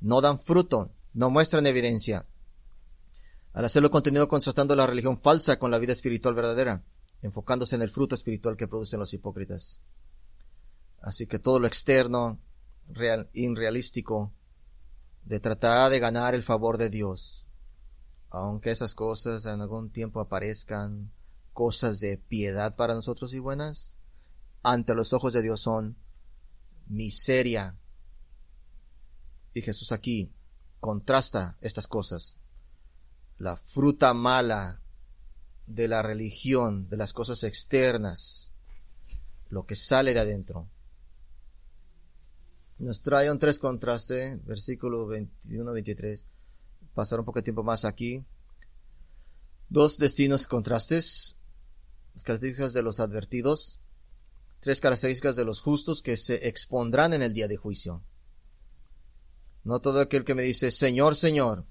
No 0.00 0.20
dan 0.20 0.38
fruto, 0.38 0.92
no 1.14 1.30
muestran 1.30 1.66
evidencia. 1.66 2.26
Al 3.52 3.64
hacerlo 3.64 3.90
continúa 3.90 4.28
contrastando 4.28 4.76
la 4.76 4.86
religión 4.86 5.20
falsa 5.20 5.58
con 5.58 5.70
la 5.70 5.78
vida 5.78 5.92
espiritual 5.92 6.34
verdadera, 6.34 6.84
enfocándose 7.22 7.74
en 7.74 7.82
el 7.82 7.90
fruto 7.90 8.14
espiritual 8.14 8.56
que 8.56 8.68
producen 8.68 9.00
los 9.00 9.12
hipócritas. 9.14 9.80
Así 11.00 11.26
que 11.26 11.38
todo 11.38 11.58
lo 11.58 11.66
externo, 11.66 12.40
real, 12.88 13.28
irrealístico, 13.32 14.32
de 15.24 15.40
tratar 15.40 15.90
de 15.90 15.98
ganar 15.98 16.34
el 16.34 16.42
favor 16.42 16.78
de 16.78 16.90
Dios, 16.90 17.48
aunque 18.30 18.70
esas 18.70 18.94
cosas 18.94 19.44
en 19.46 19.60
algún 19.60 19.90
tiempo 19.90 20.20
aparezcan 20.20 21.12
cosas 21.52 22.00
de 22.00 22.18
piedad 22.18 22.76
para 22.76 22.94
nosotros 22.94 23.34
y 23.34 23.38
buenas, 23.38 23.96
ante 24.62 24.94
los 24.94 25.12
ojos 25.12 25.32
de 25.32 25.42
Dios 25.42 25.60
son 25.60 25.96
miseria. 26.86 27.76
Y 29.54 29.62
Jesús 29.62 29.92
aquí 29.92 30.32
contrasta 30.80 31.56
estas 31.60 31.86
cosas. 31.86 32.36
La 33.38 33.56
fruta 33.56 34.14
mala 34.14 34.80
de 35.66 35.88
la 35.88 36.02
religión, 36.02 36.88
de 36.88 36.96
las 36.96 37.12
cosas 37.12 37.44
externas, 37.44 38.52
lo 39.48 39.66
que 39.66 39.76
sale 39.76 40.14
de 40.14 40.20
adentro, 40.20 40.68
nos 42.78 43.02
trae 43.02 43.30
un 43.30 43.40
tres 43.40 43.58
contraste, 43.58 44.40
versículo 44.44 45.08
21-23. 45.08 46.24
Pasar 46.94 47.18
un 47.18 47.24
poco 47.24 47.40
de 47.40 47.44
tiempo 47.44 47.64
más 47.64 47.84
aquí. 47.84 48.24
Dos 49.68 49.98
destinos 49.98 50.46
contrastes, 50.46 51.36
las 52.14 52.22
características 52.22 52.72
de 52.72 52.82
los 52.82 53.00
advertidos, 53.00 53.80
tres 54.60 54.80
características 54.80 55.34
de 55.34 55.44
los 55.44 55.60
justos 55.60 56.02
que 56.02 56.16
se 56.16 56.48
expondrán 56.48 57.12
en 57.12 57.22
el 57.22 57.34
día 57.34 57.48
de 57.48 57.56
juicio. 57.56 58.02
No 59.64 59.80
todo 59.80 60.00
aquel 60.00 60.24
que 60.24 60.34
me 60.34 60.42
dice, 60.42 60.70
Señor, 60.70 61.16
Señor, 61.16 61.66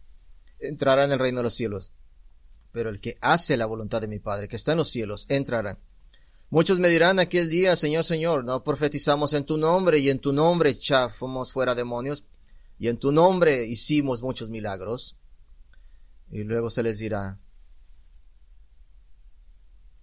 entrará 0.59 1.05
en 1.05 1.11
el 1.11 1.19
reino 1.19 1.39
de 1.39 1.43
los 1.43 1.55
cielos, 1.55 1.93
pero 2.71 2.89
el 2.89 3.01
que 3.01 3.17
hace 3.21 3.57
la 3.57 3.65
voluntad 3.65 4.01
de 4.01 4.07
mi 4.07 4.19
Padre, 4.19 4.47
que 4.47 4.55
está 4.55 4.73
en 4.73 4.79
los 4.79 4.89
cielos, 4.89 5.25
entrará. 5.29 5.79
Muchos 6.49 6.79
me 6.79 6.87
dirán 6.87 7.19
aquel 7.19 7.49
día, 7.49 7.75
Señor, 7.75 8.05
Señor, 8.05 8.45
no 8.45 8.63
profetizamos 8.63 9.33
en 9.33 9.43
tu 9.43 9.57
nombre 9.57 9.99
y 9.99 10.09
en 10.09 10.19
tu 10.19 10.31
nombre 10.31 10.69
echamos 10.69 11.51
fuera 11.51 11.75
demonios 11.75 12.23
y 12.79 12.87
en 12.87 12.97
tu 12.97 13.11
nombre 13.11 13.65
hicimos 13.65 14.21
muchos 14.21 14.49
milagros. 14.49 15.17
Y 16.29 16.43
luego 16.43 16.69
se 16.69 16.83
les 16.83 16.99
dirá, 16.99 17.39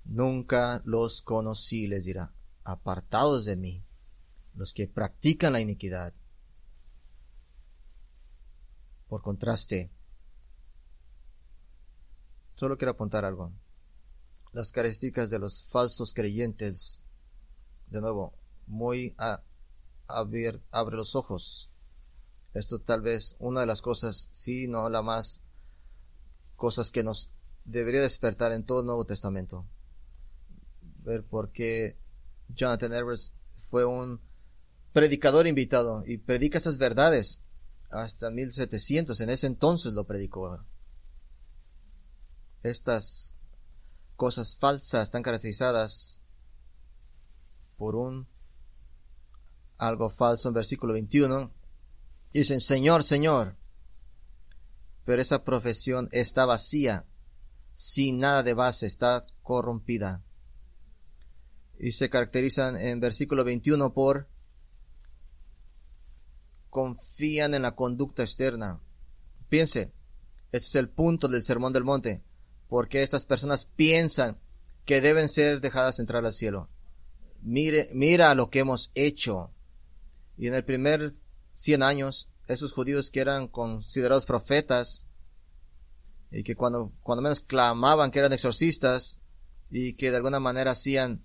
nunca 0.04 0.82
los 0.84 1.22
conocí, 1.22 1.86
les 1.86 2.04
dirá, 2.04 2.34
apartados 2.64 3.44
de 3.44 3.56
mí, 3.56 3.84
los 4.54 4.74
que 4.74 4.88
practican 4.88 5.52
la 5.52 5.60
iniquidad. 5.60 6.14
Por 9.08 9.22
contraste, 9.22 9.90
solo 12.54 12.76
quiero 12.76 12.92
apuntar 12.92 13.24
algo 13.24 13.52
las 14.54 14.70
características 14.70 15.30
de 15.30 15.40
los 15.40 15.64
falsos 15.64 16.14
creyentes. 16.14 17.02
De 17.88 18.00
nuevo, 18.00 18.38
muy 18.66 19.14
a, 19.18 19.42
abre 20.06 20.96
los 20.96 21.16
ojos. 21.16 21.70
Esto 22.54 22.78
tal 22.78 23.02
vez 23.02 23.34
una 23.40 23.60
de 23.60 23.66
las 23.66 23.82
cosas, 23.82 24.28
sí, 24.30 24.68
no 24.68 24.88
la 24.88 25.02
más, 25.02 25.42
cosas 26.54 26.92
que 26.92 27.02
nos 27.02 27.30
debería 27.64 28.00
despertar 28.00 28.52
en 28.52 28.64
todo 28.64 28.80
el 28.80 28.86
Nuevo 28.86 29.04
Testamento. 29.04 29.66
Ver 31.02 31.24
por 31.24 31.50
qué 31.50 31.98
Jonathan 32.48 32.92
Edwards 32.92 33.32
fue 33.70 33.84
un 33.84 34.20
predicador 34.92 35.48
invitado 35.48 36.04
y 36.06 36.18
predica 36.18 36.58
estas 36.58 36.78
verdades 36.78 37.40
hasta 37.94 38.30
1700. 38.30 39.20
En 39.20 39.30
ese 39.30 39.46
entonces 39.46 39.92
lo 39.94 40.04
predicó. 40.04 40.64
Estas 42.62 43.32
cosas 44.16 44.56
falsas 44.56 45.04
están 45.04 45.22
caracterizadas 45.22 46.22
por 47.76 47.96
un 47.96 48.26
algo 49.78 50.10
falso 50.10 50.48
en 50.48 50.54
versículo 50.54 50.92
21. 50.92 51.52
Dicen, 52.32 52.60
Señor, 52.60 53.04
Señor. 53.04 53.56
Pero 55.04 55.20
esa 55.20 55.44
profesión 55.44 56.08
está 56.12 56.46
vacía, 56.46 57.06
sin 57.74 58.18
nada 58.20 58.42
de 58.42 58.54
base, 58.54 58.86
está 58.86 59.26
corrompida. 59.42 60.22
Y 61.78 61.92
se 61.92 62.08
caracterizan 62.08 62.76
en 62.76 63.00
versículo 63.00 63.44
21 63.44 63.92
por 63.92 64.28
confían 66.74 67.54
en 67.54 67.62
la 67.62 67.76
conducta 67.76 68.24
externa. 68.24 68.80
Piense, 69.48 69.92
este 70.50 70.66
es 70.66 70.74
el 70.74 70.88
punto 70.88 71.28
del 71.28 71.44
sermón 71.44 71.72
del 71.72 71.84
monte 71.84 72.24
porque 72.68 73.04
estas 73.04 73.24
personas 73.24 73.66
piensan 73.76 74.40
que 74.84 75.00
deben 75.00 75.28
ser 75.28 75.60
dejadas 75.60 76.00
entrar 76.00 76.24
al 76.24 76.32
cielo. 76.32 76.68
Mire, 77.40 77.88
mira 77.92 78.34
lo 78.34 78.50
que 78.50 78.58
hemos 78.58 78.90
hecho. 78.96 79.52
Y 80.36 80.48
en 80.48 80.54
el 80.54 80.64
primer 80.64 81.12
cien 81.54 81.84
años, 81.84 82.28
esos 82.48 82.72
judíos 82.72 83.12
que 83.12 83.20
eran 83.20 83.46
considerados 83.46 84.26
profetas, 84.26 85.06
y 86.32 86.42
que 86.42 86.56
cuando, 86.56 86.92
cuando 87.04 87.22
menos 87.22 87.40
clamaban 87.40 88.10
que 88.10 88.18
eran 88.18 88.32
exorcistas, 88.32 89.20
y 89.70 89.92
que 89.92 90.10
de 90.10 90.16
alguna 90.16 90.40
manera 90.40 90.72
hacían 90.72 91.22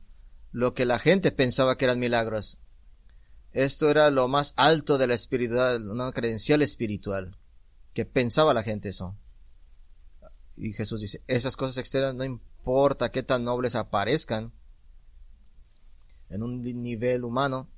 lo 0.51 0.75
que 0.75 0.85
la 0.85 0.99
gente 0.99 1.31
pensaba 1.31 1.79
que 1.79 1.85
eran 1.85 1.97
milagros. 1.97 2.59
Esto 3.51 3.89
era 3.89 4.11
lo 4.11 4.27
más 4.27 4.53
alto 4.57 4.97
de 4.97 5.07
la 5.07 5.15
espiritualidad, 5.15 5.81
una 5.87 6.11
credencial 6.11 6.61
espiritual, 6.61 7.37
que 7.93 8.05
pensaba 8.05 8.53
la 8.53 8.63
gente 8.63 8.89
eso. 8.89 9.15
Y 10.55 10.73
Jesús 10.73 11.01
dice, 11.01 11.23
esas 11.27 11.55
cosas 11.55 11.77
externas 11.77 12.15
no, 12.15 12.23
importa 12.23 13.11
qué 13.11 13.23
tan 13.23 13.43
nobles 13.43 13.75
aparezcan 13.75 14.53
en 16.29 16.43
un 16.43 16.61
nivel 16.61 17.23
humano, 17.23 17.69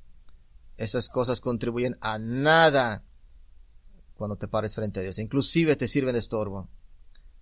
esas 0.78 1.07
cosas 1.07 1.39
contribuyen 1.39 1.97
a 2.01 2.17
nada 2.17 3.05
cuando 4.15 4.36
te 4.36 4.47
pares 4.47 4.76
frente 4.76 4.99
a 4.99 5.03
Dios. 5.03 5.19
Inclusive 5.19 5.76
te 5.76 5.88
sirven 5.88 6.13
de 6.13 6.19
estorbo. 6.19 6.67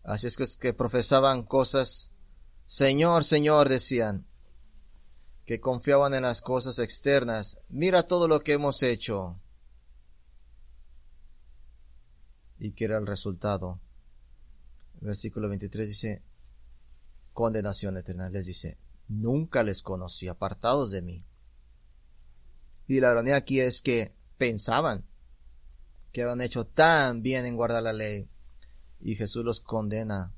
Así 0.04 0.28
es 0.28 0.38
que, 0.38 0.44
es 0.44 0.58
que 0.58 0.74
profesaban 0.74 1.44
cosas, 1.44 2.12
Señor, 2.66 3.24
Señor, 3.24 3.70
decían, 3.70 4.29
que 5.50 5.60
confiaban 5.60 6.14
en 6.14 6.22
las 6.22 6.44
cosas 6.44 6.78
externas. 6.78 7.58
Mira 7.70 8.04
todo 8.04 8.28
lo 8.28 8.42
que 8.42 8.52
hemos 8.52 8.84
hecho. 8.84 9.42
¿Y 12.60 12.74
qué 12.74 12.86
era 12.86 13.00
el 13.00 13.08
resultado? 13.08 13.80
Versículo 15.02 15.50
23 15.50 15.88
dice, 15.88 16.22
condenación 17.34 17.98
eterna. 17.98 18.30
Les 18.30 18.46
dice, 18.46 18.78
nunca 19.08 19.64
les 19.64 19.82
conocí, 19.82 20.28
apartados 20.28 20.92
de 20.92 21.02
mí. 21.02 21.26
Y 22.88 23.00
la 23.00 23.10
ironía 23.10 23.38
aquí 23.38 23.60
es 23.60 23.82
que 23.82 24.14
pensaban 24.38 25.04
que 26.12 26.22
habían 26.22 26.42
hecho 26.42 26.68
tan 26.68 27.24
bien 27.24 27.48
en 27.48 27.56
guardar 27.56 27.82
la 27.82 27.94
ley. 27.94 28.30
Y 29.00 29.16
Jesús 29.16 29.44
los 29.44 29.62
condena 29.62 30.32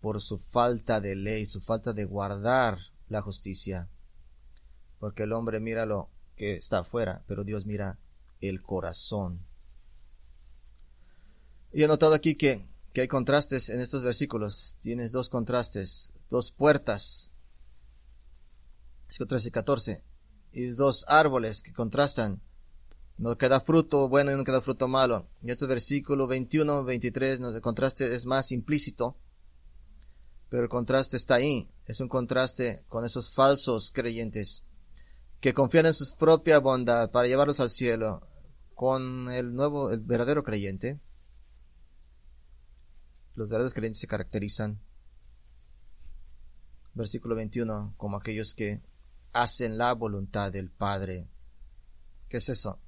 por 0.00 0.20
su 0.20 0.38
falta 0.38 1.00
de 1.00 1.14
ley, 1.14 1.46
su 1.46 1.60
falta 1.60 1.92
de 1.92 2.04
guardar 2.04 2.80
la 3.06 3.22
justicia. 3.22 3.88
Porque 5.04 5.24
el 5.24 5.34
hombre 5.34 5.60
mira 5.60 5.84
lo 5.84 6.08
que 6.34 6.56
está 6.56 6.78
afuera, 6.78 7.22
pero 7.26 7.44
Dios 7.44 7.66
mira 7.66 7.98
el 8.40 8.62
corazón. 8.62 9.44
Y 11.74 11.82
he 11.82 11.86
notado 11.86 12.14
aquí 12.14 12.36
que, 12.36 12.66
que 12.94 13.02
hay 13.02 13.08
contrastes 13.08 13.68
en 13.68 13.80
estos 13.80 14.02
versículos. 14.02 14.78
Tienes 14.80 15.12
dos 15.12 15.28
contrastes, 15.28 16.14
dos 16.30 16.52
puertas. 16.52 17.34
13 19.10 19.46
y 19.46 19.50
14. 19.50 20.02
Y 20.52 20.66
dos 20.68 21.04
árboles 21.06 21.62
que 21.62 21.74
contrastan. 21.74 22.40
No 23.18 23.36
queda 23.36 23.60
fruto 23.60 24.08
bueno 24.08 24.32
y 24.32 24.36
no 24.36 24.44
queda 24.44 24.62
fruto 24.62 24.88
malo. 24.88 25.28
Y 25.42 25.50
estos 25.50 25.68
versículos 25.68 26.28
21, 26.28 26.82
23, 26.82 27.40
el 27.40 27.60
contraste 27.60 28.14
es 28.14 28.24
más 28.24 28.52
implícito. 28.52 29.18
Pero 30.48 30.62
el 30.62 30.70
contraste 30.70 31.18
está 31.18 31.34
ahí. 31.34 31.68
Es 31.86 32.00
un 32.00 32.08
contraste 32.08 32.86
con 32.88 33.04
esos 33.04 33.34
falsos 33.34 33.90
creyentes 33.90 34.62
que 35.44 35.52
confían 35.52 35.84
en 35.84 35.92
su 35.92 36.16
propia 36.16 36.58
bondad 36.58 37.10
para 37.10 37.28
llevarlos 37.28 37.60
al 37.60 37.68
cielo 37.68 38.26
con 38.74 39.28
el 39.28 39.54
nuevo, 39.54 39.90
el 39.90 40.00
verdadero 40.00 40.42
creyente 40.42 40.98
los 43.34 43.50
verdaderos 43.50 43.74
creyentes 43.74 44.00
se 44.00 44.06
caracterizan, 44.06 44.80
versículo 46.94 47.34
21, 47.34 47.92
como 47.98 48.16
aquellos 48.16 48.54
que 48.54 48.80
hacen 49.34 49.76
la 49.76 49.92
voluntad 49.92 50.50
del 50.50 50.70
Padre. 50.70 51.28
¿Qué 52.30 52.38
es 52.38 52.48
eso? 52.48 52.78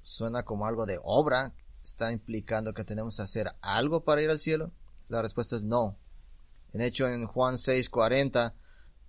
Suena 0.00 0.44
como 0.44 0.68
algo 0.68 0.86
de 0.86 1.00
obra. 1.02 1.52
¿Está 1.82 2.12
implicando 2.12 2.72
que 2.72 2.84
tenemos 2.84 3.16
que 3.16 3.22
hacer 3.24 3.50
algo 3.62 4.04
para 4.04 4.22
ir 4.22 4.30
al 4.30 4.38
cielo? 4.38 4.70
La 5.08 5.22
respuesta 5.22 5.56
es 5.56 5.64
no. 5.64 5.98
En 6.72 6.82
hecho, 6.82 7.08
en 7.08 7.26
Juan 7.26 7.58
6, 7.58 7.90
40, 7.90 8.54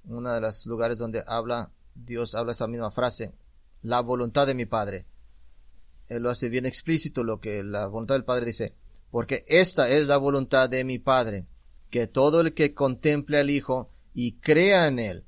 uno 0.06 0.32
de 0.32 0.42
los 0.42 0.66
lugares 0.66 0.98
donde 0.98 1.24
habla, 1.28 1.72
Dios 1.96 2.36
habla 2.36 2.54
esa 2.54 2.68
misma 2.68 2.92
frase, 2.92 3.34
la 3.82 4.02
voluntad 4.02 4.48
de 4.48 4.56
mi 4.56 4.66
Padre. 4.66 5.06
Él 6.08 6.24
lo 6.24 6.30
hace 6.30 6.50
bien 6.50 6.66
explícito 6.66 7.24
lo 7.24 7.40
que 7.40 7.64
la 7.64 7.88
voluntad 7.88 8.16
del 8.16 8.26
Padre 8.26 8.46
dice 8.48 8.76
porque 9.14 9.46
esta 9.48 9.90
es 9.90 10.08
la 10.08 10.18
voluntad 10.18 10.72
de 10.72 10.84
mi 10.84 10.98
Padre, 10.98 11.46
que 11.92 12.08
todo 12.08 12.42
el 12.42 12.56
que 12.56 12.74
contemple 12.74 13.38
al 13.38 13.52
Hijo 13.52 13.92
y 14.12 14.40
crea 14.40 14.88
en 14.88 14.98
él 14.98 15.24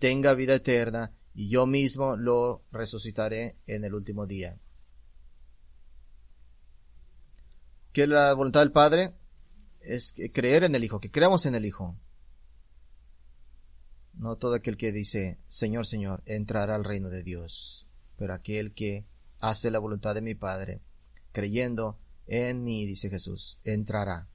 tenga 0.00 0.34
vida 0.34 0.56
eterna, 0.56 1.12
y 1.36 1.48
yo 1.48 1.64
mismo 1.64 2.16
lo 2.16 2.64
resucitaré 2.72 3.56
en 3.68 3.84
el 3.84 3.94
último 3.94 4.26
día. 4.26 4.58
¿Qué 7.92 8.02
es 8.02 8.08
la 8.08 8.34
voluntad 8.34 8.58
del 8.58 8.72
Padre? 8.72 9.14
Es 9.78 10.16
creer 10.34 10.64
en 10.64 10.74
el 10.74 10.82
Hijo, 10.82 10.98
que 10.98 11.12
creamos 11.12 11.46
en 11.46 11.54
el 11.54 11.64
Hijo. 11.64 11.94
No 14.18 14.36
todo 14.36 14.54
aquel 14.54 14.76
que 14.76 14.90
dice, 14.90 15.38
Señor, 15.46 15.86
Señor, 15.86 16.22
entrará 16.26 16.74
al 16.74 16.84
reino 16.84 17.08
de 17.08 17.22
Dios, 17.22 17.86
pero 18.16 18.34
aquel 18.34 18.74
que 18.74 19.06
hace 19.38 19.70
la 19.70 19.78
voluntad 19.78 20.14
de 20.16 20.22
mi 20.22 20.34
Padre, 20.34 20.82
creyendo 21.30 22.00
en 22.26 22.64
mí, 22.64 22.84
dice 22.84 23.10
Jesús, 23.10 23.58
entrará. 23.62 24.28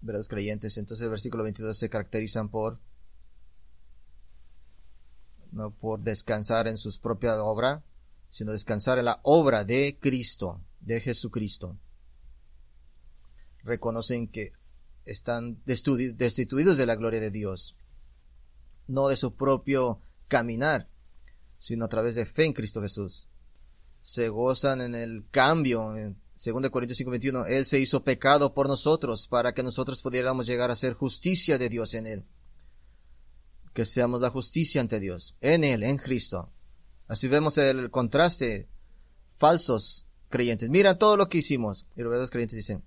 Los 0.00 0.28
creyentes, 0.28 0.78
entonces 0.78 1.04
el 1.04 1.10
versículo 1.10 1.42
22 1.42 1.76
se 1.76 1.90
caracterizan 1.90 2.48
por 2.48 2.78
no 5.50 5.74
por 5.74 6.00
descansar 6.00 6.68
en 6.68 6.78
su 6.78 6.96
propia 7.00 7.42
obra, 7.42 7.82
sino 8.28 8.52
descansar 8.52 8.98
en 8.98 9.06
la 9.06 9.18
obra 9.24 9.64
de 9.64 9.98
Cristo, 10.00 10.62
de 10.80 11.00
Jesucristo. 11.00 11.76
Reconocen 13.64 14.28
que 14.28 14.52
están 15.10 15.62
destituidos 15.64 16.76
de 16.76 16.86
la 16.86 16.96
gloria 16.96 17.20
de 17.20 17.30
Dios, 17.30 17.76
no 18.86 19.08
de 19.08 19.16
su 19.16 19.34
propio 19.34 20.00
caminar, 20.28 20.88
sino 21.56 21.84
a 21.84 21.88
través 21.88 22.14
de 22.14 22.26
fe 22.26 22.44
en 22.44 22.52
Cristo 22.52 22.80
Jesús 22.82 23.28
se 24.08 24.30
gozan 24.30 24.80
en 24.80 24.94
el 24.94 25.26
cambio. 25.30 25.94
En 25.94 26.18
2 26.34 26.70
Corintios 26.70 26.98
5:21, 26.98 27.44
Él 27.46 27.66
se 27.66 27.78
hizo 27.78 28.04
pecado 28.04 28.54
por 28.54 28.66
nosotros 28.66 29.28
para 29.28 29.52
que 29.52 29.62
nosotros 29.62 30.00
pudiéramos 30.00 30.46
llegar 30.46 30.70
a 30.70 30.76
ser 30.76 30.94
justicia 30.94 31.58
de 31.58 31.68
Dios 31.68 31.92
en 31.92 32.06
Él. 32.06 32.24
Que 33.74 33.84
seamos 33.84 34.22
la 34.22 34.30
justicia 34.30 34.80
ante 34.80 34.98
Dios, 34.98 35.36
en 35.42 35.62
Él, 35.62 35.82
en 35.82 35.98
Cristo. 35.98 36.50
Así 37.06 37.28
vemos 37.28 37.58
el 37.58 37.90
contraste. 37.90 38.66
Falsos 39.30 40.06
creyentes. 40.30 40.70
Mira 40.70 40.98
todo 40.98 41.16
lo 41.16 41.28
que 41.28 41.38
hicimos. 41.38 41.86
Y 41.94 42.00
los 42.00 42.08
verdaderos 42.08 42.30
creyentes 42.30 42.56
dicen, 42.56 42.82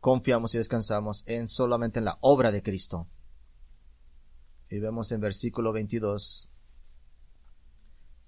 confiamos 0.00 0.54
y 0.54 0.58
descansamos 0.58 1.22
en 1.26 1.48
solamente 1.48 1.98
en 1.98 2.06
la 2.06 2.18
obra 2.20 2.50
de 2.50 2.62
Cristo. 2.62 3.06
Y 4.68 4.78
vemos 4.78 5.12
en 5.12 5.20
versículo 5.20 5.72
22 5.72 6.48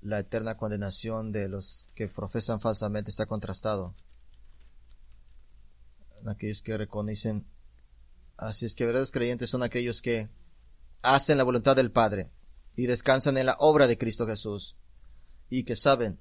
la 0.02 0.18
eterna 0.18 0.56
condenación 0.56 1.30
de 1.30 1.48
los 1.48 1.86
que 1.94 2.08
profesan 2.08 2.60
falsamente 2.60 3.10
está 3.10 3.26
contrastado. 3.26 3.94
Aquellos 6.26 6.62
que 6.62 6.76
reconocen. 6.76 7.46
Así 8.36 8.66
es 8.66 8.74
que 8.74 8.84
verdaderos 8.84 9.12
creyentes 9.12 9.50
son 9.50 9.62
aquellos 9.62 10.02
que 10.02 10.28
hacen 11.02 11.38
la 11.38 11.44
voluntad 11.44 11.76
del 11.76 11.92
Padre 11.92 12.30
y 12.74 12.86
descansan 12.86 13.36
en 13.38 13.46
la 13.46 13.56
obra 13.58 13.86
de 13.86 13.98
Cristo 13.98 14.26
Jesús 14.26 14.76
y 15.48 15.64
que 15.64 15.76
saben 15.76 16.18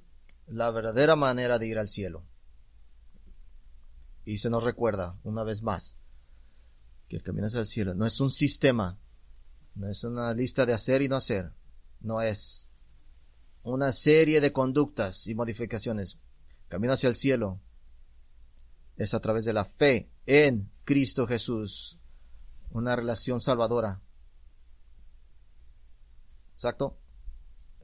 la 0.48 0.70
verdadera 0.70 1.16
manera 1.16 1.58
de 1.58 1.68
ir 1.68 1.80
al 1.80 1.88
cielo. 1.88 2.26
Y 4.32 4.38
se 4.38 4.50
nos 4.50 4.64
recuerda 4.64 5.20
una 5.26 5.44
vez 5.44 5.62
más 5.62 5.98
que 7.10 7.18
el 7.18 7.22
camino 7.22 7.48
hacia 7.48 7.60
el 7.60 7.66
cielo 7.66 7.96
no 7.96 8.06
es 8.06 8.22
un 8.22 8.32
sistema, 8.32 8.98
no 9.76 9.90
es 9.90 10.06
una 10.06 10.34
lista 10.34 10.66
de 10.66 10.72
hacer 10.72 11.02
y 11.02 11.10
no 11.10 11.18
hacer, 11.18 11.52
no 12.00 12.22
es 12.22 12.70
una 13.62 13.92
serie 13.92 14.40
de 14.40 14.54
conductas 14.54 15.28
y 15.28 15.36
modificaciones. 15.36 16.18
Camino 16.70 16.94
hacia 16.94 17.10
el 17.10 17.16
cielo 17.16 17.60
es 18.96 19.14
a 19.14 19.20
través 19.20 19.44
de 19.44 19.52
la 19.52 19.66
fe 19.66 20.10
en 20.26 20.72
Cristo 20.86 21.28
Jesús, 21.28 22.00
una 22.70 22.96
relación 22.96 23.42
salvadora. 23.42 24.02
Exacto. 26.54 26.98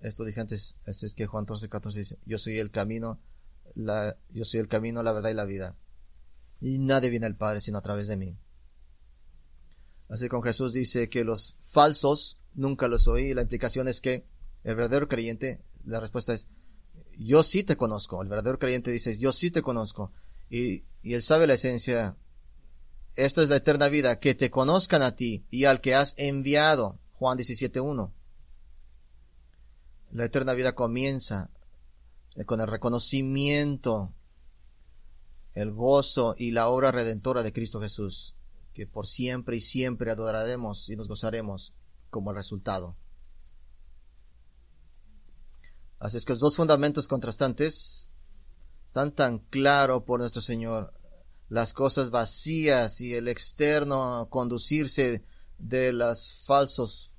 Esto 0.02 0.24
dije 0.24 0.40
antes, 0.40 0.78
es 0.86 1.14
que 1.14 1.26
Juan 1.26 1.44
14, 1.44 1.68
14 1.68 2.00
dice, 2.00 2.20
yo 2.26 2.38
soy 2.38 2.58
el 2.60 2.72
camino, 2.72 3.20
la, 3.76 4.18
yo 4.30 4.46
soy 4.46 4.62
el 4.62 4.70
camino, 4.70 5.04
la 5.04 5.12
verdad 5.12 5.32
y 5.32 5.34
la 5.34 5.44
vida. 5.44 5.76
Y 6.60 6.80
nadie 6.80 7.10
viene 7.10 7.26
al 7.26 7.36
Padre 7.36 7.62
sino 7.62 7.78
a 7.78 7.82
través 7.82 8.08
de 8.08 8.18
mí. 8.18 8.38
Así 10.10 10.30
con 10.30 10.42
Jesús 10.42 10.74
dice 10.74 11.10
que 11.10 11.24
los 11.24 11.58
falsos 11.62 12.40
nunca 12.54 12.88
los 12.88 13.08
oí. 13.08 13.34
La 13.34 13.42
implicación 13.42 13.88
es 13.88 14.02
que 14.02 14.26
el 14.64 14.76
verdadero 14.76 15.08
creyente 15.08 15.62
la 15.86 16.00
respuesta 16.00 16.34
es, 16.34 16.48
yo 17.18 17.44
sí 17.44 17.64
te 17.64 17.78
conozco. 17.78 18.22
El 18.22 18.30
verdadero 18.30 18.60
creyente 18.60 18.92
dice, 18.92 19.18
yo 19.18 19.32
sí 19.32 19.52
te 19.52 19.62
conozco. 19.62 20.12
Y, 20.50 20.84
y 21.02 21.14
él 21.14 21.24
sabe 21.24 21.48
la 21.48 21.56
esencia. 21.56 22.18
Esta 23.16 23.42
es 23.42 23.50
la 23.50 23.56
eterna 23.58 23.88
vida, 23.88 24.20
que 24.20 24.36
te 24.36 24.52
conozcan 24.52 25.02
a 25.02 25.16
ti 25.16 25.46
y 25.50 25.66
al 25.66 25.82
que 25.82 25.96
has 25.96 26.14
enviado. 26.18 27.00
Juan 27.14 27.38
17.1. 27.38 28.12
La 30.12 30.26
eterna 30.26 30.54
vida 30.54 30.76
comienza 30.76 31.50
con 32.46 32.62
el 32.62 32.68
reconocimiento, 32.68 34.14
el 35.58 35.72
gozo 35.72 36.36
y 36.38 36.52
la 36.52 36.70
obra 36.70 36.92
redentora 36.92 37.42
de 37.42 37.52
Cristo 37.52 37.82
Jesús, 37.82 38.36
que 38.74 38.86
por 38.86 39.08
siempre 39.08 39.58
y 39.58 39.62
siempre 39.62 40.12
adoraremos 40.12 40.88
y 40.90 40.96
nos 40.96 41.08
gozaremos 41.08 41.74
como 42.12 42.32
resultado. 42.32 42.96
Así 46.00 46.18
es 46.18 46.26
que 46.26 46.34
los 46.34 46.40
dos 46.40 46.56
fundamentos 46.56 47.08
contrastantes 47.08 48.12
están 48.86 49.12
tan 49.14 49.40
claros 49.40 50.04
por 50.04 50.20
nuestro 50.20 50.42
Señor. 50.42 50.94
las 51.50 51.74
cosas 51.74 52.10
vacías 52.10 53.00
y 53.00 53.16
el 53.16 53.30
externo 53.30 54.28
conducirse 54.30 55.24
de 55.58 55.94
los 55.94 56.44
falsos 56.46 57.14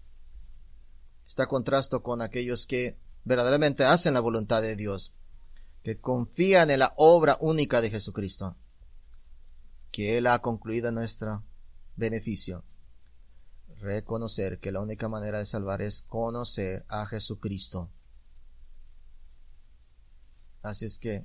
está 1.26 1.46
contrasto 1.46 2.02
con 2.02 2.20
aquellos 2.20 2.66
que 2.66 2.98
verdaderamente 3.24 3.84
hacen 3.84 4.14
la 4.14 4.20
voluntad 4.20 4.60
de 4.60 4.76
Dios, 4.76 5.14
que 5.82 5.98
confían 5.98 6.70
en 6.70 6.80
la 6.80 6.92
obra 6.96 7.36
única 7.40 7.80
de 7.80 7.90
Jesucristo, 7.90 8.56
que 9.90 10.18
Él 10.18 10.26
ha 10.26 10.40
concluido 10.40 10.92
nuestro 10.92 11.42
beneficio. 11.96 12.64
Reconocer 13.80 14.58
que 14.58 14.72
la 14.72 14.80
única 14.80 15.08
manera 15.08 15.38
de 15.38 15.46
salvar 15.46 15.82
es 15.82 16.02
conocer 16.02 16.84
a 16.88 17.06
Jesucristo. 17.06 17.88
Así 20.62 20.84
es 20.84 20.98
que, 20.98 21.24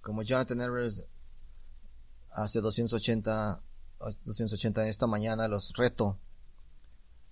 como 0.00 0.22
Jonathan 0.22 0.60
Edwards 0.60 1.06
hace 2.30 2.60
280, 2.60 3.62
280 4.24 4.82
en 4.82 4.88
esta 4.88 5.06
mañana 5.06 5.48
los 5.48 5.72
reto. 5.72 6.18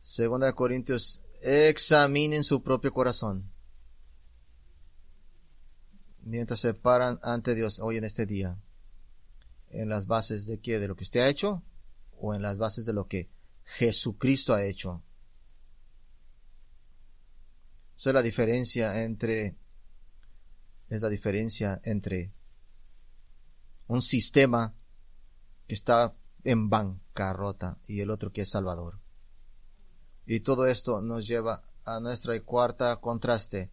Segunda 0.00 0.46
de 0.46 0.54
Corintios, 0.54 1.22
examinen 1.42 2.44
su 2.44 2.62
propio 2.62 2.92
corazón. 2.92 3.51
Mientras 6.22 6.60
se 6.60 6.74
paran 6.74 7.18
ante 7.22 7.54
Dios 7.54 7.80
hoy 7.80 7.96
en 7.96 8.04
este 8.04 8.26
día. 8.26 8.58
En 9.70 9.88
las 9.88 10.06
bases 10.06 10.46
de 10.46 10.60
qué? 10.60 10.78
De 10.78 10.88
lo 10.88 10.96
que 10.96 11.04
usted 11.04 11.20
ha 11.20 11.28
hecho 11.28 11.62
o 12.18 12.34
en 12.34 12.42
las 12.42 12.58
bases 12.58 12.86
de 12.86 12.92
lo 12.92 13.08
que 13.08 13.28
Jesucristo 13.64 14.54
ha 14.54 14.64
hecho. 14.64 15.02
Esa 17.96 18.10
es 18.10 18.14
la 18.14 18.22
diferencia 18.22 19.02
entre 19.02 19.56
es 20.88 21.00
la 21.00 21.08
diferencia 21.08 21.80
entre 21.84 22.32
un 23.86 24.02
sistema 24.02 24.74
que 25.66 25.74
está 25.74 26.14
en 26.44 26.68
bancarrota 26.68 27.78
y 27.86 28.00
el 28.00 28.10
otro 28.10 28.30
que 28.30 28.42
es 28.42 28.50
Salvador. 28.50 29.00
Y 30.26 30.40
todo 30.40 30.66
esto 30.66 31.00
nos 31.00 31.26
lleva 31.26 31.64
a 31.84 32.00
nuestra 32.00 32.38
cuarta 32.40 32.96
contraste, 32.96 33.70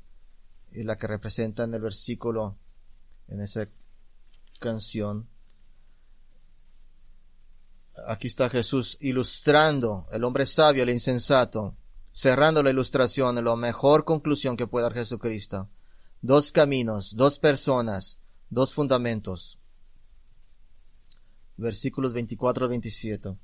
y 0.72 0.84
la 0.84 0.98
que 0.98 1.08
representa 1.08 1.64
en 1.64 1.74
el 1.74 1.82
versículo, 1.82 2.58
en 3.28 3.42
esa 3.42 3.68
canción. 4.60 5.28
Aquí 8.08 8.28
está 8.28 8.50
Jesús 8.50 8.98
ilustrando 9.02 10.08
el 10.12 10.24
hombre 10.24 10.46
sabio, 10.46 10.84
el 10.84 10.90
insensato, 10.90 11.76
cerrando 12.12 12.64
la 12.64 12.70
ilustración 12.70 13.38
en 13.38 13.46
la 13.46 13.56
mejor 13.56 14.06
conclusión 14.06 14.56
que 14.56 14.68
puede 14.68 14.84
dar 14.84 14.94
Jesucristo. 14.94 15.70
Dos 16.22 16.52
caminos, 16.52 17.16
dos 17.16 17.40
personas, 17.40 18.20
dos 18.50 18.74
fundamentos 18.74 19.60
versículos 21.60 22.14
24 22.14 22.66
al 22.66 22.70
27. 22.70 23.36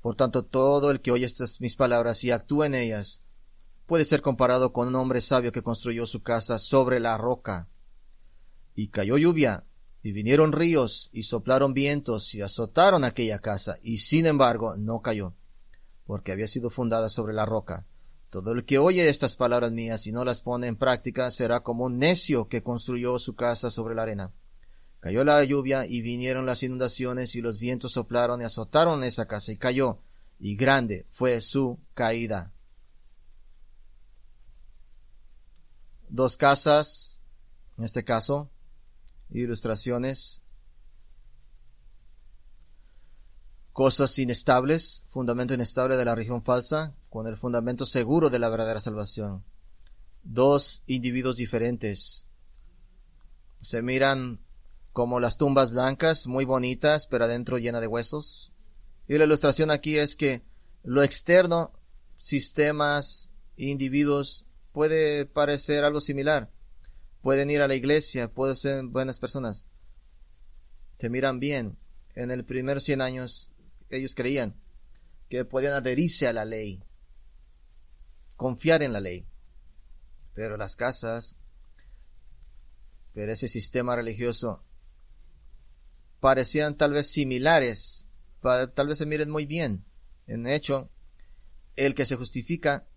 Por 0.00 0.16
tanto, 0.16 0.44
todo 0.44 0.90
el 0.90 1.00
que 1.00 1.10
oye 1.10 1.26
estas 1.26 1.60
mis 1.60 1.76
palabras 1.76 2.24
y 2.24 2.30
actúa 2.30 2.66
en 2.66 2.74
ellas 2.74 3.22
puede 3.88 4.04
ser 4.04 4.20
comparado 4.20 4.74
con 4.74 4.86
un 4.86 4.94
hombre 4.96 5.22
sabio 5.22 5.50
que 5.50 5.62
construyó 5.62 6.06
su 6.06 6.22
casa 6.22 6.58
sobre 6.58 7.00
la 7.00 7.16
roca. 7.16 7.68
Y 8.74 8.88
cayó 8.88 9.16
lluvia, 9.16 9.64
y 10.02 10.12
vinieron 10.12 10.52
ríos, 10.52 11.08
y 11.10 11.22
soplaron 11.22 11.72
vientos, 11.72 12.34
y 12.34 12.42
azotaron 12.42 13.02
aquella 13.02 13.38
casa, 13.38 13.78
y 13.82 13.98
sin 13.98 14.26
embargo 14.26 14.76
no 14.76 15.00
cayó, 15.00 15.34
porque 16.04 16.32
había 16.32 16.46
sido 16.46 16.68
fundada 16.68 17.08
sobre 17.08 17.32
la 17.32 17.46
roca. 17.46 17.86
Todo 18.28 18.52
el 18.52 18.66
que 18.66 18.76
oye 18.76 19.08
estas 19.08 19.36
palabras 19.36 19.72
mías 19.72 20.06
y 20.06 20.12
no 20.12 20.22
las 20.22 20.42
pone 20.42 20.66
en 20.66 20.76
práctica 20.76 21.30
será 21.30 21.60
como 21.60 21.86
un 21.86 21.98
necio 21.98 22.46
que 22.46 22.62
construyó 22.62 23.18
su 23.18 23.36
casa 23.36 23.70
sobre 23.70 23.94
la 23.94 24.02
arena. 24.02 24.34
Cayó 25.00 25.24
la 25.24 25.42
lluvia 25.44 25.86
y 25.86 26.02
vinieron 26.02 26.44
las 26.44 26.62
inundaciones 26.62 27.34
y 27.36 27.40
los 27.40 27.58
vientos 27.58 27.92
soplaron 27.92 28.42
y 28.42 28.44
azotaron 28.44 29.02
esa 29.02 29.26
casa 29.26 29.50
y 29.50 29.56
cayó, 29.56 30.02
y 30.38 30.56
grande 30.56 31.06
fue 31.08 31.40
su 31.40 31.78
caída. 31.94 32.52
Dos 36.10 36.36
casas, 36.36 37.20
en 37.76 37.84
este 37.84 38.04
caso, 38.04 38.50
ilustraciones, 39.30 40.42
cosas 43.72 44.18
inestables, 44.18 45.04
fundamento 45.06 45.54
inestable 45.54 45.96
de 45.96 46.04
la 46.04 46.14
religión 46.14 46.42
falsa, 46.42 46.94
con 47.10 47.26
el 47.26 47.36
fundamento 47.36 47.86
seguro 47.86 48.30
de 48.30 48.38
la 48.38 48.48
verdadera 48.48 48.80
salvación. 48.80 49.44
Dos 50.24 50.82
individuos 50.86 51.36
diferentes. 51.36 52.26
Se 53.60 53.82
miran 53.82 54.40
como 54.92 55.20
las 55.20 55.36
tumbas 55.36 55.70
blancas, 55.70 56.26
muy 56.26 56.44
bonitas, 56.44 57.06
pero 57.06 57.26
adentro 57.26 57.58
llena 57.58 57.80
de 57.80 57.86
huesos. 57.86 58.52
Y 59.06 59.16
la 59.16 59.24
ilustración 59.24 59.70
aquí 59.70 59.96
es 59.96 60.16
que 60.16 60.42
lo 60.82 61.04
externo, 61.04 61.72
sistemas, 62.16 63.30
individuos, 63.56 64.44
puede 64.72 65.26
parecer 65.26 65.84
algo 65.84 66.00
similar. 66.00 66.50
Pueden 67.22 67.50
ir 67.50 67.62
a 67.62 67.68
la 67.68 67.74
iglesia, 67.74 68.32
pueden 68.32 68.56
ser 68.56 68.84
buenas 68.84 69.18
personas. 69.18 69.66
Se 70.98 71.10
miran 71.10 71.40
bien. 71.40 71.78
En 72.14 72.30
el 72.30 72.44
primer 72.44 72.80
cien 72.80 73.00
años 73.00 73.50
ellos 73.90 74.14
creían 74.14 74.56
que 75.28 75.44
podían 75.44 75.74
adherirse 75.74 76.26
a 76.26 76.32
la 76.32 76.44
ley, 76.44 76.82
confiar 78.36 78.82
en 78.82 78.92
la 78.92 79.00
ley. 79.00 79.26
Pero 80.34 80.56
las 80.56 80.76
casas, 80.76 81.36
pero 83.12 83.32
ese 83.32 83.48
sistema 83.48 83.96
religioso 83.96 84.64
parecían 86.20 86.76
tal 86.76 86.92
vez 86.92 87.08
similares, 87.08 88.06
tal 88.40 88.88
vez 88.88 88.98
se 88.98 89.06
miren 89.06 89.30
muy 89.30 89.46
bien. 89.46 89.84
En 90.26 90.46
hecho, 90.46 90.90
el 91.76 91.94
que 91.94 92.06
se 92.06 92.16
justifica 92.16 92.87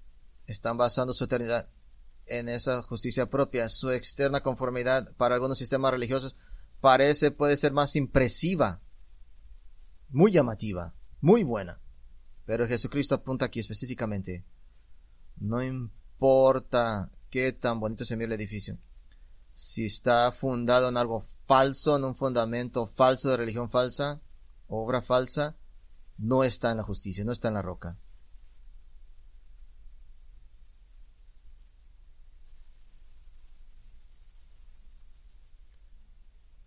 están 0.51 0.77
basando 0.77 1.13
su 1.13 1.23
eternidad 1.23 1.69
en 2.27 2.49
esa 2.49 2.81
justicia 2.83 3.29
propia, 3.29 3.69
su 3.69 3.91
externa 3.91 4.41
conformidad 4.41 5.13
para 5.15 5.35
algunos 5.35 5.57
sistemas 5.57 5.91
religiosos 5.91 6.37
parece 6.79 7.31
puede 7.31 7.57
ser 7.57 7.73
más 7.73 7.95
impresiva, 7.95 8.81
muy 10.09 10.31
llamativa, 10.31 10.93
muy 11.19 11.43
buena. 11.43 11.79
Pero 12.45 12.67
Jesucristo 12.67 13.15
apunta 13.15 13.45
aquí 13.45 13.59
específicamente, 13.59 14.45
no 15.37 15.63
importa 15.63 17.11
qué 17.29 17.53
tan 17.53 17.79
bonito 17.79 18.03
se 18.03 18.17
mire 18.17 18.33
el 18.33 18.39
edificio, 18.39 18.77
si 19.53 19.85
está 19.85 20.31
fundado 20.31 20.89
en 20.89 20.97
algo 20.97 21.25
falso, 21.45 21.95
en 21.95 22.05
un 22.05 22.15
fundamento 22.15 22.87
falso 22.87 23.29
de 23.29 23.37
religión 23.37 23.69
falsa, 23.69 24.21
obra 24.67 25.01
falsa, 25.01 25.55
no 26.17 26.43
está 26.43 26.71
en 26.71 26.77
la 26.77 26.83
justicia, 26.83 27.23
no 27.25 27.31
está 27.31 27.49
en 27.49 27.55
la 27.55 27.61
roca. 27.61 27.97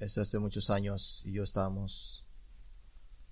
Hace 0.05 0.39
muchos 0.39 0.69
años 0.69 1.23
y 1.25 1.33
yo 1.33 1.43
estábamos 1.43 2.27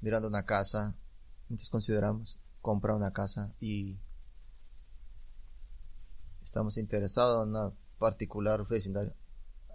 mirando 0.00 0.28
una 0.28 0.46
casa, 0.46 0.96
entonces 1.42 1.68
consideramos 1.68 2.40
comprar 2.62 2.96
una 2.96 3.12
casa 3.12 3.52
y 3.60 3.98
estamos 6.42 6.78
interesados 6.78 7.42
en 7.42 7.50
una 7.50 7.72
particular 7.98 8.66
vecindario 8.66 9.14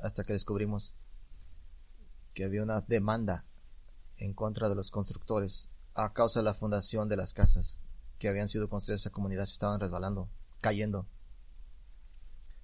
hasta 0.02 0.24
que 0.24 0.34
descubrimos 0.34 0.96
que 2.34 2.44
había 2.44 2.64
una 2.64 2.82
demanda 2.82 3.46
en 4.18 4.34
contra 4.34 4.68
de 4.68 4.74
los 4.74 4.90
constructores 4.90 5.70
a 5.94 6.14
causa 6.14 6.40
de 6.40 6.46
la 6.46 6.56
fundación 6.56 7.08
de 7.10 7.18
las 7.18 7.36
casas 7.36 7.80
que 8.18 8.28
habían 8.28 8.50
sido 8.50 8.70
construidas 8.70 9.02
en 9.02 9.10
esa 9.10 9.14
comunidad 9.14 9.46
se 9.46 9.52
estaban 9.54 9.80
resbalando, 9.80 10.30
cayendo. 10.62 11.06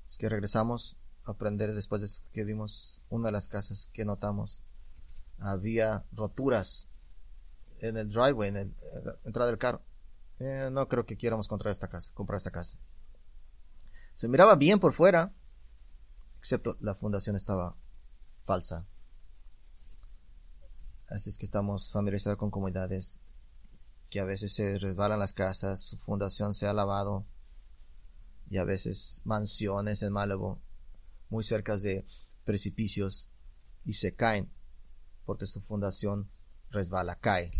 Es 0.07 0.17
que 0.17 0.27
regresamos 0.27 0.97
aprender 1.25 1.73
después 1.73 2.01
de 2.01 2.31
que 2.31 2.43
vimos 2.43 3.01
una 3.09 3.27
de 3.27 3.33
las 3.33 3.47
casas 3.47 3.89
que 3.93 4.05
notamos. 4.05 4.61
Había 5.39 6.05
roturas 6.11 6.89
en 7.79 7.97
el 7.97 8.11
driveway, 8.11 8.49
en, 8.49 8.75
la 9.03 9.19
entrada 9.23 9.49
del 9.49 9.57
carro. 9.57 9.81
Eh, 10.39 10.69
no 10.71 10.87
creo 10.87 11.05
que 11.05 11.17
quieramos 11.17 11.47
comprar 11.47 11.71
esta 11.71 11.89
casa, 11.89 12.13
comprar 12.13 12.37
esta 12.37 12.51
casa. 12.51 12.77
Se 14.13 14.27
miraba 14.27 14.55
bien 14.55 14.79
por 14.79 14.93
fuera, 14.93 15.33
excepto 16.39 16.77
la 16.79 16.93
fundación 16.93 17.35
estaba 17.35 17.75
falsa. 18.41 18.85
Así 21.09 21.29
es 21.29 21.37
que 21.37 21.45
estamos 21.45 21.91
familiarizados 21.91 22.37
con 22.37 22.51
comunidades 22.51 23.19
que 24.09 24.19
a 24.19 24.25
veces 24.25 24.53
se 24.53 24.77
resbalan 24.77 25.19
las 25.19 25.33
casas, 25.33 25.79
su 25.79 25.97
fundación 25.97 26.53
se 26.53 26.67
ha 26.67 26.73
lavado 26.73 27.25
y 28.49 28.57
a 28.57 28.63
veces 28.63 29.21
mansiones 29.25 30.03
en 30.03 30.13
Málago 30.13 30.61
muy 31.33 31.43
cerca 31.43 31.75
de 31.77 32.05
precipicios 32.45 33.29
y 33.85 33.93
se 33.93 34.15
caen 34.15 34.49
porque 35.25 35.45
su 35.45 35.61
fundación 35.61 36.29
resbala, 36.69 37.15
cae. 37.15 37.51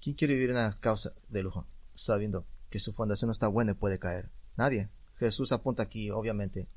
¿Quién 0.00 0.14
quiere 0.14 0.34
vivir 0.34 0.50
en 0.50 0.56
una 0.56 0.78
causa 0.78 1.12
de 1.28 1.42
lujo 1.42 1.66
sabiendo 1.94 2.46
que 2.70 2.80
su 2.80 2.92
fundación 2.92 3.28
no 3.28 3.32
está 3.32 3.48
buena 3.48 3.72
y 3.72 3.74
puede 3.74 3.98
caer? 3.98 4.30
Nadie. 4.56 4.90
Jesús 5.16 5.52
apunta 5.52 5.82
aquí, 5.84 6.10
obviamente, 6.10 6.68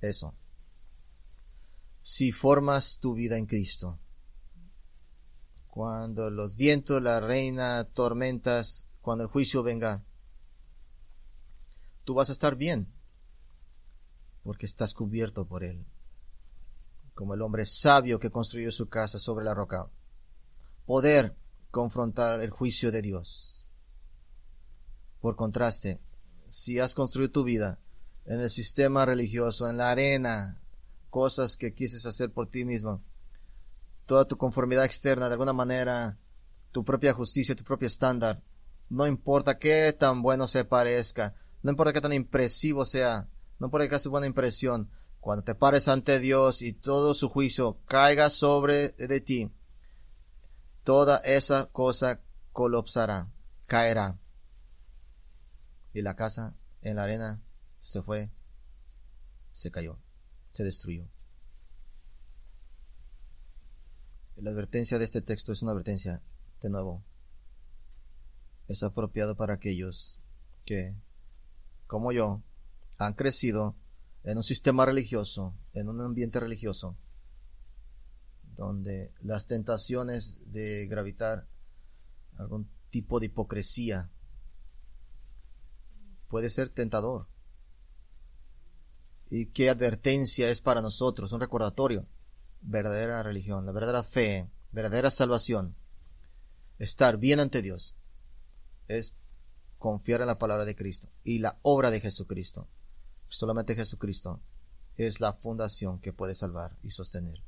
eso 0.00 0.34
si 2.08 2.30
formas 2.30 3.00
tu 3.00 3.14
vida 3.14 3.36
en 3.36 3.46
Cristo. 3.46 3.98
Cuando 5.66 6.30
los 6.30 6.54
vientos, 6.54 7.02
la 7.02 7.18
reina, 7.18 7.82
tormentas, 7.82 8.86
cuando 9.00 9.24
el 9.24 9.30
juicio 9.30 9.64
venga, 9.64 10.04
tú 12.06 12.14
vas 12.14 12.30
a 12.30 12.32
estar 12.32 12.54
bien, 12.54 12.86
porque 14.44 14.64
estás 14.64 14.94
cubierto 14.94 15.46
por 15.46 15.64
Él, 15.64 15.84
como 17.14 17.34
el 17.34 17.42
hombre 17.42 17.66
sabio 17.66 18.20
que 18.20 18.30
construyó 18.30 18.70
su 18.70 18.88
casa 18.88 19.18
sobre 19.18 19.44
la 19.44 19.54
roca. 19.54 19.90
Poder 20.86 21.36
confrontar 21.72 22.40
el 22.42 22.50
juicio 22.50 22.92
de 22.92 23.02
Dios. 23.02 23.66
Por 25.20 25.34
contraste, 25.34 26.00
si 26.48 26.78
has 26.78 26.94
construido 26.94 27.32
tu 27.32 27.42
vida 27.42 27.80
en 28.24 28.40
el 28.40 28.50
sistema 28.50 29.04
religioso, 29.04 29.68
en 29.68 29.76
la 29.76 29.90
arena, 29.90 30.62
cosas 31.10 31.56
que 31.56 31.74
quieres 31.74 32.06
hacer 32.06 32.32
por 32.32 32.46
ti 32.46 32.64
mismo, 32.64 33.02
toda 34.06 34.26
tu 34.26 34.36
conformidad 34.38 34.84
externa, 34.84 35.26
de 35.26 35.32
alguna 35.32 35.52
manera, 35.52 36.20
tu 36.70 36.84
propia 36.84 37.12
justicia, 37.12 37.56
tu 37.56 37.64
propio 37.64 37.88
estándar, 37.88 38.44
no 38.88 39.08
importa 39.08 39.58
qué 39.58 39.92
tan 39.92 40.22
bueno 40.22 40.46
se 40.46 40.64
parezca, 40.64 41.34
no 41.66 41.72
importa 41.72 41.92
qué 41.92 42.00
tan 42.00 42.12
impresivo 42.12 42.84
sea, 42.84 43.28
no 43.58 43.66
importa 43.66 43.88
que 43.88 43.96
hagas 43.96 44.06
buena 44.06 44.28
impresión, 44.28 44.88
cuando 45.18 45.42
te 45.42 45.56
pares 45.56 45.88
ante 45.88 46.20
Dios 46.20 46.62
y 46.62 46.72
todo 46.72 47.12
su 47.12 47.28
juicio 47.28 47.80
caiga 47.86 48.30
sobre 48.30 48.90
de 48.90 49.20
ti, 49.20 49.50
toda 50.84 51.16
esa 51.24 51.66
cosa 51.66 52.20
colapsará, 52.52 53.32
caerá. 53.66 54.16
Y 55.92 56.02
la 56.02 56.14
casa 56.14 56.54
en 56.82 56.94
la 56.94 57.02
arena 57.02 57.42
se 57.82 58.00
fue, 58.00 58.30
se 59.50 59.72
cayó, 59.72 59.98
se 60.52 60.62
destruyó. 60.62 61.08
La 64.36 64.50
advertencia 64.50 65.00
de 65.00 65.04
este 65.04 65.20
texto 65.20 65.50
es 65.50 65.62
una 65.62 65.72
advertencia, 65.72 66.22
de 66.62 66.70
nuevo, 66.70 67.02
es 68.68 68.84
apropiado 68.84 69.34
para 69.34 69.54
aquellos 69.54 70.20
que, 70.64 70.94
como 71.86 72.12
yo, 72.12 72.42
han 72.98 73.14
crecido 73.14 73.76
en 74.24 74.38
un 74.38 74.42
sistema 74.42 74.84
religioso, 74.86 75.54
en 75.72 75.88
un 75.88 76.00
ambiente 76.00 76.40
religioso, 76.40 76.96
donde 78.54 79.12
las 79.20 79.46
tentaciones 79.46 80.52
de 80.52 80.86
gravitar 80.86 81.46
algún 82.38 82.68
tipo 82.90 83.20
de 83.20 83.26
hipocresía 83.26 84.10
puede 86.28 86.50
ser 86.50 86.70
tentador. 86.70 87.28
Y 89.30 89.46
qué 89.46 89.70
advertencia 89.70 90.48
es 90.48 90.60
para 90.60 90.82
nosotros, 90.82 91.32
un 91.32 91.40
recordatorio. 91.40 92.06
Verdadera 92.62 93.22
religión, 93.22 93.66
la 93.66 93.72
verdadera 93.72 94.02
fe, 94.02 94.50
verdadera 94.72 95.10
salvación, 95.10 95.76
estar 96.78 97.18
bien 97.18 97.38
ante 97.40 97.62
Dios, 97.62 97.96
es 98.88 99.14
confiar 99.78 100.20
en 100.20 100.26
la 100.26 100.38
palabra 100.38 100.64
de 100.64 100.76
Cristo 100.76 101.08
y 101.24 101.38
la 101.38 101.58
obra 101.62 101.90
de 101.90 102.00
Jesucristo. 102.00 102.68
Solamente 103.28 103.74
Jesucristo 103.74 104.40
es 104.96 105.20
la 105.20 105.32
fundación 105.32 106.00
que 106.00 106.12
puede 106.12 106.34
salvar 106.34 106.76
y 106.82 106.90
sostener. 106.90 107.42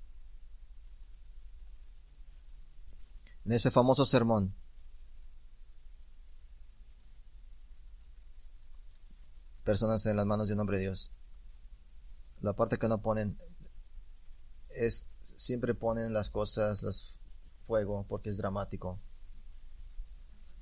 En 3.45 3.53
ese 3.53 3.71
famoso 3.71 4.05
sermón, 4.05 4.55
personas 9.65 10.05
en 10.07 10.17
las 10.17 10.27
manos 10.27 10.49
de 10.49 10.55
un 10.55 10.61
hombre 10.61 10.79
de 10.79 10.85
Dios. 10.85 11.13
La 12.41 12.55
parte 12.55 12.79
que 12.79 12.89
no 12.89 13.01
ponen 13.03 13.39
es 14.71 15.07
siempre 15.23 15.75
ponen 15.75 16.13
las 16.13 16.31
cosas, 16.31 16.83
las 16.83 17.21
fuego, 17.69 18.07
porque 18.09 18.31
es 18.31 18.39
dramático. 18.39 18.99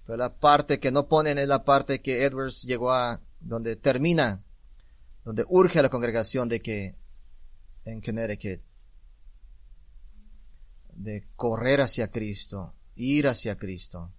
Pero 0.06 0.16
la 0.16 0.34
parte 0.34 0.78
que 0.78 0.92
no 0.92 1.08
ponen 1.08 1.38
es 1.38 1.48
la 1.48 1.64
parte 1.64 2.00
que 2.00 2.24
Edwards 2.24 2.62
llegó 2.62 2.92
a, 2.92 3.20
donde 3.40 3.74
termina, 3.76 4.42
donde 5.24 5.44
urge 5.48 5.80
a 5.80 5.82
la 5.82 5.88
congregación 5.88 6.48
de 6.48 6.62
que, 6.62 6.94
en 7.84 8.00
Connecticut, 8.00 8.62
de 10.94 11.26
correr 11.34 11.80
hacia 11.80 12.10
Cristo, 12.10 12.72
ir 12.94 13.26
hacia 13.26 13.56
Cristo, 13.56 14.12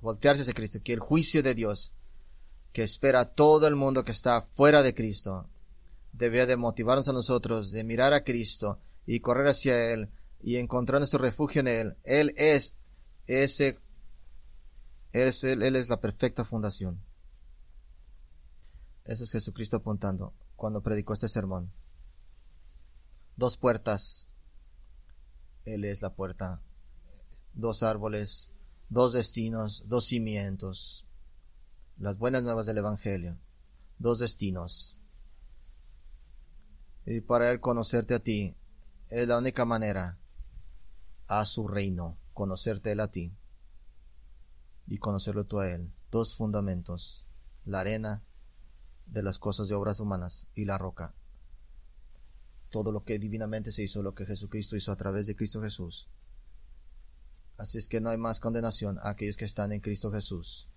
voltearse 0.00 0.42
hacia 0.42 0.54
Cristo, 0.54 0.80
que 0.82 0.92
el 0.92 1.00
juicio 1.00 1.42
de 1.42 1.54
Dios, 1.54 1.92
que 2.72 2.82
espera 2.82 3.20
a 3.20 3.24
todo 3.24 3.68
el 3.68 3.76
mundo 3.76 4.04
que 4.04 4.12
está 4.12 4.42
fuera 4.42 4.82
de 4.82 4.94
Cristo, 4.94 5.48
debe 6.12 6.46
de 6.46 6.56
motivarnos 6.56 7.08
a 7.08 7.12
nosotros 7.12 7.70
de 7.70 7.84
mirar 7.84 8.12
a 8.12 8.24
Cristo 8.24 8.80
y 9.06 9.20
correr 9.20 9.46
hacia 9.46 9.92
Él 9.92 10.10
y 10.42 10.56
encontrar 10.56 11.00
nuestro 11.00 11.20
refugio 11.20 11.60
en 11.60 11.68
Él. 11.68 11.96
Él 12.04 12.34
es 12.36 12.74
ese 13.26 13.78
es 15.12 15.44
él, 15.44 15.62
él 15.62 15.76
es 15.76 15.88
la 15.88 16.00
perfecta 16.00 16.44
fundación. 16.44 17.02
Eso 19.04 19.24
es 19.24 19.32
Jesucristo 19.32 19.78
apuntando 19.78 20.34
cuando 20.56 20.82
predicó 20.82 21.14
este 21.14 21.28
sermón. 21.28 21.72
Dos 23.36 23.56
puertas. 23.56 24.28
Él 25.64 25.84
es 25.84 26.02
la 26.02 26.14
puerta. 26.14 26.60
Dos 27.54 27.82
árboles, 27.82 28.52
dos 28.88 29.12
destinos, 29.12 29.84
dos 29.86 30.06
cimientos. 30.06 31.06
Las 31.98 32.18
buenas 32.18 32.42
nuevas 32.42 32.66
del 32.66 32.78
Evangelio. 32.78 33.38
Dos 33.98 34.18
destinos. 34.18 34.98
Y 37.06 37.22
para 37.22 37.50
Él 37.50 37.60
conocerte 37.60 38.14
a 38.14 38.18
ti 38.18 38.54
es 39.08 39.26
la 39.26 39.38
única 39.38 39.64
manera 39.64 40.18
a 41.26 41.46
su 41.46 41.66
reino, 41.66 42.18
conocerte 42.34 42.92
Él 42.92 43.00
a 43.00 43.10
ti 43.10 43.32
y 44.88 44.98
conocerlo 44.98 45.44
tú 45.44 45.60
a 45.60 45.70
Él. 45.70 45.92
Dos 46.10 46.34
fundamentos, 46.34 47.26
la 47.64 47.80
arena 47.80 48.24
de 49.06 49.22
las 49.22 49.38
cosas 49.38 49.68
de 49.68 49.74
obras 49.74 50.00
humanas 50.00 50.48
y 50.54 50.64
la 50.64 50.78
roca. 50.78 51.14
Todo 52.70 52.92
lo 52.92 53.04
que 53.04 53.18
divinamente 53.18 53.72
se 53.72 53.82
hizo, 53.82 54.02
lo 54.02 54.14
que 54.14 54.26
Jesucristo 54.26 54.76
hizo 54.76 54.92
a 54.92 54.96
través 54.96 55.26
de 55.26 55.36
Cristo 55.36 55.62
Jesús. 55.62 56.08
Así 57.56 57.78
es 57.78 57.88
que 57.88 58.00
no 58.00 58.10
hay 58.10 58.18
más 58.18 58.40
condenación 58.40 58.98
a 58.98 59.10
aquellos 59.10 59.36
que 59.36 59.44
están 59.44 59.72
en 59.72 59.80
Cristo 59.80 60.10
Jesús. 60.12 60.68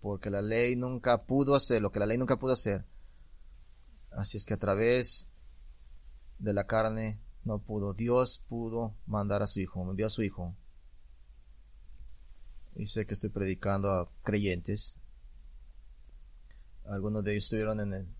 Porque 0.00 0.30
la 0.30 0.42
ley 0.42 0.76
nunca 0.76 1.24
pudo 1.24 1.54
hacer 1.54 1.80
lo 1.82 1.92
que 1.92 2.00
la 2.00 2.06
ley 2.06 2.18
nunca 2.18 2.38
pudo 2.38 2.52
hacer. 2.52 2.84
Así 4.10 4.36
es 4.36 4.44
que 4.44 4.54
a 4.54 4.58
través 4.58 5.28
de 6.38 6.52
la 6.52 6.66
carne 6.66 7.22
no 7.44 7.58
pudo. 7.58 7.94
Dios 7.94 8.42
pudo 8.48 8.94
mandar 9.06 9.42
a 9.42 9.46
su 9.46 9.60
Hijo, 9.60 9.82
envió 9.82 10.06
a 10.06 10.10
su 10.10 10.22
Hijo 10.22 10.54
y 12.76 12.86
sé 12.86 13.06
que 13.06 13.14
estoy 13.14 13.30
predicando 13.30 13.90
a 13.90 14.08
creyentes. 14.22 14.98
Algunos 16.86 17.24
de 17.24 17.32
ellos 17.32 17.44
estuvieron 17.44 17.80
en, 17.80 18.14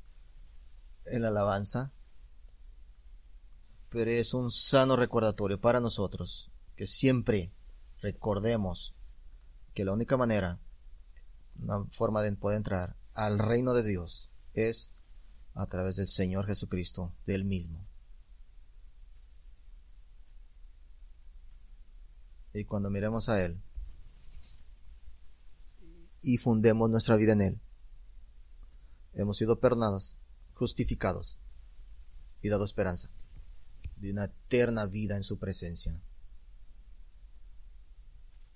en 1.06 1.22
la 1.22 1.28
alabanza. 1.28 1.92
Pero 3.90 4.10
es 4.10 4.34
un 4.34 4.50
sano 4.50 4.96
recordatorio 4.96 5.60
para 5.60 5.80
nosotros 5.80 6.50
que 6.76 6.86
siempre 6.86 7.52
recordemos 8.00 8.94
que 9.74 9.84
la 9.84 9.92
única 9.92 10.16
manera, 10.16 10.58
una 11.60 11.84
forma 11.90 12.22
de 12.22 12.32
poder 12.32 12.56
entrar 12.56 12.96
al 13.14 13.38
reino 13.38 13.74
de 13.74 13.82
Dios 13.82 14.30
es 14.54 14.90
a 15.54 15.66
través 15.66 15.96
del 15.96 16.06
Señor 16.06 16.46
Jesucristo, 16.46 17.12
del 17.26 17.44
mismo. 17.44 17.84
Y 22.54 22.64
cuando 22.64 22.90
miremos 22.90 23.28
a 23.28 23.42
Él, 23.42 23.58
y 26.22 26.38
fundemos 26.38 26.88
nuestra 26.88 27.16
vida 27.16 27.32
en 27.32 27.40
Él. 27.42 27.60
Hemos 29.12 29.36
sido 29.36 29.60
perdonados, 29.60 30.18
justificados 30.54 31.38
y 32.40 32.48
dado 32.48 32.64
esperanza 32.64 33.10
de 33.96 34.10
una 34.10 34.24
eterna 34.24 34.86
vida 34.86 35.16
en 35.16 35.22
su 35.22 35.38
presencia. 35.38 36.00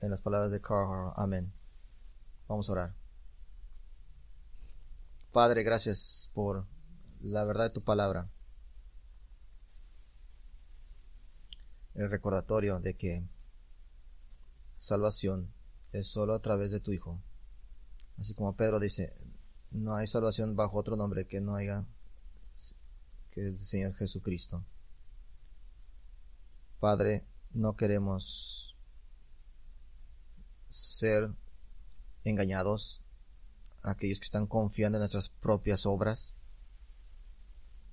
En 0.01 0.11
las 0.11 0.21
palabras 0.21 0.51
de 0.51 0.61
Carl, 0.61 1.13
amén. 1.17 1.53
Vamos 2.49 2.69
a 2.69 2.73
orar. 2.73 2.95
Padre, 5.33 5.63
gracias 5.63 6.31
por 6.35 6.67
la 7.21 7.45
verdad 7.45 7.65
de 7.65 7.71
tu 7.71 7.83
palabra. 7.83 8.31
El 11.95 12.11
recordatorio 12.11 12.81
de 12.81 12.95
que 12.95 13.29
salvación 14.79 15.53
es 15.93 16.09
solo 16.09 16.35
a 16.35 16.41
través 16.41 16.71
de 16.71 16.81
tu 16.81 16.93
Hijo. 16.93 17.23
Así 18.19 18.35
como 18.35 18.55
Pedro 18.55 18.81
dice, 18.81 19.13
no 19.71 19.95
hay 19.95 20.07
salvación 20.07 20.57
bajo 20.57 20.79
otro 20.79 20.97
nombre 20.97 21.27
que 21.27 21.41
no 21.41 21.57
haya 21.57 21.85
que 23.31 23.49
el 23.49 23.59
Señor 23.59 23.95
Jesucristo. 23.95 24.65
Padre, 26.81 27.25
no 27.53 27.77
queremos 27.77 28.75
ser 30.69 31.31
engañados 32.25 33.01
aquellos 33.83 34.19
que 34.19 34.25
están 34.25 34.47
confiando 34.47 34.99
en 34.99 35.01
nuestras 35.01 35.29
propias 35.29 35.87
obras. 35.87 36.35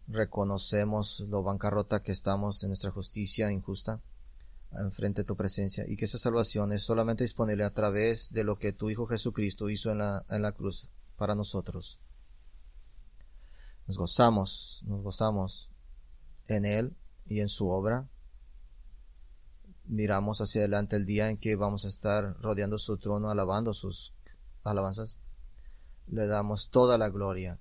reconocemos 0.08 1.22
lo 1.30 1.44
bancarrota 1.44 2.04
que 2.04 2.12
estamos 2.12 2.62
en 2.64 2.70
nuestra 2.70 2.92
justicia 2.92 3.52
injusta 3.52 4.02
enfrente 4.80 5.22
de 5.22 5.26
tu 5.26 5.36
presencia 5.36 5.86
y 5.88 5.96
que 5.96 6.06
esa 6.06 6.18
salvación 6.18 6.72
es 6.72 6.84
solamente 6.84 7.24
disponible 7.24 7.64
a 7.64 7.74
través 7.74 8.32
de 8.32 8.44
lo 8.44 8.58
que 8.58 8.74
tu 8.74 8.90
Hijo 8.90 9.08
Jesucristo 9.08 9.70
hizo 9.70 9.92
en 9.92 10.00
la, 10.00 10.26
en 10.30 10.42
la 10.42 10.52
cruz 10.52 10.90
para 11.18 11.36
nosotros. 11.36 12.00
Nos 13.88 13.98
gozamos, 13.98 14.84
nos 14.88 15.02
gozamos 15.02 15.72
en 16.48 16.66
Él 16.66 16.96
y 17.26 17.42
en 17.42 17.50
su 17.50 17.70
obra. 17.70 18.08
Miramos 19.86 20.40
hacia 20.40 20.62
adelante 20.62 20.96
el 20.96 21.06
día 21.06 21.30
en 21.30 21.38
que 21.38 21.56
vamos 21.56 21.86
a 21.86 21.90
estar 21.90 22.38
rodeando 22.40 22.78
su 22.78 22.98
trono, 22.98 23.30
alabando 23.30 23.74
sus 23.74 24.14
alabanzas. 24.64 25.18
Le 26.08 26.26
damos 26.28 26.70
toda 26.70 26.98
la 26.98 27.10
gloria 27.10 27.60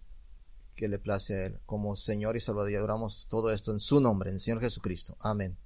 que 0.75 0.89
le 0.89 0.99
place 0.99 1.35
a 1.35 1.47
Él. 1.47 1.61
Como 1.67 1.97
Señor 1.97 2.37
y 2.37 2.41
Salvador, 2.41 2.75
adoramos 2.77 3.27
todo 3.29 3.51
esto 3.53 3.73
en 3.73 3.81
su 3.81 4.01
nombre, 4.01 4.31
en 4.31 4.35
el 4.35 4.41
Señor 4.41 4.61
Jesucristo. 4.61 5.17
Amén. 5.21 5.59